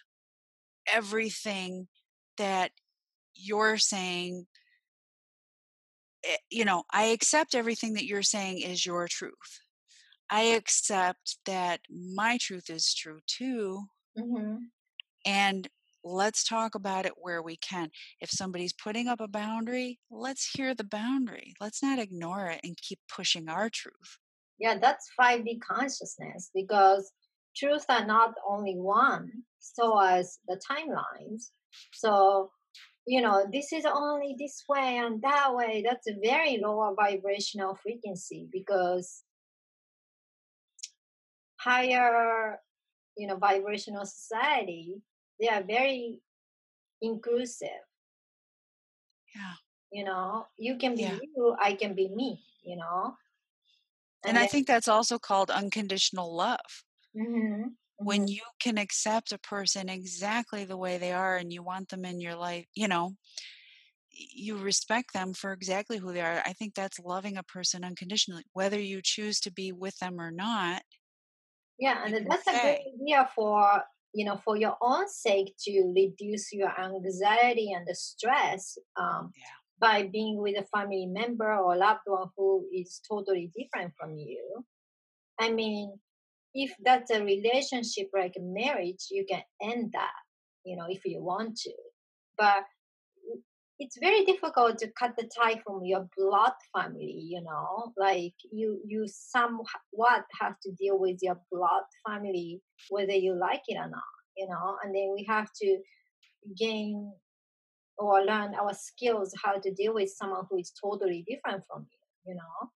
everything 0.91 1.87
that 2.37 2.71
you're 3.35 3.77
saying 3.77 4.45
eh, 6.23 6.37
you 6.49 6.65
know 6.65 6.83
i 6.91 7.05
accept 7.05 7.55
everything 7.55 7.93
that 7.93 8.05
you're 8.05 8.23
saying 8.23 8.59
is 8.61 8.85
your 8.85 9.07
truth. 9.07 9.61
I 10.29 10.41
accept 10.41 11.37
that 11.45 11.81
my 11.91 12.37
truth 12.41 12.69
is 12.69 12.93
true 12.93 13.19
too. 13.27 13.83
Hmm 14.17 14.55
and 15.25 15.67
let's 16.03 16.43
talk 16.43 16.75
about 16.75 17.05
it 17.05 17.13
where 17.17 17.41
we 17.41 17.57
can. 17.57 17.89
If 18.21 18.29
somebody's 18.29 18.73
putting 18.73 19.07
up 19.07 19.19
a 19.21 19.27
boundary 19.27 19.99
let's 20.11 20.49
hear 20.51 20.75
the 20.75 20.83
boundary. 20.83 21.53
Let's 21.59 21.81
not 21.83 21.99
ignore 21.99 22.47
it 22.47 22.61
and 22.63 22.77
keep 22.77 22.99
pushing 23.09 23.49
our 23.49 23.69
truth 23.69 24.19
Yeah, 24.59 24.77
that's 24.79 25.11
5D 25.19 25.59
consciousness 25.59 26.49
because 26.53 27.11
truths 27.55 27.85
are 27.89 28.05
not 28.05 28.35
only 28.47 28.75
one, 28.77 29.43
so 29.59 29.97
as 29.99 30.39
the 30.47 30.59
timelines. 30.69 31.51
So, 31.93 32.51
you 33.05 33.21
know, 33.21 33.45
this 33.51 33.73
is 33.73 33.85
only 33.85 34.35
this 34.39 34.63
way 34.67 34.97
and 34.97 35.21
that 35.21 35.55
way. 35.55 35.83
That's 35.85 36.07
a 36.07 36.15
very 36.23 36.57
lower 36.57 36.93
vibrational 36.95 37.75
frequency 37.75 38.47
because 38.51 39.23
higher, 41.57 42.59
you 43.17 43.27
know, 43.27 43.37
vibrational 43.37 44.05
society, 44.05 45.01
they 45.39 45.47
are 45.49 45.63
very 45.63 46.19
inclusive. 47.01 47.83
yeah 49.35 49.53
You 49.91 50.03
know, 50.03 50.47
you 50.57 50.77
can 50.77 50.95
be 50.97 51.03
Yeah. 51.03 51.19
you, 51.21 51.55
I 51.59 51.73
can 51.75 51.93
be 51.95 52.09
me, 52.09 52.43
you 52.63 52.77
know. 52.77 53.17
And 54.27 54.37
i 54.37 54.45
think 54.45 54.67
that's 54.67 54.87
also 54.87 55.17
called 55.17 55.49
unconditional 55.51 56.35
love 56.35 56.83
hmm 57.15 57.67
when 57.97 58.27
you 58.27 58.41
can 58.59 58.77
accept 58.77 59.31
a 59.31 59.37
person 59.37 59.89
exactly 59.89 60.65
the 60.65 60.77
way 60.77 60.97
they 60.97 61.11
are 61.13 61.37
and 61.37 61.51
you 61.53 61.63
want 61.63 61.89
them 61.89 62.05
in 62.05 62.19
your 62.19 62.35
life, 62.35 62.65
you 62.75 62.87
know, 62.87 63.11
you 64.09 64.57
respect 64.57 65.13
them 65.13 65.33
for 65.33 65.51
exactly 65.51 65.97
who 65.97 66.13
they 66.13 66.21
are. 66.21 66.41
I 66.45 66.53
think 66.53 66.73
that's 66.73 66.99
loving 66.99 67.37
a 67.37 67.43
person 67.43 67.83
unconditionally, 67.83 68.43
whether 68.53 68.79
you 68.79 69.01
choose 69.03 69.39
to 69.41 69.51
be 69.51 69.71
with 69.71 69.97
them 69.99 70.19
or 70.19 70.31
not. 70.31 70.83
Yeah, 71.77 72.05
and 72.05 72.29
that's 72.29 72.47
a 72.47 72.51
great 72.51 72.79
idea 72.95 73.29
for 73.35 73.83
you 74.13 74.25
know 74.25 74.37
for 74.37 74.55
your 74.55 74.77
own 74.81 75.09
sake 75.09 75.53
to 75.59 75.93
reduce 75.93 76.53
your 76.53 76.71
anxiety 76.79 77.73
and 77.73 77.85
the 77.85 77.95
stress 77.95 78.77
um, 78.95 79.31
Yeah. 79.35 79.43
By 79.79 80.03
being 80.11 80.37
with 80.37 80.55
a 80.57 80.65
family 80.77 81.05
member 81.05 81.53
or 81.53 81.75
loved 81.75 82.01
one 82.05 82.29
who 82.37 82.65
is 82.73 83.01
totally 83.07 83.51
different 83.57 83.93
from 83.99 84.15
you. 84.17 84.65
I 85.39 85.51
mean, 85.51 85.99
if 86.53 86.73
that's 86.83 87.11
a 87.11 87.23
relationship 87.23 88.09
like 88.13 88.33
marriage, 88.39 89.07
you 89.11 89.25
can 89.29 89.41
end 89.61 89.91
that, 89.93 90.13
you 90.63 90.77
know, 90.77 90.85
if 90.87 91.01
you 91.05 91.21
want 91.21 91.57
to. 91.57 91.73
But 92.37 92.63
it's 93.79 93.97
very 93.99 94.23
difficult 94.23 94.77
to 94.77 94.91
cut 94.97 95.11
the 95.17 95.29
tie 95.37 95.59
from 95.65 95.83
your 95.83 96.07
blood 96.17 96.53
family 96.73 97.21
you 97.27 97.41
know 97.41 97.91
like 97.97 98.33
you 98.51 98.79
you 98.85 99.05
somewhat 99.07 100.23
have 100.39 100.53
to 100.61 100.71
deal 100.79 100.97
with 100.97 101.17
your 101.21 101.37
blood 101.51 101.83
family 102.07 102.61
whether 102.89 103.13
you 103.13 103.35
like 103.37 103.61
it 103.67 103.75
or 103.75 103.89
not 103.89 104.03
you 104.37 104.47
know 104.47 104.77
and 104.83 104.95
then 104.95 105.11
we 105.13 105.25
have 105.27 105.47
to 105.61 105.77
gain 106.57 107.11
or 107.97 108.23
learn 108.23 108.53
our 108.55 108.73
skills 108.73 109.33
how 109.43 109.53
to 109.59 109.71
deal 109.73 109.93
with 109.93 110.09
someone 110.09 110.45
who 110.49 110.57
is 110.57 110.71
totally 110.81 111.23
different 111.29 111.63
from 111.67 111.87
you 111.91 112.31
you 112.31 112.35
know 112.35 112.69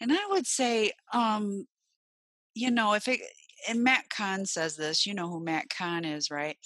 And 0.00 0.12
I 0.12 0.26
would 0.30 0.46
say, 0.46 0.92
um, 1.12 1.66
you 2.54 2.70
know, 2.70 2.94
if 2.94 3.08
it, 3.08 3.20
and 3.68 3.82
Matt 3.82 4.10
Kahn 4.10 4.46
says 4.46 4.76
this, 4.76 5.06
you 5.06 5.14
know 5.14 5.28
who 5.28 5.44
Matt 5.44 5.70
Kahn 5.70 6.04
is, 6.04 6.30
right? 6.30 6.56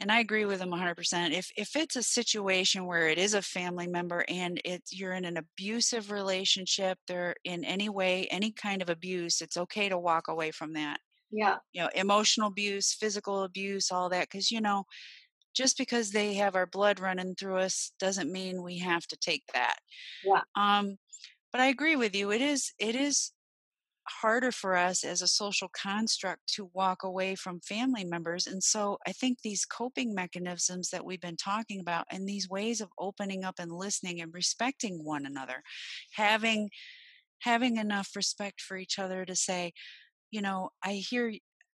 And 0.00 0.12
I 0.12 0.20
agree 0.20 0.44
with 0.44 0.60
him 0.60 0.70
100%. 0.72 1.32
If 1.32 1.50
if 1.56 1.76
it's 1.76 1.96
a 1.96 2.02
situation 2.02 2.86
where 2.86 3.08
it 3.08 3.18
is 3.18 3.34
a 3.34 3.42
family 3.42 3.86
member 3.86 4.24
and 4.28 4.60
it's 4.64 4.92
you're 4.98 5.14
in 5.14 5.24
an 5.24 5.38
abusive 5.38 6.10
relationship, 6.10 6.98
they're 7.08 7.34
in 7.44 7.64
any 7.64 7.88
way, 7.88 8.26
any 8.30 8.52
kind 8.52 8.82
of 8.82 8.90
abuse, 8.90 9.40
it's 9.40 9.56
okay 9.56 9.88
to 9.88 9.98
walk 9.98 10.28
away 10.28 10.50
from 10.52 10.74
that. 10.74 11.00
yeah 11.30 11.58
You 11.74 11.82
know, 11.82 11.90
emotional 11.94 12.48
abuse, 12.48 12.94
physical 12.94 13.44
abuse, 13.44 13.90
all 13.92 14.08
that 14.10 14.30
cuz 14.30 14.50
you 14.50 14.60
know, 14.60 14.84
just 15.56 15.78
because 15.78 16.12
they 16.12 16.34
have 16.34 16.56
our 16.56 16.66
blood 16.66 17.00
running 17.00 17.34
through 17.36 17.58
us 17.58 17.92
doesn't 17.98 18.32
mean 18.32 18.62
we 18.62 18.78
have 18.78 19.06
to 19.08 19.16
take 19.16 19.44
that. 19.54 19.78
yeah 20.22 20.42
Um 20.56 20.96
but 21.52 21.60
I 21.62 21.66
agree 21.68 21.96
with 21.96 22.14
you. 22.16 22.32
It 22.32 22.42
is 22.42 22.72
it 22.78 22.96
is 22.96 23.32
harder 24.22 24.52
for 24.52 24.76
us 24.76 25.02
as 25.04 25.20
a 25.22 25.26
social 25.28 25.68
construct 25.68 26.46
to 26.54 26.70
walk 26.74 27.02
away 27.02 27.34
from 27.34 27.60
family 27.60 28.04
members. 28.04 28.46
And 28.46 28.62
so 28.62 28.98
I 29.06 29.12
think 29.12 29.40
these 29.42 29.64
coping 29.64 30.14
mechanisms 30.14 30.90
that 30.90 31.04
we've 31.04 31.20
been 31.20 31.36
talking 31.36 31.80
about 31.80 32.06
and 32.10 32.28
these 32.28 32.48
ways 32.48 32.80
of 32.80 32.90
opening 32.98 33.44
up 33.44 33.56
and 33.58 33.72
listening 33.72 34.20
and 34.20 34.32
respecting 34.32 35.04
one 35.04 35.26
another, 35.26 35.62
having 36.12 36.70
having 37.40 37.76
enough 37.76 38.10
respect 38.16 38.60
for 38.60 38.76
each 38.76 38.98
other 38.98 39.24
to 39.24 39.36
say, 39.36 39.72
you 40.30 40.42
know, 40.42 40.70
I 40.84 40.94
hear 40.94 41.32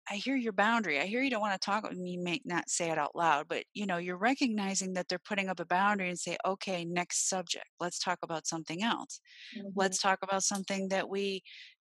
I 0.09 0.15
hear 0.15 0.35
your 0.37 0.53
boundary. 0.53 0.99
I 0.99 1.05
hear 1.05 1.21
you 1.21 1.29
don't 1.29 1.41
want 1.41 1.59
to 1.59 1.65
talk 1.65 1.83
with 1.87 1.97
me, 1.97 2.11
you 2.11 2.23
may 2.23 2.39
not 2.45 2.69
say 2.69 2.89
it 2.91 2.97
out 2.97 3.15
loud, 3.15 3.47
but 3.49 3.65
you 3.73 3.85
know, 3.85 3.97
you're 3.97 4.17
recognizing 4.17 4.93
that 4.93 5.07
they're 5.09 5.19
putting 5.19 5.49
up 5.49 5.59
a 5.59 5.65
boundary 5.65 6.09
and 6.09 6.19
say, 6.19 6.37
okay, 6.45 6.85
next 6.85 7.27
subject. 7.29 7.65
Let's 7.79 7.99
talk 7.99 8.19
about 8.23 8.47
something 8.47 8.83
else 8.83 9.19
mhm. 9.53 9.73
let's 9.75 9.99
talk 9.99 10.19
about 10.23 10.43
something 10.43 10.89
that 10.89 11.09
we 11.09 11.43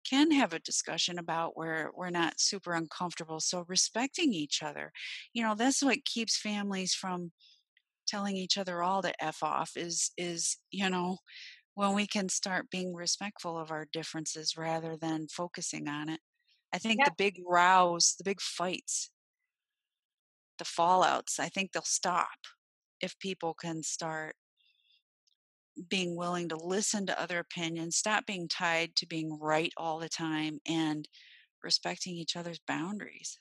can 0.09 0.31
have 0.33 0.53
a 0.53 0.59
discussion 0.61 1.18
about 1.18 1.57
where 1.57 1.91
we're 1.97 2.11
not 2.11 2.41
super 2.41 2.75
uncomfortable 2.75 3.41
so 3.41 3.64
respecting 3.68 4.33
each 4.35 4.62
other 4.62 4.93
you 5.35 5.43
know 5.43 5.55
that's 5.55 5.83
what 5.83 6.05
keeps 6.05 6.39
families 6.39 6.95
from 6.95 7.33
telling 8.07 8.37
each 8.37 8.59
other 8.59 8.83
all 8.83 9.03
to 9.03 9.12
f 9.25 9.43
off 9.43 9.73
is 9.77 10.12
is 10.16 10.59
you 10.70 10.89
know 10.91 11.18
when 11.75 11.95
we 11.95 12.07
can 12.07 12.29
start 12.29 12.70
being 12.70 12.95
respectful 12.95 13.59
of 13.59 13.70
our 13.70 13.87
differences 13.93 14.57
rather 14.57 14.97
than 14.97 15.29
focusing 15.29 15.89
on 15.89 16.09
it 16.09 16.20
i 16.73 16.79
think 16.79 16.99
yeah 16.99 17.05
the 17.05 17.14
big 17.16 17.41
rows 17.47 18.14
the 18.18 18.25
big 18.25 18.41
fights 18.41 19.11
the 20.59 20.64
fallouts 20.64 21.39
i 21.39 21.49
think 21.49 21.73
they'll 21.73 21.83
stop 21.83 22.29
if 23.01 23.18
people 23.18 23.55
can 23.55 23.83
start 23.83 24.35
being 25.89 26.16
willing 26.16 26.49
to 26.49 26.57
listen 26.57 27.07
to 27.07 27.20
other 27.20 27.39
opinions, 27.39 27.97
stop 27.97 28.27
being 28.27 28.49
tied 28.49 28.95
to 28.97 29.07
being 29.07 29.39
right 29.41 29.73
all 29.77 29.99
the 29.99 30.09
time, 30.09 30.59
and 30.66 31.09
respecting 31.62 32.14
each 32.14 32.37
other's 32.37 32.61
boundaries 32.66 33.39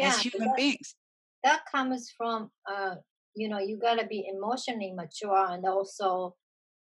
as 0.00 0.18
yeah 0.18 0.18
human 0.18 0.52
beings. 0.56 0.94
that 1.42 1.62
comes 1.72 2.12
from 2.16 2.50
uh 2.70 2.94
you 3.34 3.48
know 3.48 3.58
you 3.58 3.78
gotta 3.78 4.06
be 4.06 4.28
emotionally 4.32 4.92
mature 4.92 5.46
and 5.50 5.64
also 5.64 6.34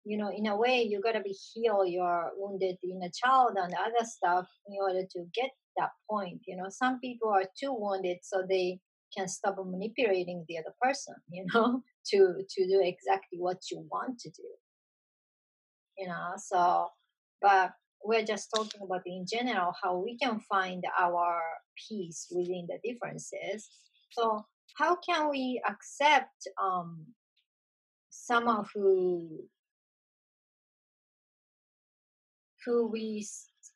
you 0.05 0.17
know 0.17 0.31
in 0.35 0.47
a 0.47 0.55
way 0.55 0.81
you 0.81 1.01
gotta 1.01 1.21
be 1.21 1.35
heal 1.53 1.85
your 1.85 2.31
wounded 2.37 2.77
inner 2.83 3.11
child 3.13 3.51
and 3.55 3.73
other 3.73 4.05
stuff 4.05 4.47
in 4.67 4.77
order 4.81 5.03
to 5.09 5.25
get 5.33 5.51
that 5.77 5.91
point 6.09 6.39
you 6.45 6.55
know 6.55 6.67
some 6.69 6.99
people 6.99 7.29
are 7.29 7.45
too 7.59 7.73
wounded 7.77 8.17
so 8.21 8.43
they 8.47 8.79
can 9.15 9.27
stop 9.27 9.55
manipulating 9.65 10.43
the 10.47 10.57
other 10.57 10.73
person 10.81 11.15
you 11.31 11.45
know 11.53 11.81
to 12.05 12.43
to 12.49 12.67
do 12.67 12.81
exactly 12.83 13.39
what 13.39 13.61
you 13.71 13.85
want 13.91 14.19
to 14.19 14.29
do 14.29 14.49
you 15.97 16.07
know 16.07 16.33
so 16.37 16.87
but 17.41 17.71
we're 18.03 18.25
just 18.25 18.49
talking 18.53 18.81
about 18.83 19.01
in 19.05 19.25
general 19.29 19.73
how 19.81 19.97
we 19.97 20.17
can 20.17 20.39
find 20.39 20.83
our 20.99 21.41
peace 21.87 22.27
within 22.31 22.67
the 22.67 22.77
differences. 22.83 23.69
So 24.11 24.45
how 24.77 24.97
can 24.97 25.29
we 25.29 25.61
accept 25.67 26.47
um, 26.61 27.05
someone 28.09 28.65
who 28.73 29.39
who 32.65 32.87
we 32.87 33.27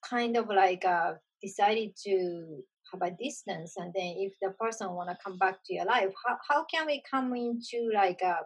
kind 0.08 0.38
of 0.38 0.48
like 0.48 0.86
uh, 0.86 1.14
decided 1.42 1.92
to 2.06 2.64
have 2.92 3.02
a 3.02 3.16
distance 3.22 3.76
and 3.78 3.94
then 3.94 4.16
if 4.18 4.34
the 4.42 4.50
person 4.60 4.92
want 4.92 5.10
to 5.10 5.18
come 5.24 5.38
back 5.38 5.58
to 5.66 5.74
your 5.74 5.86
life 5.86 6.10
how, 6.26 6.38
how 6.50 6.66
can 6.74 6.86
we 6.86 7.02
come 7.10 7.36
into 7.36 7.90
like 7.94 8.22
a 8.22 8.38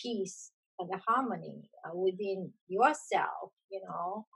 peace 0.00 0.52
and 0.78 0.90
a 0.92 1.00
harmony 1.06 1.68
uh, 1.84 1.94
within 1.94 2.52
yourself 2.68 3.50
you 3.74 3.80
know? 3.88 4.26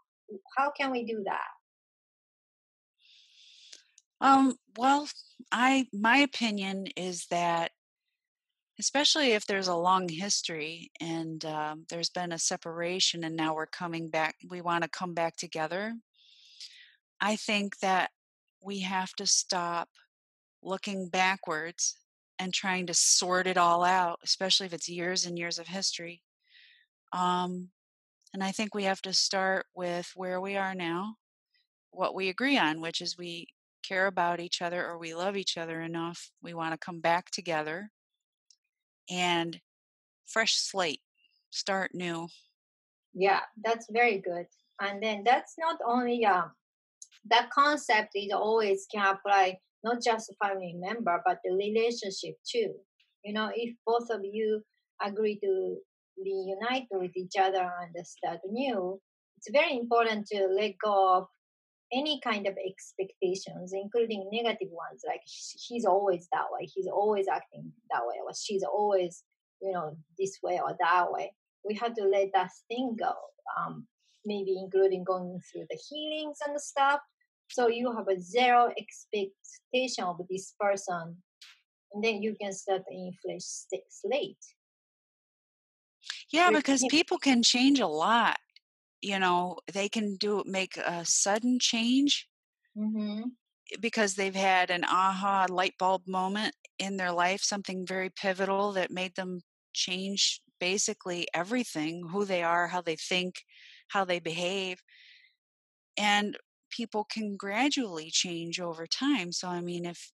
How 0.57 0.71
can 0.71 0.91
we 0.91 1.05
do 1.05 1.23
that? 1.25 1.49
Um 4.21 4.57
well 4.77 5.09
i 5.53 5.87
my 5.93 6.19
opinion 6.19 6.89
is 6.97 7.27
that 7.31 7.71
especially 8.81 9.33
if 9.33 9.45
there's 9.47 9.69
a 9.69 9.75
long 9.75 10.09
history 10.09 10.91
and 11.01 11.45
um, 11.45 11.85
there's 11.89 12.11
been 12.11 12.33
a 12.33 12.39
separation 12.39 13.25
and 13.25 13.37
now 13.37 13.55
we're 13.55 13.67
coming 13.67 14.09
back 14.09 14.37
we 14.51 14.61
want 14.61 14.83
to 14.83 14.91
come 14.91 15.15
back 15.15 15.37
together 15.37 15.95
i 17.21 17.37
think 17.37 17.79
that 17.81 18.11
we 18.63 18.81
have 18.81 19.13
to 19.13 19.27
stop 19.27 19.89
looking 20.63 21.09
backwards 21.09 21.97
and 22.39 22.55
trying 22.55 22.87
to 22.87 22.95
sort 22.95 23.47
it 23.47 23.57
all 23.57 23.85
out 23.85 24.19
especially 24.23 24.67
if 24.67 24.73
it's 24.73 24.89
years 24.89 25.27
and 25.27 25.39
years 25.39 25.59
of 25.59 25.67
history 25.67 26.23
um, 27.13 27.69
and 28.33 28.43
i 28.43 28.51
think 28.51 28.75
we 28.75 28.85
have 28.85 29.03
to 29.03 29.13
start 29.13 29.67
with 29.75 30.11
where 30.15 30.41
we 30.41 30.57
are 30.57 30.75
now 30.75 31.15
what 31.91 32.15
we 32.15 32.29
agree 32.29 32.59
on 32.59 32.81
which 32.81 33.01
is 33.01 33.19
we 33.19 33.47
care 33.83 34.07
about 34.07 34.41
each 34.41 34.61
other 34.61 34.85
or 34.87 34.99
we 34.99 35.15
love 35.15 35.37
each 35.37 35.57
other 35.57 35.81
enough 35.81 36.31
we 36.43 36.53
want 36.53 36.73
to 36.73 36.79
come 36.79 37.01
back 37.01 37.31
together 37.31 37.91
and 39.11 39.61
fresh 40.27 40.55
slate, 40.57 41.01
start 41.51 41.91
new. 41.95 42.29
Yeah, 43.15 43.41
that's 43.65 43.87
very 43.91 44.19
good. 44.19 44.47
And 44.81 45.03
then 45.03 45.23
that's 45.25 45.55
not 45.59 45.79
only 45.87 46.25
um, 46.25 46.53
that 47.31 47.51
concept 47.51 48.11
is 48.15 48.33
always 48.33 48.87
can 48.93 49.15
apply 49.15 49.59
not 49.85 50.03
just 50.03 50.33
family 50.43 50.75
member 50.77 51.23
but 51.25 51.39
the 51.45 51.53
relationship 51.53 52.37
too. 52.49 52.75
You 53.25 53.33
know, 53.33 53.51
if 53.55 53.75
both 53.87 54.09
of 54.11 54.21
you 54.25 54.63
agree 55.03 55.39
to 55.43 55.77
reunite 56.17 56.87
with 56.91 57.17
each 57.17 57.35
other 57.39 57.71
and 57.83 58.07
start 58.07 58.41
new, 58.51 59.01
it's 59.37 59.51
very 59.51 59.77
important 59.77 60.27
to 60.29 60.49
let 60.49 60.73
go 60.83 61.19
of 61.19 61.27
any 61.93 62.21
kind 62.23 62.47
of 62.47 62.57
expectations, 62.67 63.73
including 63.73 64.29
negative 64.33 64.69
ones, 64.71 65.03
like 65.07 65.23
he's 65.25 65.85
always 65.85 66.29
that 66.33 66.47
way, 66.53 66.69
he's 66.73 66.87
always 66.87 67.27
acting 67.29 67.73
that 67.91 68.03
way, 68.05 68.17
or 68.25 68.33
she's 68.35 68.63
always, 68.63 69.25
you 69.63 69.73
know, 69.73 69.97
this 70.19 70.39
way 70.43 70.61
or 70.63 70.77
that 70.81 71.11
way. 71.11 71.33
We 71.65 71.75
have 71.77 71.95
to 71.95 72.05
let 72.05 72.29
that 72.35 72.51
thing 72.69 72.97
go, 72.99 73.15
um, 73.59 73.87
maybe 74.25 74.57
including 74.63 75.05
going 75.05 75.41
through 75.51 75.67
the 75.71 75.79
healings 75.89 76.39
and 76.47 76.61
stuff. 76.61 77.01
So 77.51 77.69
you 77.69 77.93
have 77.97 78.09
a 78.09 78.21
zero 78.21 78.71
expectation 78.79 80.05
of 80.05 80.21
this 80.29 80.55
person, 80.61 81.17
and 81.93 82.05
then 82.05 82.23
you 82.23 82.37
can 82.41 82.53
start 82.53 82.83
in 82.91 83.13
fresh 83.25 83.45
slate. 83.89 84.37
Yeah, 86.31 86.51
because 86.51 86.85
people 86.91 87.19
can 87.19 87.43
change 87.43 87.81
a 87.81 87.87
lot 87.87 88.39
you 89.01 89.19
know 89.19 89.57
they 89.73 89.89
can 89.89 90.17
do 90.17 90.43
make 90.47 90.77
a 90.77 91.05
sudden 91.05 91.59
change 91.61 92.29
mm-hmm. 92.77 93.23
because 93.81 94.15
they've 94.15 94.35
had 94.35 94.71
an 94.71 94.85
aha 94.85 95.47
light 95.49 95.75
bulb 95.79 96.03
moment 96.07 96.55
in 96.79 96.97
their 96.97 97.13
life 97.13 97.41
something 97.43 97.87
very 97.87 98.11
pivotal 98.11 98.73
that 98.73 98.91
made 98.91 99.15
them 99.15 99.41
change 99.73 100.41
basically 100.61 101.27
everything 101.35 102.09
who 102.11 102.25
they 102.25 102.43
are 102.43 102.67
how 102.67 102.81
they 102.81 102.97
think 102.97 103.35
how 103.89 104.05
they 104.05 104.19
behave 104.19 104.79
and 105.97 106.37
people 106.71 107.05
can 107.05 107.37
gradually 107.37 108.11
change 108.11 108.61
over 108.61 108.87
time 108.87 109.31
so 109.31 109.49
i 109.49 109.61
mean 109.61 109.85
if 109.85 110.11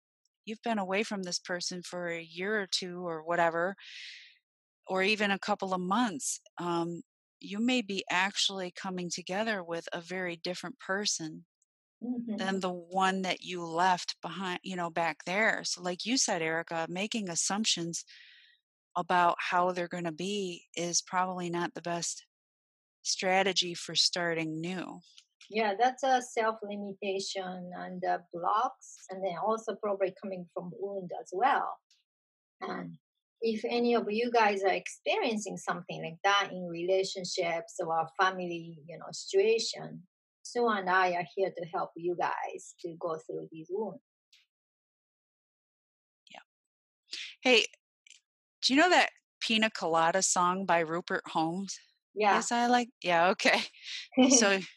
you've 0.45 0.61
been 0.63 0.79
away 0.79 1.03
from 1.03 1.23
this 1.23 1.39
person 1.39 1.81
for 1.83 2.07
a 2.07 2.21
year 2.21 2.59
or 2.59 2.67
two 2.69 3.05
or 3.05 3.23
whatever 3.23 3.75
or 4.87 5.03
even 5.03 5.31
a 5.31 5.39
couple 5.39 5.73
of 5.73 5.79
months 5.79 6.41
um, 6.57 7.01
you 7.41 7.59
may 7.59 7.81
be 7.81 8.03
actually 8.09 8.71
coming 8.71 9.09
together 9.09 9.63
with 9.63 9.87
a 9.93 10.01
very 10.01 10.35
different 10.35 10.79
person 10.79 11.45
mm-hmm. 12.03 12.37
than 12.37 12.59
the 12.59 12.71
one 12.71 13.23
that 13.23 13.41
you 13.41 13.65
left 13.65 14.15
behind, 14.21 14.59
you 14.63 14.75
know, 14.75 14.89
back 14.89 15.17
there. 15.25 15.61
So, 15.63 15.81
like 15.81 16.05
you 16.05 16.17
said, 16.17 16.41
Erica, 16.41 16.85
making 16.89 17.29
assumptions 17.29 18.05
about 18.95 19.37
how 19.39 19.71
they're 19.71 19.87
going 19.87 20.03
to 20.03 20.11
be 20.11 20.65
is 20.75 21.01
probably 21.01 21.49
not 21.49 21.73
the 21.73 21.81
best 21.81 22.25
strategy 23.03 23.73
for 23.73 23.95
starting 23.95 24.59
new. 24.59 24.99
Yeah, 25.49 25.73
that's 25.79 26.03
a 26.03 26.21
self 26.21 26.57
limitation 26.63 27.71
and 27.75 28.03
uh, 28.05 28.19
blocks, 28.33 29.05
and 29.09 29.23
then 29.23 29.35
also 29.45 29.75
probably 29.75 30.13
coming 30.21 30.45
from 30.53 30.71
wound 30.79 31.11
as 31.21 31.29
well. 31.33 31.73
And 32.61 32.97
if 33.41 33.65
any 33.67 33.95
of 33.95 34.05
you 34.09 34.31
guys 34.31 34.63
are 34.63 34.73
experiencing 34.73 35.57
something 35.57 36.03
like 36.03 36.17
that 36.23 36.49
in 36.51 36.67
relationships 36.67 37.75
or 37.79 38.07
family, 38.19 38.77
you 38.87 38.97
know, 38.97 39.05
situation, 39.11 40.03
Sue 40.43 40.67
and 40.67 40.89
I 40.89 41.13
are 41.13 41.25
here 41.35 41.49
to 41.49 41.65
help 41.73 41.91
you 41.95 42.15
guys 42.15 42.75
to 42.81 42.95
go 42.99 43.17
through 43.25 43.47
these 43.51 43.67
wounds. 43.69 44.01
Yeah. 46.31 46.39
Hey, 47.41 47.65
do 48.61 48.73
you 48.73 48.79
know 48.79 48.89
that 48.89 49.09
Pina 49.39 49.71
Colada 49.71 50.21
song 50.21 50.65
by 50.65 50.79
Rupert 50.79 51.23
Holmes? 51.25 51.79
Yeah. 52.13 52.35
Yes, 52.35 52.51
I 52.51 52.67
like. 52.67 52.89
Yeah. 53.03 53.29
Okay. 53.29 53.61
so. 54.29 54.59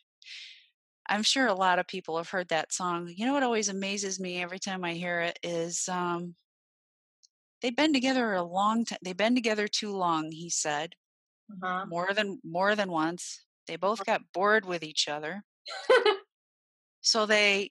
I'm 1.07 1.23
sure 1.23 1.47
a 1.47 1.55
lot 1.55 1.79
of 1.79 1.87
people 1.87 2.17
have 2.17 2.31
heard 2.31 2.49
that 2.49 2.73
song. 2.73 3.13
You 3.15 3.27
know 3.27 3.35
what 3.35 3.43
always 3.43 3.69
amazes 3.69 4.19
me 4.19 4.43
every 4.43 4.59
time 4.59 4.85
I 4.85 4.95
hear 4.95 5.21
it 5.21 5.39
is 5.43 5.87
um, 5.87 6.35
they've 7.65 7.75
been 7.75 7.95
together 7.95 8.35
a 8.35 8.43
long 8.43 8.85
time 8.85 8.99
they've 9.03 9.17
been 9.17 9.35
together 9.35 9.67
too 9.67 9.91
long 9.91 10.31
he 10.31 10.51
said 10.51 10.95
uh-huh. 11.51 11.87
more 11.89 12.13
than 12.13 12.39
more 12.45 12.77
than 12.77 12.91
once 12.91 13.47
they 13.67 13.77
both 13.77 14.05
got 14.05 14.21
bored 14.35 14.67
with 14.67 14.83
each 14.83 15.09
other 15.09 15.43
so 17.01 17.25
they 17.25 17.71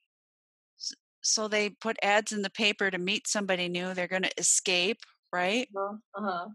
so 1.22 1.48
they 1.48 1.70
put 1.70 1.96
ads 2.02 2.32
in 2.32 2.41
the 2.41 2.50
paper 2.50 2.89
to 2.89 2.98
meet 2.98 3.28
somebody 3.28 3.70
new 3.70 3.94
they're 3.94 4.08
going 4.08 4.24
to 4.24 4.39
escape 4.39 4.98
right 5.32 5.68
uh-huh. 5.78 5.96
uh-huh. 6.18 6.48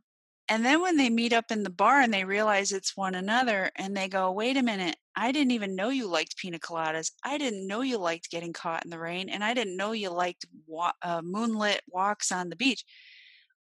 and 0.48 0.64
then 0.64 0.82
when 0.82 0.96
they 0.96 1.08
meet 1.08 1.32
up 1.32 1.52
in 1.52 1.62
the 1.62 1.70
bar 1.70 2.00
and 2.00 2.12
they 2.12 2.24
realize 2.24 2.72
it's 2.72 2.96
one 2.96 3.14
another 3.14 3.70
and 3.76 3.96
they 3.96 4.08
go 4.08 4.32
wait 4.32 4.56
a 4.56 4.62
minute 4.64 4.96
i 5.14 5.30
didn't 5.30 5.52
even 5.52 5.76
know 5.76 5.90
you 5.90 6.08
liked 6.08 6.36
pina 6.38 6.58
coladas 6.58 7.12
i 7.22 7.38
didn't 7.38 7.68
know 7.68 7.82
you 7.82 7.98
liked 7.98 8.32
getting 8.32 8.52
caught 8.52 8.84
in 8.84 8.90
the 8.90 8.98
rain 8.98 9.28
and 9.28 9.44
i 9.44 9.54
didn't 9.54 9.76
know 9.76 9.92
you 9.92 10.10
liked 10.10 10.44
wa- 10.66 10.90
uh, 11.02 11.22
moonlit 11.22 11.82
walks 11.86 12.32
on 12.32 12.48
the 12.48 12.56
beach 12.56 12.84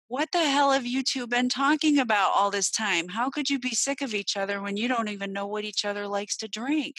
what 0.09 0.29
the 0.33 0.45
hell 0.45 0.73
have 0.73 0.87
you 0.87 1.03
two 1.03 1.27
been 1.27 1.49
talking 1.49 1.99
about 1.99 2.31
all 2.35 2.51
this 2.51 2.71
time? 2.71 3.09
How 3.09 3.29
could 3.29 3.51
you 3.51 3.59
be 3.59 3.71
sick 3.71 4.03
of 4.03 4.15
each 4.15 4.37
other 4.37 4.61
when 4.63 4.77
you 4.77 4.89
don't 4.89 5.09
even 5.09 5.33
know 5.33 5.47
what 5.47 5.65
each 5.65 5.85
other 5.85 6.07
likes 6.07 6.37
to 6.39 6.49
drink? 6.49 6.95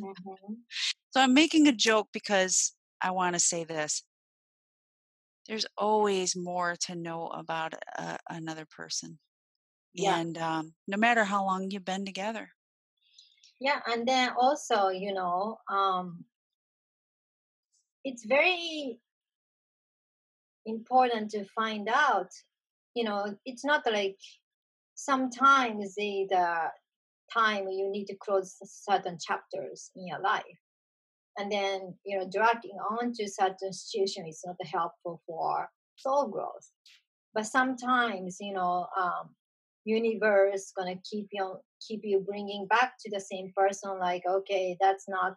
Mm-hmm. 0.00 0.54
So 1.10 1.20
I'm 1.20 1.34
making 1.34 1.68
a 1.68 1.72
joke 1.72 2.08
because 2.12 2.72
I 3.00 3.10
want 3.10 3.34
to 3.34 3.40
say 3.40 3.64
this. 3.64 4.02
There's 5.46 5.66
always 5.76 6.34
more 6.34 6.74
to 6.86 6.96
know 6.96 7.28
about 7.28 7.74
a, 7.96 8.18
another 8.30 8.66
person. 8.66 9.18
Yeah. 9.94 10.18
And 10.18 10.36
um, 10.38 10.74
no 10.88 10.96
matter 10.96 11.24
how 11.24 11.44
long 11.44 11.70
you've 11.70 11.84
been 11.84 12.04
together. 12.04 12.50
Yeah. 13.60 13.80
And 13.86 14.06
then 14.06 14.30
also, 14.38 14.88
you 14.88 15.14
know, 15.14 15.58
um, 15.70 16.24
it's 18.04 18.24
very 18.24 19.00
important 20.66 21.30
to 21.30 21.44
find 21.54 21.88
out 21.88 22.30
you 22.94 23.04
know 23.04 23.34
it's 23.44 23.64
not 23.64 23.82
like 23.90 24.18
sometimes 24.96 25.94
the, 25.94 26.70
time 27.32 27.68
you 27.68 27.90
need 27.90 28.06
to 28.06 28.16
close 28.16 28.56
certain 28.62 29.18
chapters 29.20 29.90
in 29.96 30.06
your 30.06 30.20
life. 30.20 30.60
And 31.38 31.50
then 31.52 31.94
you 32.04 32.18
know 32.18 32.28
dragging 32.32 32.78
on 32.90 33.12
to 33.14 33.28
certain 33.28 33.72
situation 33.72 34.26
is 34.26 34.42
not 34.46 34.56
helpful 34.64 35.20
for 35.26 35.68
soul 35.96 36.28
growth. 36.28 36.70
But 37.34 37.46
sometimes 37.46 38.38
you 38.40 38.54
know 38.54 38.86
um, 38.98 39.34
universe 39.84 40.72
gonna 40.76 40.96
keep 41.10 41.28
you 41.32 41.56
keep 41.86 42.00
you 42.04 42.20
bringing 42.20 42.66
back 42.66 42.94
to 43.00 43.10
the 43.10 43.20
same 43.20 43.52
person 43.54 43.98
like 43.98 44.22
okay 44.28 44.76
that's 44.80 45.06
not 45.08 45.34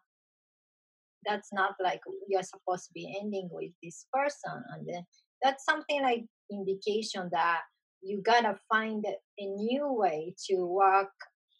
that's 1.26 1.52
not 1.52 1.76
like 1.84 2.02
you're 2.28 2.44
supposed 2.44 2.86
to 2.86 2.94
be 2.94 3.18
ending 3.22 3.50
with 3.52 3.72
this 3.84 4.06
person 4.14 4.64
and 4.74 4.88
then 4.88 5.04
that's 5.42 5.66
something 5.66 6.02
like 6.02 6.26
indication 6.52 7.30
that 7.32 7.62
you 8.02 8.22
gotta 8.22 8.58
find 8.72 9.06
a 9.06 9.46
new 9.46 9.92
way 9.94 10.34
to 10.48 10.66
work 10.66 11.12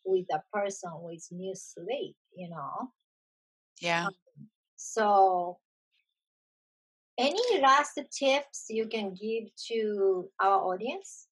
with 0.06 0.26
a 0.32 0.42
person 0.54 0.92
with 1.02 1.26
new 1.32 1.54
sleep, 1.56 2.16
you 2.36 2.50
know. 2.50 2.92
Yeah. 3.82 4.08
Um, 4.08 4.14
so 4.76 5.58
any 7.18 7.62
last 7.62 8.00
tips 8.18 8.66
you 8.70 8.88
can 8.88 9.14
give 9.14 9.50
to 9.68 10.30
our 10.40 10.74
audience? 10.74 11.28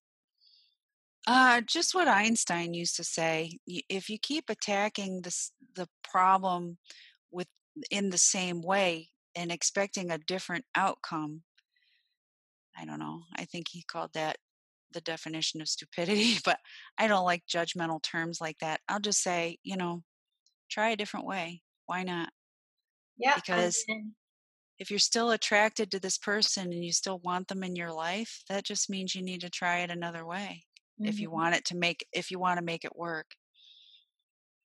Uh, 1.26 1.60
just 1.62 1.94
what 1.94 2.08
Einstein 2.08 2.72
used 2.74 2.96
to 2.96 3.04
say: 3.04 3.58
if 3.66 4.08
you 4.08 4.18
keep 4.18 4.48
attacking 4.48 5.22
this 5.22 5.52
the 5.74 5.88
problem 6.02 6.78
in 7.90 8.10
the 8.10 8.18
same 8.18 8.62
way 8.62 9.10
and 9.34 9.52
expecting 9.52 10.10
a 10.10 10.18
different 10.18 10.64
outcome, 10.74 11.42
I 12.76 12.84
don't 12.84 12.98
know. 12.98 13.22
I 13.36 13.44
think 13.44 13.68
he 13.68 13.82
called 13.82 14.10
that 14.14 14.38
the 14.92 15.00
definition 15.00 15.60
of 15.60 15.68
stupidity, 15.68 16.38
but 16.44 16.58
I 16.98 17.08
don't 17.08 17.24
like 17.24 17.42
judgmental 17.46 18.02
terms 18.02 18.40
like 18.40 18.58
that. 18.60 18.80
I'll 18.88 19.00
just 19.00 19.22
say, 19.22 19.58
you 19.62 19.76
know, 19.76 20.02
try 20.70 20.90
a 20.90 20.96
different 20.96 21.26
way. 21.26 21.62
Why 21.86 22.02
not? 22.02 22.30
Yeah. 23.18 23.34
Because 23.34 23.84
if 24.78 24.90
you're 24.90 24.98
still 24.98 25.30
attracted 25.30 25.90
to 25.90 26.00
this 26.00 26.18
person 26.18 26.72
and 26.72 26.84
you 26.84 26.92
still 26.92 27.18
want 27.18 27.48
them 27.48 27.64
in 27.64 27.74
your 27.74 27.92
life, 27.92 28.42
that 28.48 28.64
just 28.64 28.88
means 28.88 29.14
you 29.14 29.22
need 29.22 29.40
to 29.40 29.50
try 29.50 29.80
it 29.80 29.90
another 29.90 30.24
way. 30.24 30.64
Mm-hmm. 31.00 31.08
If 31.08 31.18
you 31.20 31.28
mm-hmm. 31.28 31.38
want 31.38 31.54
it 31.56 31.64
to 31.66 31.76
make 31.76 32.06
if 32.12 32.30
you 32.30 32.38
want 32.38 32.58
to 32.58 32.64
make 32.64 32.84
it 32.84 32.96
work. 32.96 33.26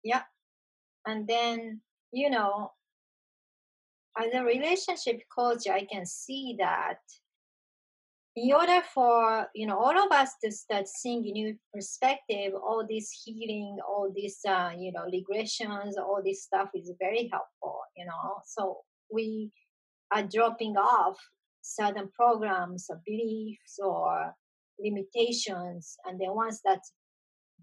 Yeah. 0.03 0.23
And 1.07 1.27
then, 1.29 1.81
you 2.13 2.31
know, 2.31 2.73
as 4.19 4.35
a 4.35 4.43
relationship 4.43 5.23
coach, 5.35 5.69
I 5.69 5.87
can 5.91 6.05
see 6.07 6.57
that 6.59 6.99
in 8.37 8.53
order 8.53 8.81
for 8.95 9.49
you 9.55 9.67
know 9.67 9.77
all 9.79 9.99
of 9.99 10.13
us 10.13 10.31
to 10.43 10.53
start 10.53 10.87
seeing 10.87 11.23
new 11.23 11.57
perspective 11.75 12.53
all 12.55 12.87
this 12.89 13.11
healing 13.25 13.77
all 13.87 14.13
this 14.17 14.39
uh, 14.49 14.71
you 14.77 14.93
know 14.93 15.05
regressions 15.13 15.99
all 15.99 16.23
this 16.25 16.45
stuff 16.45 16.69
is 16.75 16.93
very 17.01 17.29
helpful 17.33 17.81
you 17.97 18.07
know? 18.07 18.41
So 18.47 18.79
we 19.13 19.51
are 20.13 20.23
dropping 20.23 20.77
off 20.77 21.19
certain 21.63 22.09
programs 22.15 22.87
or 22.89 23.01
beliefs 23.05 23.79
or 23.83 24.33
limitations 24.79 25.97
and 26.05 26.19
then 26.21 26.35
once 26.35 26.61
that's 26.65 26.93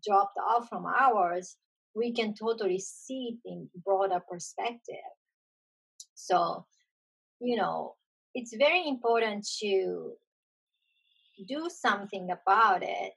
dropped 0.06 0.38
off 0.50 0.68
from 0.68 0.86
ours 0.86 1.56
we 1.96 2.14
can 2.14 2.34
totally 2.36 2.80
see 2.80 3.40
it 3.44 3.50
in 3.50 3.70
broader 3.84 4.22
perspective 4.30 5.10
so 6.16 6.66
you 7.40 7.56
know 7.56 7.96
it's 8.34 8.56
very 8.58 8.88
important 8.88 9.48
to 9.60 10.14
do 11.48 11.70
something 11.70 12.30
about 12.32 12.84
it 12.84 13.14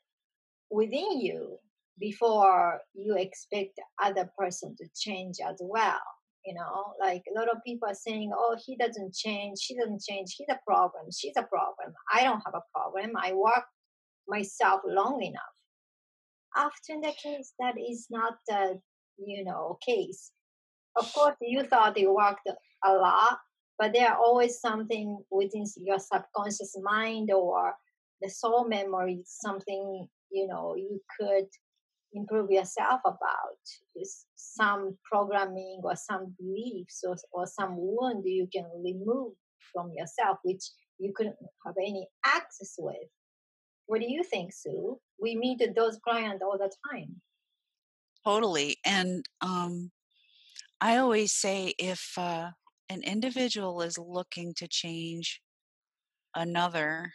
within 0.71 1.21
you 1.21 1.57
before 1.99 2.81
you 2.95 3.17
expect 3.17 3.79
other 4.03 4.31
person 4.39 4.75
to 4.77 4.87
change 4.95 5.37
as 5.47 5.57
well 5.61 6.01
you 6.47 6.55
know? 6.55 6.95
Like 6.99 7.23
a 7.29 7.39
lot 7.39 7.51
of 7.51 7.63
people 7.67 7.87
are 7.87 7.95
saying 7.95 8.33
oh 8.35 8.57
he 8.65 8.75
doesn't 8.77 9.15
change 9.15 9.59
she 9.59 9.77
doesn't 9.77 10.01
change 10.01 10.37
he's 10.39 10.49
a 10.49 10.59
problem 10.67 11.05
she's 11.15 11.37
a 11.37 11.43
problem 11.43 11.93
i 12.15 12.25
don't 12.25 12.43
have 12.47 12.55
a 12.55 12.65
problem 12.73 13.11
i 13.19 13.35
work 13.35 13.65
myself 14.31 14.81
long 14.87 15.23
enough. 15.23 15.57
Often 16.57 17.03
the 17.03 17.13
case 17.23 17.53
that 17.59 17.75
is 17.79 18.07
not 18.11 18.35
the 18.47 18.81
you 19.19 19.45
know 19.45 19.79
case 19.87 20.33
of 20.97 21.13
course 21.13 21.37
you 21.41 21.63
thought 21.63 21.99
you 21.99 22.15
worked 22.15 22.49
a 22.85 22.93
lot 22.93 23.39
but 23.79 23.93
there 23.93 24.11
are 24.11 24.19
always 24.19 24.61
something 24.61 25.19
within 25.31 25.65
your 25.77 25.99
subconscious 25.99 26.77
mind 26.83 27.31
or 27.31 27.75
the 28.21 28.29
soul 28.29 28.69
memory 28.69 29.21
something 29.25 30.07
you 30.31 30.47
know 30.47 30.75
you 30.77 31.01
could 31.19 31.47
improve 32.13 32.51
yourself 32.51 33.01
about. 33.05 33.61
Is 33.97 34.27
some 34.37 34.97
programming 35.05 35.81
or 35.83 35.95
some 35.97 36.35
beliefs 36.39 37.03
or, 37.07 37.17
or 37.33 37.47
some 37.47 37.77
wound 37.77 38.25
you 38.25 38.49
can 38.53 38.67
remove 38.83 39.33
from 39.73 39.91
yourself 39.95 40.39
which 40.43 40.63
you 40.99 41.13
couldn't 41.15 41.37
have 41.67 41.75
any 41.79 42.09
access 42.25 42.75
with. 42.79 42.97
What 43.87 44.01
do 44.01 44.11
you 44.11 44.23
think 44.23 44.53
sue? 44.53 44.99
We 45.21 45.37
meet 45.37 45.63
those 45.75 45.99
clients 46.03 46.43
all 46.43 46.59
the 46.59 46.73
time. 46.91 47.21
Totally 48.25 48.77
and 48.85 49.25
um, 49.41 49.91
i 50.81 50.97
always 50.97 51.33
say 51.33 51.75
if 51.79 52.19
uh, 52.19 52.51
an 52.89 53.03
individual 53.03 53.83
is 53.83 53.99
looking 53.99 54.55
to 54.55 54.69
change 54.69 55.41
another 56.35 57.13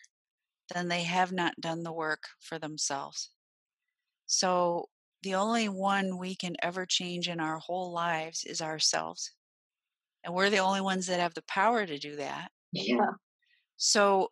then 0.74 0.88
they 0.88 1.04
have 1.04 1.32
not 1.32 1.60
done 1.60 1.84
the 1.84 1.94
work 1.94 2.24
for 2.40 2.58
themselves. 2.58 3.30
So 4.26 4.86
the 5.22 5.36
only 5.36 5.70
one 5.70 6.18
we 6.18 6.36
can 6.36 6.56
ever 6.62 6.86
change 6.86 7.28
in 7.28 7.40
our 7.40 7.60
whole 7.60 7.94
lives 7.94 8.44
is 8.44 8.62
ourselves. 8.62 9.32
And 10.24 10.34
we're 10.34 10.50
the 10.50 10.60
only 10.60 10.82
ones 10.82 11.08
that 11.08 11.20
have 11.20 11.36
the 11.36 11.44
power 11.48 11.86
to 11.86 12.00
do 12.00 12.16
that. 12.16 12.50
Yeah. 12.72 13.12
So 13.78 14.30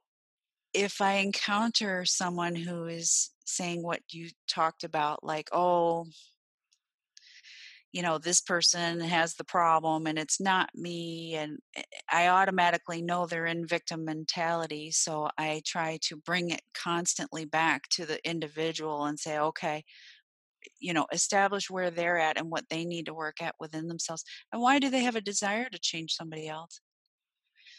if 0.73 1.01
I 1.01 1.13
encounter 1.15 2.03
someone 2.05 2.55
who 2.55 2.85
is 2.85 3.29
saying 3.45 3.83
what 3.83 4.01
you 4.09 4.29
talked 4.47 4.83
about, 4.83 5.23
like, 5.23 5.49
oh, 5.51 6.07
you 7.93 8.01
know 8.01 8.17
this 8.17 8.41
person 8.41 8.99
has 8.99 9.35
the 9.35 9.43
problem 9.45 10.07
and 10.07 10.17
it's 10.19 10.41
not 10.41 10.69
me 10.75 11.35
and 11.35 11.59
eh, 11.75 11.83
i 12.11 12.27
automatically 12.27 13.01
know 13.01 13.25
they're 13.25 13.45
in 13.45 13.65
victim 13.65 14.03
mentality 14.03 14.91
so 14.91 15.29
i 15.37 15.61
try 15.65 15.97
to 16.01 16.17
bring 16.17 16.49
it 16.49 16.61
constantly 16.73 17.45
back 17.45 17.87
to 17.89 18.05
the 18.05 18.19
individual 18.27 19.05
and 19.05 19.17
say 19.17 19.39
okay 19.39 19.83
you 20.79 20.93
know 20.93 21.05
establish 21.11 21.69
where 21.69 21.91
they're 21.91 22.17
at 22.17 22.37
and 22.37 22.49
what 22.49 22.67
they 22.69 22.85
need 22.85 23.05
to 23.05 23.13
work 23.13 23.41
at 23.41 23.55
within 23.59 23.87
themselves 23.87 24.23
and 24.51 24.61
why 24.61 24.79
do 24.79 24.89
they 24.89 25.03
have 25.03 25.15
a 25.15 25.21
desire 25.21 25.69
to 25.69 25.79
change 25.79 26.13
somebody 26.13 26.47
else? 26.47 26.81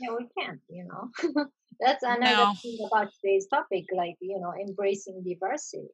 Yeah 0.00 0.14
we 0.18 0.26
can't 0.38 0.60
you 0.68 0.86
know. 0.86 1.44
That's 1.80 2.04
another 2.04 2.36
no. 2.36 2.54
thing 2.62 2.78
about 2.86 3.08
today's 3.20 3.46
topic 3.48 3.84
like 3.94 4.16
you 4.20 4.38
know 4.40 4.52
embracing 4.54 5.22
diversity 5.24 5.88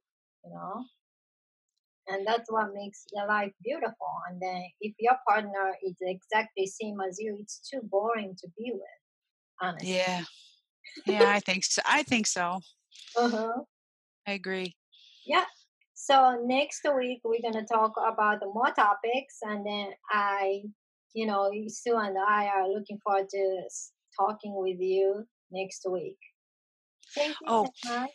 you 0.45 0.51
know 0.51 0.85
and 2.11 2.27
that's 2.27 2.51
what 2.51 2.75
makes 2.75 3.05
the 3.13 3.25
life 3.27 3.53
beautiful. 3.63 4.13
And 4.29 4.41
then 4.41 4.63
if 4.81 4.95
your 4.99 5.17
partner 5.29 5.73
is 5.87 5.97
exactly 6.01 6.67
same 6.67 6.99
as 7.01 7.19
you 7.19 7.37
it's 7.41 7.61
too 7.69 7.81
boring 7.83 8.37
to 8.41 8.49
be 8.59 8.73
with 8.73 8.83
honestly. 9.61 9.95
Yeah. 9.97 10.23
Yeah 11.07 11.31
i 11.31 11.41
think 11.41 11.65
so 11.75 11.83
i 11.87 12.03
think 12.03 12.27
so. 12.27 12.61
Uh-huh. 13.17 13.63
I 14.27 14.33
agree. 14.33 14.77
Yeah. 15.27 15.45
So 15.95 16.41
next 16.45 16.87
week 16.97 17.21
we're 17.25 17.43
going 17.43 17.55
to 17.55 17.65
talk 17.65 17.93
about 17.97 18.41
more 18.55 18.73
topics 18.75 19.39
and 19.43 19.65
then 19.67 19.89
i 20.11 20.63
you 21.15 21.27
know 21.27 21.51
sue 21.69 21.97
and 21.97 22.17
i 22.19 22.47
are 22.47 22.69
looking 22.69 22.99
forward 23.05 23.29
to 23.29 23.63
talking 24.19 24.55
with 24.55 24.79
you 24.81 25.25
next 25.51 25.87
week. 25.91 26.19
Thank 27.15 27.37
you 27.41 27.47
oh 27.47 27.69
so 27.85 28.01
much. 28.01 28.11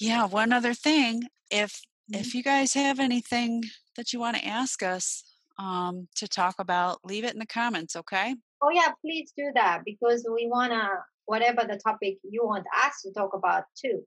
yeah 0.00 0.24
one 0.26 0.52
other 0.52 0.74
thing 0.74 1.24
if 1.50 1.80
Mm-hmm. 2.10 2.20
If 2.20 2.34
you 2.34 2.42
guys 2.42 2.74
have 2.74 3.00
anything 3.00 3.64
that 3.96 4.12
you 4.12 4.20
want 4.20 4.36
to 4.36 4.46
ask 4.46 4.82
us 4.82 5.24
um, 5.58 6.06
to 6.16 6.28
talk 6.28 6.56
about, 6.58 6.98
leave 7.02 7.24
it 7.24 7.32
in 7.32 7.38
the 7.38 7.46
comments, 7.46 7.96
okay? 7.96 8.34
Oh, 8.62 8.70
yeah, 8.70 8.88
please 9.00 9.32
do 9.36 9.50
that 9.54 9.82
because 9.86 10.26
we 10.30 10.46
want 10.46 10.72
to, 10.72 10.86
whatever 11.24 11.62
the 11.66 11.78
topic 11.78 12.18
you 12.22 12.44
want 12.44 12.66
us 12.84 13.00
to 13.02 13.12
talk 13.12 13.30
about 13.32 13.64
too, 13.74 14.02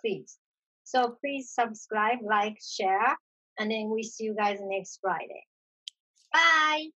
please. 0.00 0.38
So 0.84 1.16
please 1.20 1.50
subscribe, 1.50 2.18
like, 2.22 2.56
share, 2.62 3.14
and 3.58 3.70
then 3.70 3.90
we 3.90 4.02
see 4.02 4.24
you 4.24 4.34
guys 4.34 4.58
next 4.62 5.00
Friday. 5.02 5.44
Bye. 6.32 6.88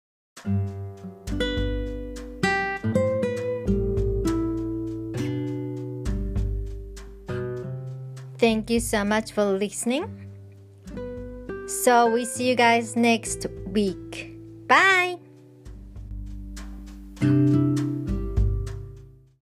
Thank 8.37 8.69
you 8.69 8.79
so 8.79 9.03
much 9.03 9.31
for 9.31 9.43
listening. 9.43 10.26
So 11.67 12.07
we 12.07 12.23
see 12.23 12.47
you 12.47 12.55
guys 12.55 12.95
next 12.95 13.45
week. 13.73 14.33
Bye. 14.67 15.17